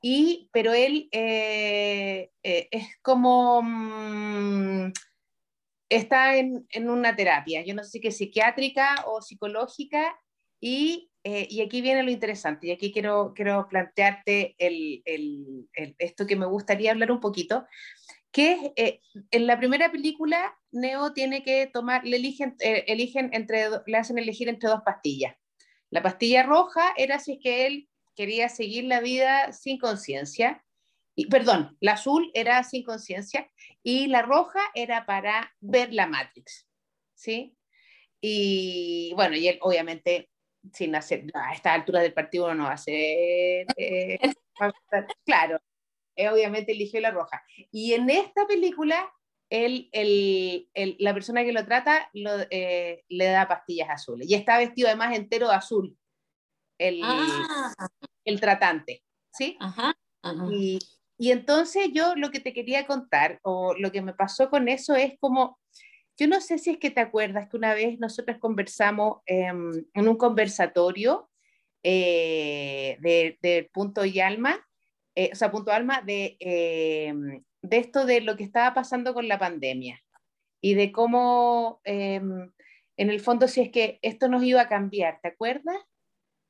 Y, 0.00 0.48
pero 0.52 0.72
él 0.74 1.08
eh, 1.12 2.30
eh, 2.42 2.68
es 2.70 2.88
como, 3.02 3.62
mm, 3.62 4.92
está 5.90 6.36
en, 6.36 6.66
en, 6.70 6.90
una 6.90 7.14
terapia, 7.16 7.62
yo 7.64 7.74
no 7.74 7.84
sé 7.84 7.98
si 8.00 8.06
es 8.08 8.16
psiquiátrica 8.16 9.04
o 9.06 9.20
psicológica, 9.22 10.18
y, 10.60 11.10
eh, 11.28 11.48
y, 11.50 11.60
aquí 11.60 11.80
viene 11.80 12.04
lo 12.04 12.12
interesante, 12.12 12.68
y 12.68 12.70
aquí 12.70 12.92
quiero, 12.92 13.32
quiero 13.34 13.66
plantearte 13.68 14.54
el, 14.58 15.02
el, 15.04 15.68
esto 15.98 16.24
que 16.24 16.36
me 16.36 16.46
gustaría 16.46 16.92
hablar 16.92 17.10
un 17.10 17.18
poquito, 17.18 17.66
que 18.30 18.72
eh, 18.76 19.00
en 19.32 19.48
la 19.48 19.58
primera 19.58 19.90
película 19.90 20.56
Neo 20.70 21.12
tiene 21.14 21.42
que 21.42 21.66
tomar, 21.66 22.04
le 22.04 22.18
eligen, 22.18 22.54
eh, 22.60 22.84
eligen 22.86 23.30
entre, 23.32 23.70
le 23.86 23.96
hacen 23.96 24.18
elegir 24.18 24.48
entre 24.48 24.68
dos 24.68 24.82
pastillas. 24.84 25.34
La 25.90 26.00
pastilla 26.00 26.44
roja 26.44 26.94
era 26.96 27.18
si 27.18 27.32
es 27.32 27.38
que 27.42 27.66
él 27.66 27.88
quería 28.14 28.48
seguir 28.48 28.84
la 28.84 29.00
vida 29.00 29.52
sin 29.52 29.78
conciencia, 29.78 30.64
y 31.16 31.26
perdón, 31.26 31.76
la 31.80 31.94
azul 31.94 32.30
era 32.34 32.62
sin 32.62 32.84
conciencia 32.84 33.50
y 33.82 34.06
la 34.06 34.22
roja 34.22 34.60
era 34.76 35.06
para 35.06 35.52
ver 35.60 35.92
la 35.92 36.06
Matrix, 36.06 36.68
¿sí? 37.16 37.56
Y 38.20 39.12
bueno, 39.16 39.34
y 39.34 39.48
él 39.48 39.58
obviamente 39.60 40.30
sin 40.72 40.94
hacer, 40.94 41.24
a 41.34 41.52
esta 41.52 41.72
altura 41.72 42.00
del 42.00 42.12
partido 42.12 42.54
no 42.54 42.64
va 42.64 42.72
a 42.72 42.76
ser, 42.76 43.66
eh, 43.76 44.18
claro, 45.26 45.60
eh, 46.16 46.28
obviamente 46.28 46.72
eligió 46.72 47.00
la 47.00 47.10
roja. 47.10 47.42
Y 47.70 47.92
en 47.92 48.08
esta 48.10 48.46
película, 48.46 49.12
él, 49.50 49.88
el, 49.92 50.68
el, 50.74 50.96
la 50.98 51.14
persona 51.14 51.44
que 51.44 51.52
lo 51.52 51.64
trata 51.64 52.10
lo, 52.14 52.30
eh, 52.50 53.04
le 53.08 53.24
da 53.26 53.46
pastillas 53.46 53.90
azules. 53.90 54.28
Y 54.28 54.34
está 54.34 54.58
vestido 54.58 54.88
además 54.88 55.16
entero 55.16 55.48
de 55.48 55.54
azul, 55.54 55.96
el, 56.78 57.00
ah. 57.04 57.74
el 58.24 58.40
tratante, 58.40 59.02
¿sí? 59.32 59.56
Ajá, 59.60 59.94
Y, 60.50 60.78
y 61.18 61.30
entonces 61.30 61.90
yo 61.92 62.14
lo 62.16 62.30
que 62.30 62.40
te 62.40 62.52
quería 62.52 62.86
contar, 62.86 63.38
o 63.42 63.74
lo 63.74 63.92
que 63.92 64.02
me 64.02 64.14
pasó 64.14 64.50
con 64.50 64.68
eso 64.68 64.94
es 64.94 65.14
como 65.20 65.58
yo 66.16 66.26
no 66.26 66.40
sé 66.40 66.58
si 66.58 66.70
es 66.70 66.78
que 66.78 66.90
te 66.90 67.00
acuerdas 67.00 67.48
que 67.48 67.56
una 67.56 67.74
vez 67.74 67.98
nosotros 67.98 68.38
conversamos 68.38 69.18
em, 69.26 69.84
en 69.92 70.08
un 70.08 70.16
conversatorio 70.16 71.28
eh, 71.82 72.96
de, 73.00 73.70
Punto 73.72 74.04
y 74.04 74.20
Alma, 74.20 74.66
eh, 75.14 75.30
o 75.32 75.36
sea, 75.36 75.50
Punto 75.50 75.72
Alma, 75.72 76.02
de, 76.02 76.36
em, 76.40 77.44
de 77.62 77.76
esto 77.76 78.06
de 78.06 78.22
lo 78.22 78.36
que 78.36 78.44
estaba 78.44 78.74
pasando 78.74 79.12
con 79.14 79.28
la 79.28 79.38
pandemia 79.38 80.02
y 80.60 80.74
de 80.74 80.90
cómo, 80.90 81.80
em, 81.84 82.50
en 82.96 83.10
el 83.10 83.20
fondo, 83.20 83.46
si 83.46 83.60
es 83.60 83.70
que 83.70 83.98
esto 84.02 84.28
nos 84.28 84.42
iba 84.42 84.62
a 84.62 84.68
cambiar, 84.68 85.20
¿te 85.20 85.28
acuerdas? 85.28 85.76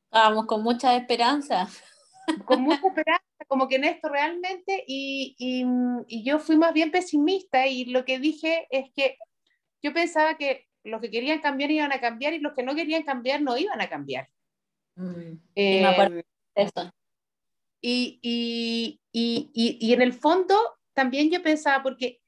Estábamos 0.05 0.47
con 0.47 0.63
mucha 0.63 0.97
esperanza. 0.97 1.69
Con 2.45 2.63
mucha 2.63 2.81
esperanza, 2.95 3.45
como 3.49 3.69
que 3.69 3.77
en 3.77 3.85
esto 3.85 4.09
realmente, 4.09 4.85
y, 4.87 5.35
y 5.39 6.25
yo 6.25 6.39
fui 6.39 6.57
más 6.57 6.73
bien 6.73 6.93
pesimista 6.93 7.67
y 7.67 7.87
lo 7.87 8.05
que 8.05 8.21
dije 8.21 8.67
es 8.71 8.91
que 8.95 9.19
yo 9.87 9.93
pensaba 9.93 10.37
que 10.37 10.67
los 10.83 11.01
que 11.01 11.11
querían 11.11 11.41
cambiar 11.41 11.71
iban 11.71 11.93
a 11.93 12.01
cambiar 12.01 12.35
y 12.35 12.41
los 12.41 12.55
que 12.55 12.65
no 12.65 12.75
querían 12.75 13.05
cambiar 13.05 13.41
no 13.41 13.57
iban 13.57 13.81
a 13.81 13.89
cambiar. 13.89 14.29
Mm, 14.97 15.39
em, 15.55 16.23
y, 17.81 18.19
y, 18.23 19.01
y, 19.13 19.79
y, 19.81 19.93
en 19.93 20.03
el 20.03 20.13
fondo 20.13 20.57
también 20.93 21.31
yo 21.31 21.41
pensaba, 21.41 21.83
porque 21.83 22.21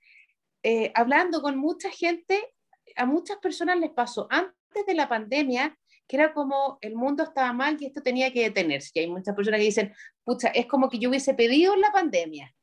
eh, 0.63 0.93
hablando 0.95 1.43
con 1.43 1.57
mucha 1.57 1.91
gente, 1.91 2.55
a 2.95 3.07
muchas 3.07 3.39
personas 3.39 3.79
les 3.79 3.91
pasó 3.91 4.29
antes 4.31 4.87
de 4.87 4.95
la 4.95 5.09
pandemia 5.09 5.77
que 6.07 6.17
era 6.17 6.33
como 6.33 6.79
el 6.81 6.95
mundo 6.95 7.23
estaba 7.23 7.53
mal 7.53 7.77
y 7.79 7.87
esto 7.87 8.03
tenía 8.03 8.33
que 8.33 8.45
detenerse. 8.45 8.91
Y 8.95 9.01
hay 9.01 9.09
muchas 9.09 9.35
personas 9.35 9.59
que 9.59 9.67
dicen, 9.67 9.95
pucha, 10.25 10.49
es 10.49 10.67
como 10.67 10.89
que 10.89 10.99
yo 10.99 11.11
hubiese 11.11 11.35
pedido 11.35 11.77
la 11.77 11.93
pandemia. 11.93 12.55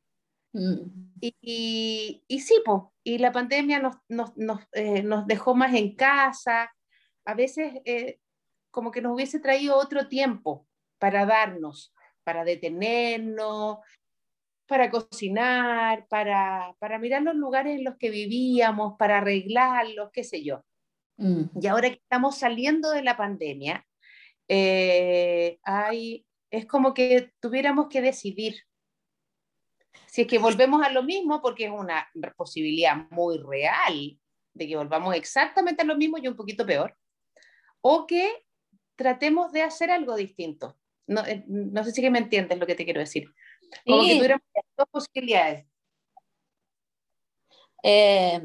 Mm. 0.56 1.12
Y, 1.20 2.24
y, 2.28 2.40
sí, 2.40 2.62
pues, 2.64 2.84
y 3.04 3.18
la 3.18 3.34
pandemia 3.34 3.80
nos, 3.80 3.98
nos, 4.08 4.36
nos, 4.38 4.62
eh, 4.72 5.04
nos, 5.04 5.28
dejó 5.28 5.54
más 5.54 5.74
en 5.74 5.96
casa, 5.96 6.74
a 7.26 7.34
veces 7.34 7.82
eh, 7.84 8.20
como 8.72 8.92
que 8.92 9.02
nos 9.02 9.14
hubiese 9.14 9.40
traído 9.42 9.76
otro 9.76 10.08
tiempo 10.08 10.66
para 10.98 11.26
darnos, 11.26 11.94
para 12.24 12.46
detenernos, 12.46 13.80
para 14.66 14.90
cocinar, 14.90 16.08
para, 16.08 16.74
para 16.80 17.00
mirar 17.00 17.22
los 17.24 17.36
lugares 17.36 17.78
en 17.78 17.84
los 17.84 17.98
que 17.98 18.10
vivíamos, 18.10 18.96
para 18.98 19.18
arreglarlos, 19.18 20.10
qué 20.14 20.24
sé 20.24 20.42
yo. 20.42 20.64
Mm. 21.18 21.44
Y 21.62 21.68
ahora 21.68 21.90
que 21.90 22.00
estamos 22.02 22.38
saliendo 22.38 22.92
de 22.92 23.04
la 23.04 23.18
pandemia, 23.18 23.86
eh, 24.48 25.60
hay, 25.64 26.26
es 26.50 26.66
como 26.66 26.94
que 26.94 27.34
tuviéramos 27.42 27.88
que 27.90 28.02
decidir 28.02 28.56
si 30.06 30.22
es 30.22 30.28
que 30.28 30.40
volvemos 30.40 30.84
a 30.84 30.90
lo 30.90 31.04
mismo, 31.04 31.42
porque 31.42 31.66
es 31.66 31.72
una 31.72 32.08
posibilidad 32.36 32.96
muy 33.10 33.38
real 33.38 34.20
de 34.54 34.68
que 34.68 34.78
volvamos 34.78 35.16
exactamente 35.16 35.82
a 35.82 35.86
lo 35.86 35.96
mismo 35.96 36.18
y 36.18 36.28
un 36.28 36.36
poquito 36.36 36.66
peor, 36.66 36.98
o 37.82 38.08
que 38.08 38.46
tratemos 38.96 39.52
de 39.52 39.62
hacer 39.62 39.92
algo 39.92 40.16
distinto. 40.16 40.78
No, 41.08 41.26
eh, 41.26 41.44
no 41.48 41.84
sé 41.84 41.92
si 41.92 42.02
que 42.02 42.10
me 42.10 42.20
entiendes 42.20 42.58
lo 42.58 42.66
que 42.66 42.76
te 42.76 42.86
quiero 42.86 43.00
decir. 43.00 43.28
Como 43.86 44.04
que 44.04 44.16
tuviéramos 44.16 44.44
dos 44.78 44.88
posibilidades. 44.90 45.68
Eh, 47.84 48.42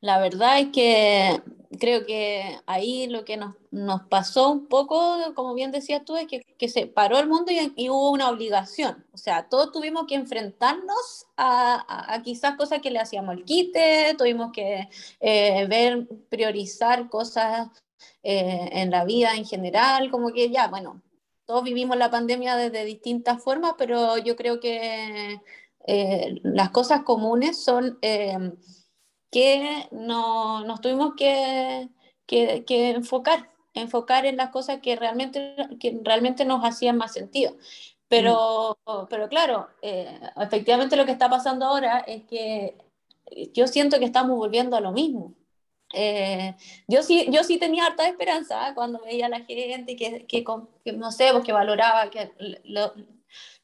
la 0.00 0.18
verdad 0.18 0.58
es 0.58 0.68
que 0.72 1.42
creo 1.78 2.04
que 2.04 2.58
ahí 2.66 3.06
lo 3.06 3.24
que 3.24 3.36
nos, 3.36 3.54
nos, 3.70 4.02
pasó 4.02 4.50
un 4.50 4.66
poco, 4.66 5.18
como 5.34 5.54
bien 5.54 5.70
decías 5.70 6.04
tú, 6.04 6.16
es 6.16 6.26
que, 6.26 6.42
que 6.58 6.68
se 6.68 6.86
paró 6.86 7.18
el 7.18 7.28
mundo 7.28 7.52
y, 7.52 7.88
hubo 7.88 8.10
una 8.10 8.28
obligación. 8.28 9.04
O 9.12 9.18
sea, 9.18 9.48
todos 9.48 9.72
tuvimos 9.72 10.06
que 10.06 10.14
enfrentarnos 10.16 11.26
a, 11.36 12.12
a, 12.14 12.22
quizás 12.22 12.56
cosas 12.56 12.80
que 12.80 12.90
le 12.90 12.98
hacíamos 12.98 13.36
el 13.36 13.44
quite, 13.44 14.14
tuvimos 14.18 14.52
que 14.52 14.88
eh, 15.20 15.66
ver, 15.68 16.08
priorizar 16.28 17.08
cosas 17.08 17.68
eh, 18.22 18.68
en 18.72 18.90
la 18.90 19.04
vida 19.04 19.34
en 19.36 19.44
general, 19.44 20.10
como 20.10 20.32
que 20.32 20.50
ya, 20.50 20.68
bueno, 20.68 21.02
todos 21.44 21.62
vivimos 21.64 21.96
la 21.96 22.10
pandemia 22.10 22.56
desde 22.56 22.84
distintas 22.84 23.42
formas, 23.42 23.74
pero 23.78 24.18
yo 24.18 24.36
creo 24.36 24.60
que 24.60 25.40
eh, 25.86 26.40
las 26.42 26.70
cosas 26.70 27.02
comunes 27.02 27.62
son 27.62 27.98
que 29.30 29.88
no, 29.92 30.64
nos 30.64 30.80
tuvimos 30.80 31.14
que, 31.16 31.88
que, 32.26 32.90
enfocar, 32.90 33.50
enfocar 33.74 34.26
en 34.26 34.36
las 34.36 34.50
cosas 34.50 34.80
que 34.80 34.96
realmente, 34.96 35.56
que 35.78 36.00
realmente 36.02 36.44
nos 36.44 36.64
hacían 36.64 36.96
más 36.96 37.12
sentido. 37.12 37.56
Pero, 38.08 38.78
mm. 38.86 39.06
pero 39.08 39.28
claro, 39.28 39.68
eh, 39.82 40.18
efectivamente 40.36 40.96
lo 40.96 41.06
que 41.06 41.12
está 41.12 41.30
pasando 41.30 41.66
ahora 41.66 42.00
es 42.00 42.24
que 42.24 42.76
yo 43.54 43.66
siento 43.66 43.98
que 43.98 44.04
estamos 44.04 44.36
volviendo 44.36 44.76
a 44.76 44.80
lo 44.80 44.92
mismo. 44.92 45.34
Eh, 45.92 46.54
yo, 46.86 47.02
sí, 47.02 47.26
yo 47.30 47.42
sí 47.42 47.58
tenía 47.58 47.86
harta 47.86 48.06
esperanza 48.06 48.68
¿eh? 48.68 48.74
cuando 48.74 49.00
veía 49.00 49.26
a 49.26 49.28
la 49.28 49.40
gente 49.40 49.96
que, 49.96 50.26
que, 50.26 50.44
que 50.84 50.92
no 50.92 51.10
sé, 51.10 51.30
pues, 51.32 51.44
que 51.44 51.52
valoraba, 51.52 52.10
que 52.10 52.32
lo, 52.64 52.94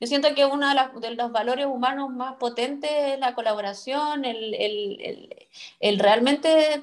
yo 0.00 0.06
siento 0.06 0.34
que 0.34 0.44
uno 0.44 0.68
de, 1.00 1.10
los 1.14 1.32
valores 1.32 1.66
humanos 1.66 2.10
más 2.10 2.36
potentes 2.36 2.90
es 2.90 3.18
la 3.18 3.34
colaboración, 3.34 4.24
el, 4.24 4.54
el, 4.54 5.48
el, 5.80 5.98
realmente 5.98 6.82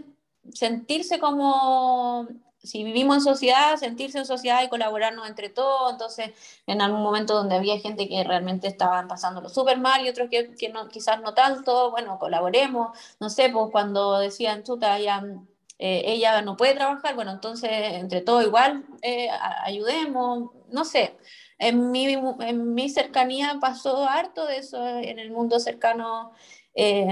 sentirse 0.53 1.19
como, 1.19 2.27
si 2.63 2.83
vivimos 2.83 3.17
en 3.17 3.21
sociedad, 3.21 3.77
sentirse 3.77 4.17
en 4.19 4.25
sociedad 4.25 4.63
y 4.63 4.69
colaborarnos 4.69 5.27
entre 5.27 5.49
todos. 5.49 5.91
Entonces, 5.91 6.31
en 6.65 6.81
algún 6.81 7.01
momento 7.03 7.33
donde 7.35 7.55
había 7.55 7.79
gente 7.79 8.07
que 8.07 8.23
realmente 8.23 8.67
estaban 8.67 9.07
pasándolo 9.07 9.49
súper 9.49 9.79
mal 9.79 10.05
y 10.05 10.09
otros 10.09 10.29
que, 10.29 10.55
que 10.55 10.69
no, 10.69 10.87
quizás 10.89 11.21
no 11.21 11.33
tanto, 11.33 11.91
bueno, 11.91 12.17
colaboremos. 12.19 12.97
No 13.19 13.29
sé, 13.29 13.49
pues 13.49 13.67
cuando 13.71 14.19
decían, 14.19 14.63
chuta, 14.63 14.99
ya... 14.99 15.23
Eh, 15.79 16.03
ella 16.05 16.41
no 16.43 16.55
puede 16.55 16.75
trabajar, 16.75 17.15
bueno, 17.15 17.31
entonces 17.31 17.69
entre 17.71 18.21
todos 18.21 18.45
igual 18.45 18.85
eh, 19.01 19.27
ayudemos, 19.65 20.51
no 20.69 20.85
sé, 20.85 21.17
en 21.67 21.91
mi, 21.91 22.05
en 22.13 22.73
mi 22.73 22.89
cercanía 22.89 23.57
pasó 23.59 24.07
harto 24.07 24.45
de 24.45 24.57
eso 24.57 24.85
en 24.87 25.19
el 25.19 25.31
mundo 25.31 25.59
cercano. 25.59 26.31
Eh, 26.75 27.07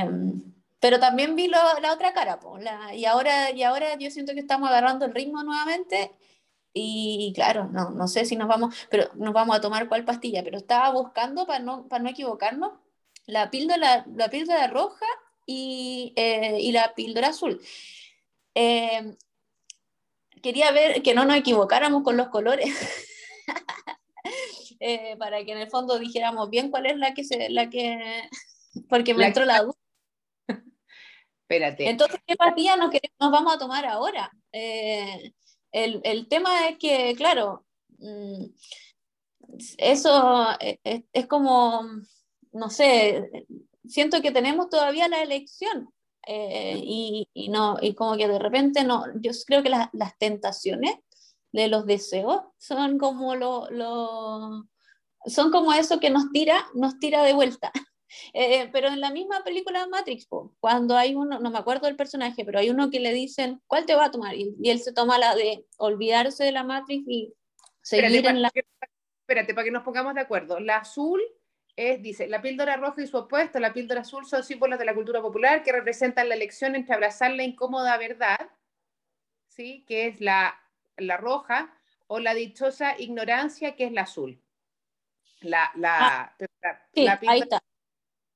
pero 0.79 0.99
también 0.99 1.35
vi 1.35 1.47
la 1.47 1.93
otra 1.93 2.11
cara, 2.13 2.39
y, 2.93 3.05
ahora, 3.05 3.51
y 3.51 3.61
ahora 3.63 3.95
yo 3.99 4.09
siento 4.09 4.33
que 4.33 4.39
estamos 4.39 4.67
agarrando 4.69 5.05
el 5.05 5.13
ritmo 5.13 5.43
nuevamente 5.43 6.11
y 6.73 7.33
claro, 7.35 7.67
no, 7.71 7.89
no 7.91 8.07
sé 8.07 8.25
si 8.25 8.35
nos 8.35 8.47
vamos, 8.47 8.75
pero 8.89 9.09
nos 9.15 9.33
vamos 9.33 9.55
a 9.55 9.61
tomar 9.61 9.89
cuál 9.89 10.05
pastilla, 10.05 10.43
pero 10.43 10.57
estaba 10.57 10.89
buscando 10.91 11.45
para 11.45 11.59
no, 11.59 11.87
para 11.87 12.03
no 12.03 12.09
equivocarnos 12.09 12.71
la 13.25 13.51
píldora, 13.51 14.05
la 14.15 14.29
píldora 14.29 14.67
roja 14.67 15.05
y, 15.45 16.13
eh, 16.15 16.57
y 16.61 16.71
la 16.71 16.93
píldora 16.95 17.29
azul. 17.29 17.61
Eh, 18.55 19.15
quería 20.41 20.71
ver 20.71 21.01
que 21.01 21.13
no 21.13 21.25
nos 21.25 21.37
equivocáramos 21.37 22.03
con 22.03 22.17
los 22.17 22.29
colores. 22.29 22.73
Eh, 24.83 25.15
para 25.17 25.45
que 25.45 25.51
en 25.51 25.59
el 25.59 25.69
fondo 25.69 25.99
dijéramos 25.99 26.49
bien 26.49 26.71
cuál 26.71 26.87
es 26.87 26.97
la 26.97 27.13
que 27.13 27.23
se, 27.23 27.51
la 27.51 27.69
que, 27.69 28.27
porque 28.89 29.13
me 29.13 29.27
entró 29.27 29.45
la 29.45 29.61
duda. 29.61 29.75
Espérate. 31.43 31.87
Entonces, 31.87 32.19
¿qué 32.25 32.35
pastilla 32.35 32.75
nos, 32.77 32.89
nos 33.19 33.31
vamos 33.31 33.53
a 33.53 33.59
tomar 33.59 33.85
ahora? 33.85 34.31
Eh, 34.51 35.33
el, 35.71 36.01
el, 36.03 36.27
tema 36.27 36.67
es 36.67 36.79
que, 36.79 37.13
claro, 37.15 37.63
mm, 37.99 38.45
eso 39.77 40.47
es, 40.59 41.03
es, 41.13 41.27
como, 41.27 41.83
no 42.51 42.69
sé, 42.71 43.29
siento 43.87 44.19
que 44.23 44.31
tenemos 44.31 44.67
todavía 44.69 45.07
la 45.07 45.21
elección. 45.21 45.93
y, 46.27 47.29
y, 47.35 47.49
no, 47.49 47.77
y 47.79 47.93
como 47.93 48.17
que 48.17 48.27
de 48.27 48.39
repente 48.39 48.83
no, 48.83 49.05
yo 49.19 49.31
creo 49.45 49.61
que 49.61 49.69
las 49.69 50.17
tentaciones 50.17 50.95
de 51.51 51.67
los 51.67 51.85
deseos 51.85 52.41
son 52.57 52.97
como 52.97 53.35
lo, 53.35 53.69
lo, 53.69 54.67
son 55.25 55.51
como 55.51 55.73
eso 55.73 55.99
que 55.99 56.09
nos 56.09 56.31
tira, 56.31 56.65
nos 56.73 56.99
tira 56.99 57.23
de 57.23 57.33
vuelta. 57.33 57.71
Eh, 58.33 58.69
pero 58.73 58.89
en 58.89 58.99
la 58.99 59.09
misma 59.09 59.41
película 59.41 59.87
Matrix, 59.87 60.27
cuando 60.59 60.97
hay 60.97 61.15
uno, 61.15 61.39
no 61.39 61.49
me 61.49 61.57
acuerdo 61.57 61.87
del 61.87 61.95
personaje, 61.95 62.43
pero 62.43 62.59
hay 62.59 62.69
uno 62.69 62.89
que 62.89 62.99
le 62.99 63.13
dicen, 63.13 63.61
¿cuál 63.67 63.85
te 63.85 63.95
va 63.95 64.05
a 64.05 64.11
tomar? 64.11 64.35
Y, 64.35 64.53
él 64.65 64.79
se 64.79 64.91
toma 64.91 65.17
la 65.17 65.33
de 65.33 65.65
olvidarse 65.77 66.43
de 66.43 66.51
la 66.51 66.65
Matrix 66.65 67.05
y 67.07 67.33
seguir 67.81 68.05
espérate, 68.05 68.29
en 68.29 68.41
la... 68.41 68.51
espérate, 69.21 69.53
para 69.53 69.63
que 69.63 69.71
nos 69.71 69.83
pongamos 69.83 70.13
de 70.13 70.19
acuerdo. 70.19 70.59
La 70.59 70.79
azul 70.79 71.21
es, 71.77 72.01
dice, 72.01 72.27
la 72.27 72.41
píldora 72.41 72.75
roja 72.75 73.01
y 73.01 73.07
su 73.07 73.15
opuesto, 73.15 73.61
la 73.61 73.71
píldora 73.71 74.01
azul 74.01 74.25
son 74.25 74.43
símbolos 74.43 74.77
de 74.77 74.85
la 74.85 74.93
cultura 74.93 75.21
popular 75.21 75.63
que 75.63 75.71
representan 75.71 76.27
la 76.27 76.35
elección 76.35 76.75
entre 76.75 76.93
abrazar 76.93 77.31
la 77.31 77.43
incómoda 77.43 77.97
verdad, 77.97 78.49
¿sí? 79.47 79.85
que 79.87 80.07
es 80.07 80.19
la, 80.19 80.60
la 81.01 81.17
roja, 81.17 81.73
o 82.07 82.19
la 82.19 82.33
dichosa 82.33 82.99
ignorancia, 82.99 83.75
que 83.75 83.85
es 83.85 83.91
la 83.91 84.01
azul. 84.01 84.41
La, 85.41 85.71
la, 85.75 85.97
ah, 86.01 86.35
sí, 86.93 87.07
ahí 87.07 87.39
está. 87.39 87.61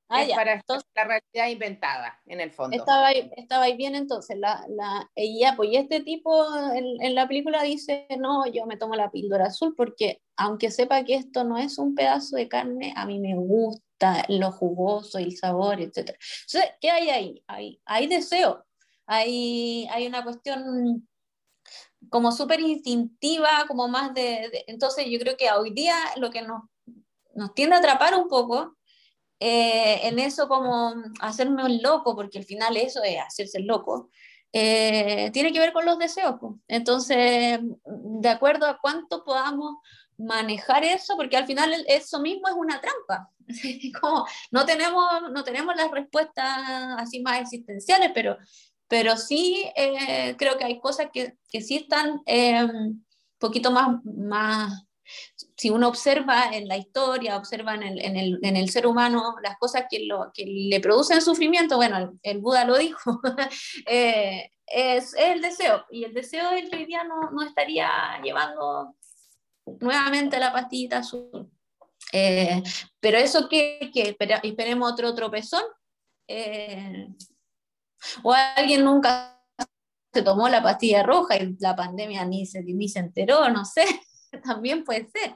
Ah, 0.07 0.23
es 0.23 0.35
para 0.35 0.53
entonces, 0.53 0.87
la 0.95 1.03
realidad 1.03 1.47
inventada, 1.49 2.21
en 2.27 2.39
el 2.39 2.51
fondo. 2.51 2.77
Estaba 2.77 3.07
ahí, 3.07 3.31
estaba 3.37 3.63
ahí 3.63 3.75
bien 3.75 3.95
entonces. 3.95 4.37
La, 4.37 4.63
la, 4.69 5.09
ella, 5.15 5.55
pues, 5.57 5.71
y 5.71 5.77
este 5.77 6.01
tipo 6.01 6.45
en, 6.73 7.01
en, 7.01 7.15
la 7.15 7.27
película 7.27 7.63
dice, 7.63 8.07
no, 8.19 8.45
yo 8.45 8.65
me 8.67 8.77
tomo 8.77 8.95
la 8.95 9.09
píldora 9.09 9.47
azul 9.47 9.73
porque 9.75 10.21
aunque 10.37 10.69
sepa 10.69 11.03
que 11.03 11.15
esto 11.15 11.43
no 11.43 11.57
es 11.57 11.79
un 11.79 11.95
pedazo 11.95 12.35
de 12.35 12.47
carne, 12.47 12.93
a 12.95 13.05
mí 13.05 13.19
me 13.19 13.35
gusta 13.35 14.23
lo 14.29 14.51
jugoso 14.51 15.19
y 15.19 15.23
el 15.23 15.37
sabor, 15.37 15.81
etc. 15.81 15.97
Entonces, 15.97 16.71
¿qué 16.79 16.91
hay 16.91 17.09
ahí? 17.09 17.43
Hay, 17.47 17.81
hay 17.85 18.07
deseo, 18.07 18.63
hay, 19.07 19.87
hay 19.91 20.05
una 20.05 20.23
cuestión 20.23 21.07
como 22.09 22.31
súper 22.31 22.59
instintiva, 22.59 23.65
como 23.67 23.87
más 23.87 24.13
de, 24.13 24.49
de, 24.51 24.63
Entonces 24.67 25.05
yo 25.09 25.19
creo 25.19 25.37
que 25.37 25.51
hoy 25.51 25.71
día 25.71 25.95
lo 26.17 26.29
que 26.29 26.41
nos, 26.41 26.63
nos 27.33 27.53
tiende 27.53 27.75
a 27.75 27.79
atrapar 27.79 28.15
un 28.15 28.27
poco 28.27 28.75
eh, 29.39 30.07
en 30.07 30.17
eso 30.19 30.47
como 30.47 30.95
hacerme 31.19 31.65
un 31.65 31.81
loco, 31.81 32.15
porque 32.15 32.37
al 32.37 32.45
final 32.45 32.77
eso 32.77 33.03
es 33.03 33.19
hacerse 33.19 33.57
el 33.57 33.65
loco, 33.65 34.09
eh, 34.53 35.29
tiene 35.33 35.51
que 35.51 35.59
ver 35.59 35.73
con 35.73 35.85
los 35.85 35.99
deseos. 35.99 36.35
Pues. 36.39 36.53
Entonces, 36.67 37.59
de 37.83 38.29
acuerdo 38.29 38.65
a 38.65 38.79
cuánto 38.81 39.23
podamos 39.25 39.75
manejar 40.17 40.85
eso, 40.85 41.17
porque 41.17 41.35
al 41.35 41.45
final 41.45 41.73
eso 41.87 42.21
mismo 42.21 42.47
es 42.47 42.53
una 42.55 42.79
trampa. 42.79 43.29
como 44.01 44.25
no 44.51 44.65
tenemos, 44.65 45.05
no 45.31 45.43
tenemos 45.43 45.75
las 45.75 45.91
respuestas 45.91 46.47
así 46.97 47.19
más 47.21 47.41
existenciales, 47.41 48.11
pero, 48.13 48.37
pero 48.87 49.17
sí 49.17 49.65
eh, 49.75 50.35
creo 50.37 50.57
que 50.57 50.65
hay 50.65 50.79
cosas 50.79 51.07
que, 51.11 51.35
que 51.49 51.61
sí 51.61 51.77
están 51.77 52.21
un 52.27 53.05
poquito 53.39 53.71
más, 53.71 54.03
más 54.03 54.85
si 55.55 55.69
uno 55.69 55.87
observa 55.87 56.49
en 56.51 56.67
la 56.67 56.77
historia, 56.77 57.37
observa 57.37 57.75
en 57.75 57.83
el, 57.83 58.01
en 58.01 58.17
el, 58.17 58.39
en 58.41 58.55
el 58.55 58.69
ser 58.69 58.87
humano 58.87 59.35
las 59.43 59.57
cosas 59.57 59.85
que, 59.89 60.05
lo, 60.05 60.31
que 60.33 60.45
le 60.45 60.79
producen 60.79 61.21
sufrimiento, 61.21 61.77
bueno, 61.77 61.97
el, 61.97 62.09
el 62.23 62.39
Buda 62.39 62.65
lo 62.65 62.77
dijo, 62.77 63.21
eh, 63.87 64.51
es, 64.65 65.13
es, 65.13 65.15
el 65.17 65.41
deseo. 65.41 65.85
Y 65.91 66.03
el 66.03 66.13
deseo 66.13 66.51
es 66.51 66.69
que 66.69 66.77
hoy 66.77 66.85
día 66.85 67.03
no, 67.03 67.31
no 67.31 67.43
estaría 67.43 67.89
llevando 68.23 68.95
nuevamente 69.79 70.39
la 70.39 70.51
pastillita 70.51 70.99
azul. 70.99 71.51
Eh, 72.11 72.61
pero 72.99 73.17
eso 73.17 73.47
que, 73.49 73.91
que 73.93 74.15
esperemos 74.43 74.91
otro 74.91 75.13
tropezón. 75.13 75.63
O 78.23 78.33
alguien 78.33 78.83
nunca 78.83 79.41
se 80.13 80.21
tomó 80.21 80.47
la 80.47 80.63
pastilla 80.63 81.03
roja 81.03 81.37
y 81.37 81.57
la 81.59 81.75
pandemia 81.75 82.25
ni 82.25 82.45
se, 82.45 82.63
ni 82.63 82.87
se 82.87 82.99
enteró, 82.99 83.49
no 83.49 83.65
sé. 83.65 83.85
también 84.43 84.83
puede 84.83 85.07
ser. 85.07 85.35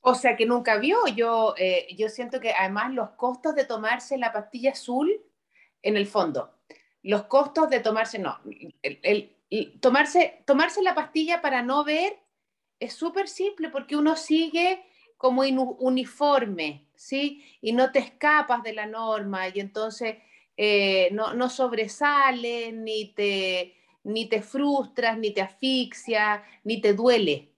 O 0.00 0.14
sea, 0.14 0.36
que 0.36 0.46
nunca 0.46 0.78
vio. 0.78 1.06
Yo, 1.08 1.54
eh, 1.56 1.88
yo 1.96 2.08
siento 2.08 2.40
que 2.40 2.52
además 2.52 2.92
los 2.92 3.10
costos 3.10 3.54
de 3.54 3.64
tomarse 3.64 4.18
la 4.18 4.32
pastilla 4.32 4.72
azul, 4.72 5.20
en 5.82 5.96
el 5.96 6.06
fondo, 6.06 6.54
los 7.02 7.24
costos 7.24 7.70
de 7.70 7.80
tomarse, 7.80 8.18
no, 8.18 8.38
el, 8.82 9.00
el, 9.50 9.80
tomarse, 9.80 10.42
tomarse 10.46 10.82
la 10.82 10.94
pastilla 10.94 11.40
para 11.40 11.62
no 11.62 11.84
ver 11.84 12.18
es 12.80 12.92
súper 12.92 13.28
simple 13.28 13.70
porque 13.70 13.96
uno 13.96 14.16
sigue 14.16 14.84
como 15.16 15.42
uniforme, 15.42 16.88
¿sí? 16.94 17.44
Y 17.60 17.72
no 17.72 17.92
te 17.92 18.00
escapas 18.00 18.62
de 18.62 18.72
la 18.72 18.86
norma 18.86 19.48
y 19.48 19.60
entonces 19.60 20.16
eh, 20.56 21.10
no, 21.12 21.34
no 21.34 21.50
sobresales, 21.50 22.72
ni 22.72 23.12
te, 23.12 23.74
ni 24.04 24.28
te 24.28 24.42
frustras, 24.42 25.18
ni 25.18 25.32
te 25.32 25.42
asfixias, 25.42 26.40
ni 26.64 26.80
te 26.80 26.94
duele. 26.94 27.52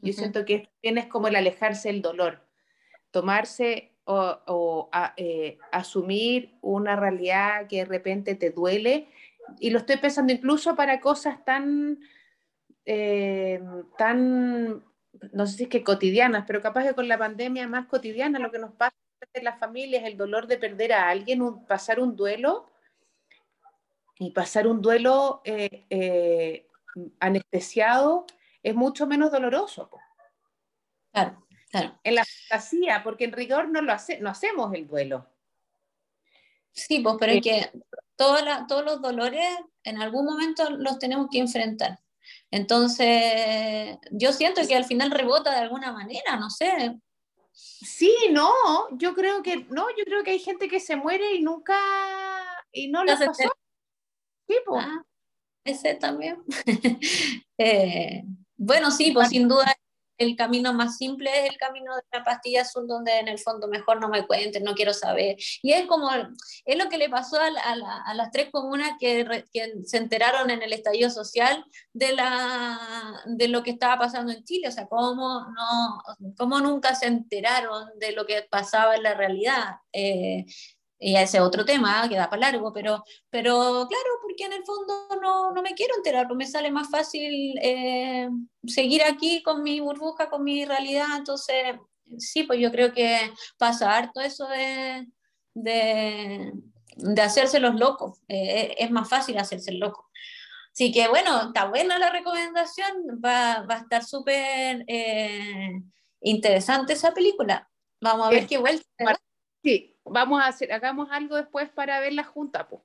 Yo 0.00 0.12
siento 0.12 0.44
que 0.44 0.68
también 0.82 0.98
es 0.98 1.06
como 1.06 1.28
el 1.28 1.36
alejarse 1.36 1.88
del 1.88 2.02
dolor, 2.02 2.46
tomarse 3.10 3.92
o, 4.04 4.38
o 4.46 4.88
a, 4.92 5.14
eh, 5.16 5.58
asumir 5.72 6.56
una 6.60 6.96
realidad 6.96 7.66
que 7.66 7.78
de 7.78 7.84
repente 7.84 8.34
te 8.34 8.50
duele. 8.50 9.08
Y 9.58 9.70
lo 9.70 9.78
estoy 9.78 9.96
pensando 9.96 10.32
incluso 10.32 10.76
para 10.76 11.00
cosas 11.00 11.44
tan, 11.44 11.98
eh, 12.84 13.60
tan, 13.96 14.84
no 15.32 15.46
sé 15.46 15.56
si 15.56 15.62
es 15.64 15.68
que 15.68 15.82
cotidianas, 15.82 16.44
pero 16.46 16.60
capaz 16.60 16.84
que 16.86 16.94
con 16.94 17.08
la 17.08 17.18
pandemia 17.18 17.66
más 17.66 17.86
cotidiana, 17.86 18.38
lo 18.38 18.52
que 18.52 18.58
nos 18.58 18.72
pasa 18.72 18.94
en 19.32 19.44
las 19.44 19.58
familias, 19.58 20.04
el 20.04 20.16
dolor 20.16 20.46
de 20.46 20.58
perder 20.58 20.92
a 20.92 21.08
alguien, 21.08 21.42
un, 21.42 21.66
pasar 21.66 22.00
un 22.00 22.16
duelo, 22.16 22.70
y 24.18 24.30
pasar 24.32 24.66
un 24.66 24.82
duelo 24.82 25.42
eh, 25.44 25.86
eh 25.90 26.64
anestesiado 27.20 28.26
es 28.62 28.74
mucho 28.74 29.06
menos 29.06 29.30
doloroso. 29.30 29.90
Claro, 31.12 31.46
claro. 31.70 31.98
En 32.02 32.14
la 32.14 32.24
fantasía, 32.24 33.02
porque 33.02 33.24
en 33.24 33.32
rigor 33.32 33.68
no, 33.68 33.80
lo 33.82 33.92
hace, 33.92 34.20
no 34.20 34.30
hacemos 34.30 34.74
el 34.74 34.86
duelo. 34.86 35.26
Sí, 36.72 37.00
pues, 37.00 37.16
pero 37.18 37.32
es 37.32 37.42
que 37.42 37.70
toda 38.16 38.66
todos 38.66 38.84
los 38.84 39.02
dolores 39.02 39.46
en 39.84 40.00
algún 40.00 40.24
momento 40.26 40.70
los 40.70 40.98
tenemos 40.98 41.28
que 41.30 41.38
enfrentar. 41.38 41.98
Entonces, 42.50 43.98
yo 44.10 44.32
siento 44.32 44.60
que 44.66 44.76
al 44.76 44.84
final 44.84 45.10
rebota 45.10 45.50
de 45.50 45.58
alguna 45.58 45.92
manera, 45.92 46.36
no 46.36 46.50
sé. 46.50 46.98
Sí, 47.60 48.14
no, 48.30 48.52
yo 48.92 49.14
creo 49.14 49.42
que 49.42 49.64
no, 49.68 49.88
yo 49.96 50.04
creo 50.04 50.22
que 50.22 50.30
hay 50.30 50.38
gente 50.38 50.68
que 50.68 50.78
se 50.78 50.94
muere 50.94 51.34
y 51.34 51.42
nunca 51.42 51.76
y 52.70 52.88
no 52.88 53.04
lo 53.04 53.12
pasó. 53.18 53.50
Sí, 54.46 54.54
pues. 54.64 54.84
Ah, 54.86 55.02
ese 55.64 55.94
también. 55.94 56.42
eh, 57.58 58.22
bueno, 58.56 58.92
sí, 58.92 59.10
pues 59.10 59.30
sin 59.30 59.48
duda 59.48 59.76
el 60.18 60.36
camino 60.36 60.72
más 60.72 60.96
simple 60.96 61.30
es 61.30 61.50
el 61.50 61.56
camino 61.56 61.94
de 61.94 62.02
la 62.12 62.24
pastilla 62.24 62.62
azul, 62.62 62.86
donde 62.86 63.18
en 63.18 63.28
el 63.28 63.38
fondo 63.38 63.68
mejor 63.68 64.00
no 64.00 64.08
me 64.08 64.26
cuenten, 64.26 64.64
no 64.64 64.74
quiero 64.74 64.92
saber. 64.92 65.36
Y 65.62 65.72
es 65.72 65.86
como, 65.86 66.10
es 66.64 66.76
lo 66.76 66.88
que 66.88 66.98
le 66.98 67.08
pasó 67.08 67.40
a, 67.40 67.46
a, 67.46 68.02
a 68.04 68.14
las 68.14 68.30
tres 68.30 68.50
comunas 68.50 68.92
que, 68.98 69.44
que, 69.52 69.72
se 69.84 69.96
enteraron 69.96 70.50
en 70.50 70.62
el 70.62 70.72
estallido 70.72 71.10
social 71.10 71.64
de, 71.92 72.12
la, 72.12 72.78
de 73.26 73.48
lo 73.48 73.62
que 73.62 73.70
estaba 73.70 73.98
pasando 73.98 74.32
en 74.32 74.44
Chile. 74.44 74.68
O 74.68 74.72
sea, 74.72 74.86
cómo, 74.86 75.46
no, 75.54 76.02
cómo 76.36 76.60
nunca 76.60 76.94
se 76.94 77.06
enteraron 77.06 77.88
de 77.98 78.12
lo 78.12 78.26
que 78.26 78.42
pasaba 78.50 78.96
en 78.96 79.04
la 79.04 79.14
realidad. 79.14 79.76
Eh, 79.92 80.44
y 80.98 81.16
ese 81.16 81.40
otro 81.40 81.64
tema 81.64 82.08
que 82.08 82.16
da 82.16 82.28
para 82.28 82.50
largo, 82.50 82.72
pero, 82.72 83.04
pero 83.30 83.86
claro, 83.88 84.10
porque 84.22 84.44
en 84.44 84.52
el 84.52 84.64
fondo 84.64 85.08
no, 85.22 85.52
no 85.52 85.62
me 85.62 85.74
quiero 85.74 85.94
enterar, 85.96 86.26
pues 86.26 86.36
me 86.36 86.46
sale 86.46 86.70
más 86.70 86.90
fácil 86.90 87.58
eh, 87.62 88.28
seguir 88.66 89.02
aquí 89.04 89.42
con 89.42 89.62
mi 89.62 89.80
burbuja, 89.80 90.28
con 90.28 90.42
mi 90.42 90.64
realidad, 90.64 91.06
entonces 91.16 91.76
sí, 92.18 92.42
pues 92.42 92.58
yo 92.60 92.72
creo 92.72 92.92
que 92.92 93.32
pasa 93.58 93.96
harto 93.96 94.20
eso 94.20 94.48
de, 94.48 95.06
de, 95.54 96.52
de 96.96 97.22
hacerse 97.22 97.60
los 97.60 97.76
locos, 97.76 98.20
eh, 98.28 98.74
es 98.78 98.90
más 98.90 99.08
fácil 99.08 99.38
hacerse 99.38 99.70
el 99.70 99.78
loco. 99.78 100.08
Así 100.72 100.92
que 100.92 101.08
bueno, 101.08 101.48
está 101.48 101.64
buena 101.64 101.98
la 101.98 102.10
recomendación, 102.10 103.20
va, 103.24 103.66
va 103.68 103.74
a 103.74 103.78
estar 103.78 104.04
súper 104.04 104.84
eh, 104.86 105.72
interesante 106.20 106.92
esa 106.92 107.12
película. 107.12 107.68
Vamos 108.00 108.28
a 108.28 108.30
ver 108.30 108.46
qué 108.46 108.58
vuelta. 108.58 108.84
Sí, 109.64 109.97
vamos 110.10 110.40
a 110.40 110.46
hacer, 110.46 110.72
hagamos 110.72 111.08
algo 111.10 111.36
después 111.36 111.68
para 111.70 112.00
verla 112.00 112.24
junta, 112.24 112.68
pues. 112.68 112.82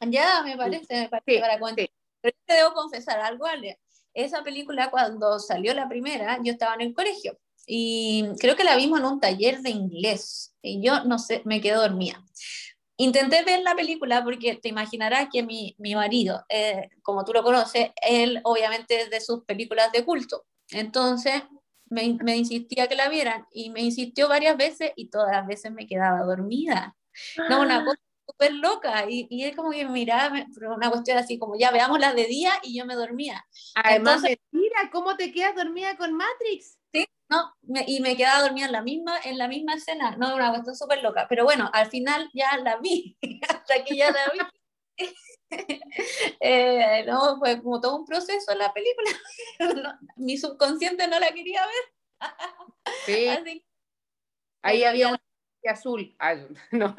Ya, 0.00 0.42
me 0.42 0.56
parece, 0.56 1.02
me 1.02 1.08
parece 1.08 1.40
para 1.40 1.58
contar. 1.58 1.88
Pero 2.20 2.36
te 2.44 2.54
debo 2.54 2.72
confesar 2.72 3.20
algo, 3.20 3.46
Ale. 3.46 3.78
Esa 4.14 4.42
película, 4.42 4.90
cuando 4.90 5.38
salió 5.38 5.74
la 5.74 5.88
primera, 5.88 6.38
yo 6.42 6.52
estaba 6.52 6.74
en 6.74 6.80
el 6.80 6.94
colegio 6.94 7.38
y 7.66 8.24
creo 8.38 8.54
que 8.54 8.64
la 8.64 8.76
vimos 8.76 9.00
en 9.00 9.06
un 9.06 9.20
taller 9.20 9.60
de 9.60 9.70
inglés 9.70 10.54
y 10.62 10.80
yo 10.80 11.04
no 11.04 11.18
sé, 11.18 11.42
me 11.44 11.60
quedé 11.60 11.74
dormida. 11.74 12.24
Intenté 12.96 13.42
ver 13.44 13.60
la 13.60 13.74
película 13.74 14.24
porque 14.24 14.56
te 14.56 14.68
imaginarás 14.68 15.28
que 15.30 15.42
mi, 15.42 15.74
mi 15.78 15.94
marido, 15.94 16.44
eh, 16.48 16.88
como 17.02 17.24
tú 17.24 17.32
lo 17.32 17.42
conoces, 17.42 17.90
él 18.00 18.40
obviamente 18.44 19.02
es 19.02 19.10
de 19.10 19.20
sus 19.20 19.44
películas 19.44 19.92
de 19.92 20.04
culto. 20.04 20.46
Entonces, 20.70 21.42
me, 21.86 22.18
me 22.22 22.36
insistía 22.36 22.88
que 22.88 22.94
la 22.94 23.08
vieran 23.08 23.46
y 23.52 23.70
me 23.70 23.80
insistió 23.80 24.28
varias 24.28 24.56
veces 24.56 24.92
y 24.96 25.08
todas 25.08 25.32
las 25.32 25.46
veces 25.46 25.72
me 25.72 25.86
quedaba 25.86 26.20
dormida. 26.20 26.96
No, 27.48 27.62
una 27.62 27.84
cosa 27.84 28.00
súper 28.26 28.52
loca 28.54 29.06
y, 29.08 29.26
y, 29.30 29.44
él 29.44 29.54
como 29.54 29.70
que 29.70 29.86
miraba, 29.86 30.46
pero 30.54 30.74
una 30.74 30.90
cuestión 30.90 31.16
así 31.16 31.38
como 31.38 31.56
ya 31.56 31.70
veamos 31.70 31.98
las 32.00 32.14
de 32.14 32.26
día 32.26 32.52
y 32.62 32.76
yo 32.76 32.84
me 32.84 32.94
dormía. 32.94 33.46
Además, 33.74 34.22
mira, 34.50 34.90
¿cómo 34.92 35.16
te 35.16 35.32
quedas 35.32 35.54
dormida 35.54 35.96
con 35.96 36.12
Matrix? 36.12 36.78
Sí, 36.92 37.06
no, 37.28 37.54
me, 37.62 37.84
y 37.86 38.00
me 38.00 38.16
quedaba 38.16 38.42
dormida 38.42 38.66
en 38.66 38.72
la 38.72 38.82
misma, 38.82 39.18
en 39.24 39.38
la 39.38 39.48
misma 39.48 39.74
escena, 39.74 40.16
no, 40.16 40.34
una 40.34 40.50
cuestión 40.50 40.76
súper 40.76 41.02
loca, 41.02 41.26
pero 41.28 41.44
bueno, 41.44 41.70
al 41.72 41.86
final 41.86 42.28
ya 42.34 42.56
la 42.58 42.76
vi, 42.78 43.16
hasta 43.48 43.84
que 43.84 43.96
ya 43.96 44.10
la 44.10 44.32
vi. 44.32 45.06
eh, 46.40 47.04
no, 47.06 47.38
fue 47.38 47.62
como 47.62 47.80
todo 47.80 47.96
un 47.96 48.04
proceso 48.04 48.52
en 48.52 48.58
la 48.58 48.72
película. 48.72 49.10
no, 49.82 49.98
mi 50.16 50.36
subconsciente 50.36 51.08
no 51.08 51.18
la 51.18 51.32
quería 51.32 51.62
ver. 51.66 52.32
sí. 53.04 53.28
Así, 53.28 53.64
Ahí 54.62 54.82
había 54.84 55.08
una 55.08 55.20
azul. 55.70 56.14
Ay, 56.18 56.46
no. 56.72 56.94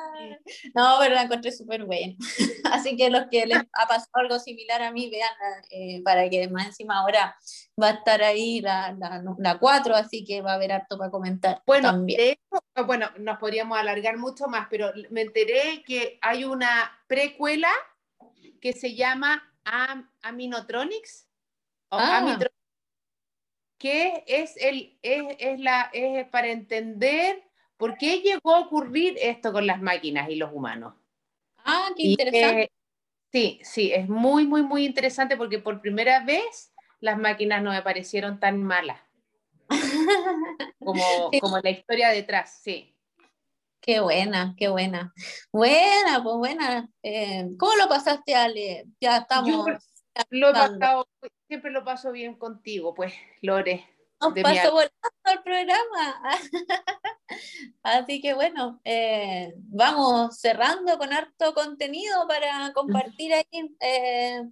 No, 0.74 0.96
pero 1.00 1.14
la 1.14 1.22
encontré 1.22 1.52
súper 1.52 1.84
buena. 1.84 2.14
Así 2.72 2.96
que 2.96 3.10
los 3.10 3.24
que 3.30 3.46
les 3.46 3.58
ha 3.58 3.86
pasado 3.86 4.10
algo 4.14 4.38
similar 4.38 4.82
a 4.82 4.92
mí, 4.92 5.10
vean, 5.10 5.30
eh, 5.70 6.02
para 6.04 6.28
que 6.28 6.48
más 6.48 6.66
encima 6.66 6.98
ahora 6.98 7.36
va 7.80 7.88
a 7.88 7.92
estar 7.92 8.22
ahí 8.22 8.60
la, 8.60 8.92
la, 8.92 9.22
la 9.38 9.58
4, 9.58 9.94
así 9.96 10.24
que 10.24 10.42
va 10.42 10.52
a 10.52 10.54
haber 10.54 10.72
harto 10.72 10.98
para 10.98 11.10
comentar. 11.10 11.62
Bueno, 11.66 11.90
también. 11.90 12.18
de 12.18 12.30
hecho, 12.32 12.86
bueno, 12.86 13.10
nos 13.18 13.38
podríamos 13.38 13.78
alargar 13.78 14.16
mucho 14.18 14.46
más, 14.46 14.68
pero 14.70 14.92
me 15.10 15.22
enteré 15.22 15.82
que 15.86 16.18
hay 16.20 16.44
una 16.44 16.92
precuela 17.06 17.70
que 18.60 18.72
se 18.72 18.94
llama 18.94 19.42
Am 19.64 20.10
Aminotronics. 20.22 21.26
O 21.88 21.96
Ah. 21.98 22.38
Que 23.78 24.24
es, 24.26 24.56
el, 24.58 24.98
es, 25.02 25.36
es 25.38 25.58
la, 25.58 25.90
es 25.94 26.28
para 26.28 26.48
entender 26.48 27.49
por 27.80 27.96
qué 27.96 28.20
llegó 28.20 28.54
a 28.54 28.60
ocurrir 28.60 29.16
esto 29.20 29.52
con 29.52 29.66
las 29.66 29.80
máquinas 29.80 30.28
y 30.28 30.36
los 30.36 30.52
humanos. 30.52 30.94
Ah, 31.64 31.88
qué 31.96 32.02
Y, 32.02 32.10
interesante. 32.12 32.62
eh, 32.64 32.70
sí, 33.32 33.60
sí, 33.64 33.92
es 33.92 34.06
muy, 34.08 34.46
muy, 34.46 34.62
muy 34.62 34.84
interesante 34.84 35.36
porque 35.36 35.58
por 35.58 35.80
primera 35.80 36.22
vez 36.22 36.72
las 37.00 37.18
máquinas 37.18 37.62
no 37.62 37.70
me 37.70 37.80
parecieron 37.80 38.38
tan 38.38 38.62
malas 38.62 39.00
como, 40.78 41.30
Sí. 41.32 41.40
como 41.40 41.58
la 41.58 41.70
historia 41.70 42.10
detrás, 42.10 42.60
sí. 42.62 42.94
Qué 43.80 44.00
buena, 44.00 44.54
qué 44.58 44.68
buena. 44.68 45.14
Buena, 45.50 46.22
pues 46.22 46.36
buena. 46.36 46.88
Eh, 47.02 47.48
¿Cómo 47.58 47.74
lo 47.76 47.88
pasaste, 47.88 48.34
Ale? 48.34 48.84
Ya 49.00 49.16
estamos. 49.16 49.48
Yo 49.48 49.64
lo 50.28 50.50
he 50.50 50.52
pasado, 50.52 51.08
siempre 51.48 51.70
lo 51.70 51.82
paso 51.82 52.12
bien 52.12 52.34
contigo, 52.34 52.92
pues, 52.92 53.14
Lore. 53.40 53.88
Nos 54.20 54.34
de 54.34 54.42
pasó 54.42 54.72
volando 54.72 54.92
el 55.32 55.42
programa. 55.42 56.22
Así 57.82 58.20
que 58.20 58.34
bueno, 58.34 58.80
eh, 58.84 59.54
vamos 59.56 60.38
cerrando 60.38 60.98
con 60.98 61.12
harto 61.12 61.54
contenido 61.54 62.26
para 62.28 62.72
compartir 62.72 63.32
ahí. 63.32 63.76
Eh, 63.80 64.42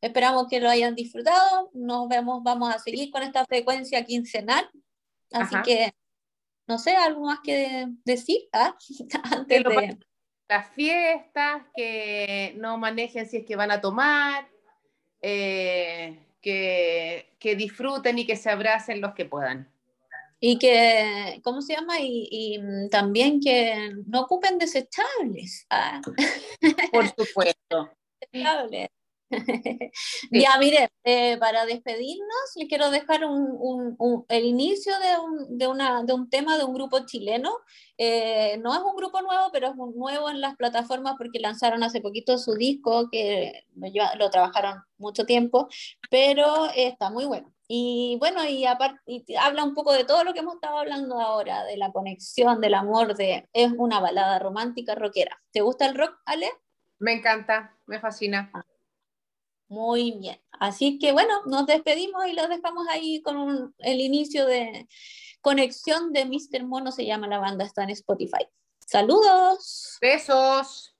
esperamos 0.00 0.46
que 0.48 0.60
lo 0.60 0.68
hayan 0.68 0.94
disfrutado. 0.94 1.70
Nos 1.72 2.08
vemos, 2.08 2.42
vamos 2.42 2.74
a 2.74 2.78
seguir 2.78 3.10
con 3.10 3.22
esta 3.22 3.44
frecuencia 3.46 4.04
quincenal. 4.04 4.68
Así 5.32 5.54
Ajá. 5.54 5.62
que, 5.62 5.94
no 6.66 6.78
sé, 6.78 6.94
algo 6.96 7.22
más 7.22 7.40
que 7.42 7.86
decir 8.04 8.48
¿ah? 8.52 8.76
Que 9.10 9.18
antes 9.22 9.62
lo 9.62 9.70
de... 9.70 9.98
Las 10.46 10.74
fiestas, 10.74 11.62
que 11.74 12.54
no 12.58 12.76
manejen 12.76 13.26
si 13.26 13.38
es 13.38 13.46
que 13.46 13.56
van 13.56 13.70
a 13.70 13.80
tomar, 13.80 14.46
eh, 15.22 16.23
que, 16.44 17.30
que 17.38 17.56
disfruten 17.56 18.18
y 18.18 18.26
que 18.26 18.36
se 18.36 18.50
abracen 18.50 19.00
los 19.00 19.14
que 19.14 19.24
puedan. 19.24 19.66
Y 20.38 20.58
que, 20.58 21.40
¿cómo 21.42 21.62
se 21.62 21.74
llama? 21.74 22.00
Y, 22.00 22.28
y, 22.30 22.58
mm, 22.58 22.90
también 22.90 23.40
que 23.40 23.92
no 24.06 24.20
ocupen 24.20 24.58
desechables. 24.58 25.66
¿ah? 25.70 26.02
Por 26.92 27.08
supuesto. 27.08 27.90
Desechables. 28.32 28.88
Ya, 30.30 30.50
mire, 30.58 30.88
eh, 31.04 31.36
para 31.38 31.64
despedirnos, 31.66 32.52
les 32.56 32.68
quiero 32.68 32.90
dejar 32.90 33.24
un, 33.24 33.56
un- 33.58 33.96
un- 33.98 34.24
el 34.28 34.44
inicio 34.44 34.92
de 34.98 35.18
un, 35.18 35.58
de, 35.58 35.66
una, 35.66 36.02
de 36.04 36.12
un 36.12 36.28
tema 36.30 36.56
de 36.58 36.64
un 36.64 36.74
grupo 36.74 37.04
chileno. 37.06 37.58
Eh, 37.98 38.58
no 38.62 38.74
es 38.74 38.80
un 38.80 38.96
grupo 38.96 39.20
nuevo, 39.22 39.50
pero 39.52 39.68
es 39.68 39.74
un 39.76 39.96
nuevo 39.96 40.30
en 40.30 40.40
las 40.40 40.56
plataformas 40.56 41.14
porque 41.18 41.40
lanzaron 41.40 41.82
hace 41.82 42.00
poquito 42.00 42.38
su 42.38 42.54
disco, 42.54 43.08
que 43.10 43.64
lo, 44.18 44.30
trabajaron 44.30 44.82
mucho 44.98 45.24
tiempo, 45.24 45.68
pero 46.10 46.66
eh, 46.70 46.88
está 46.88 47.10
muy 47.10 47.24
bueno. 47.24 47.52
Y 47.66 48.16
bueno, 48.20 48.44
y 48.44 48.66
aparte 48.66 49.00
y 49.06 49.24
habla 49.36 49.64
un 49.64 49.74
poco 49.74 49.92
de 49.92 50.04
todo 50.04 50.22
lo 50.22 50.34
que 50.34 50.40
hemos 50.40 50.56
estado 50.56 50.78
hablando 50.78 51.18
ahora, 51.18 51.64
de 51.64 51.78
la 51.78 51.92
conexión, 51.92 52.60
del 52.60 52.74
amor, 52.74 53.14
de 53.16 53.48
es 53.54 53.72
una 53.78 54.00
balada 54.00 54.38
romántica 54.38 54.94
rockera. 54.94 55.40
¿Te 55.50 55.62
gusta 55.62 55.86
el 55.86 55.94
rock, 55.94 56.14
Ale? 56.26 56.50
Me 56.98 57.14
encanta, 57.14 57.74
me 57.86 57.98
fascina. 58.00 58.50
Muy 59.68 60.12
bien. 60.12 60.40
Así 60.52 60.98
que 60.98 61.12
bueno, 61.12 61.34
nos 61.46 61.66
despedimos 61.66 62.26
y 62.26 62.32
los 62.32 62.48
dejamos 62.48 62.86
ahí 62.88 63.22
con 63.22 63.74
el 63.78 64.00
inicio 64.00 64.46
de 64.46 64.88
conexión 65.40 66.12
de 66.12 66.24
Mr. 66.24 66.64
Mono, 66.64 66.92
se 66.92 67.04
llama 67.04 67.28
la 67.28 67.38
banda, 67.38 67.64
está 67.64 67.82
en 67.82 67.90
Spotify. 67.90 68.46
Saludos. 68.86 69.98
Besos. 70.00 70.93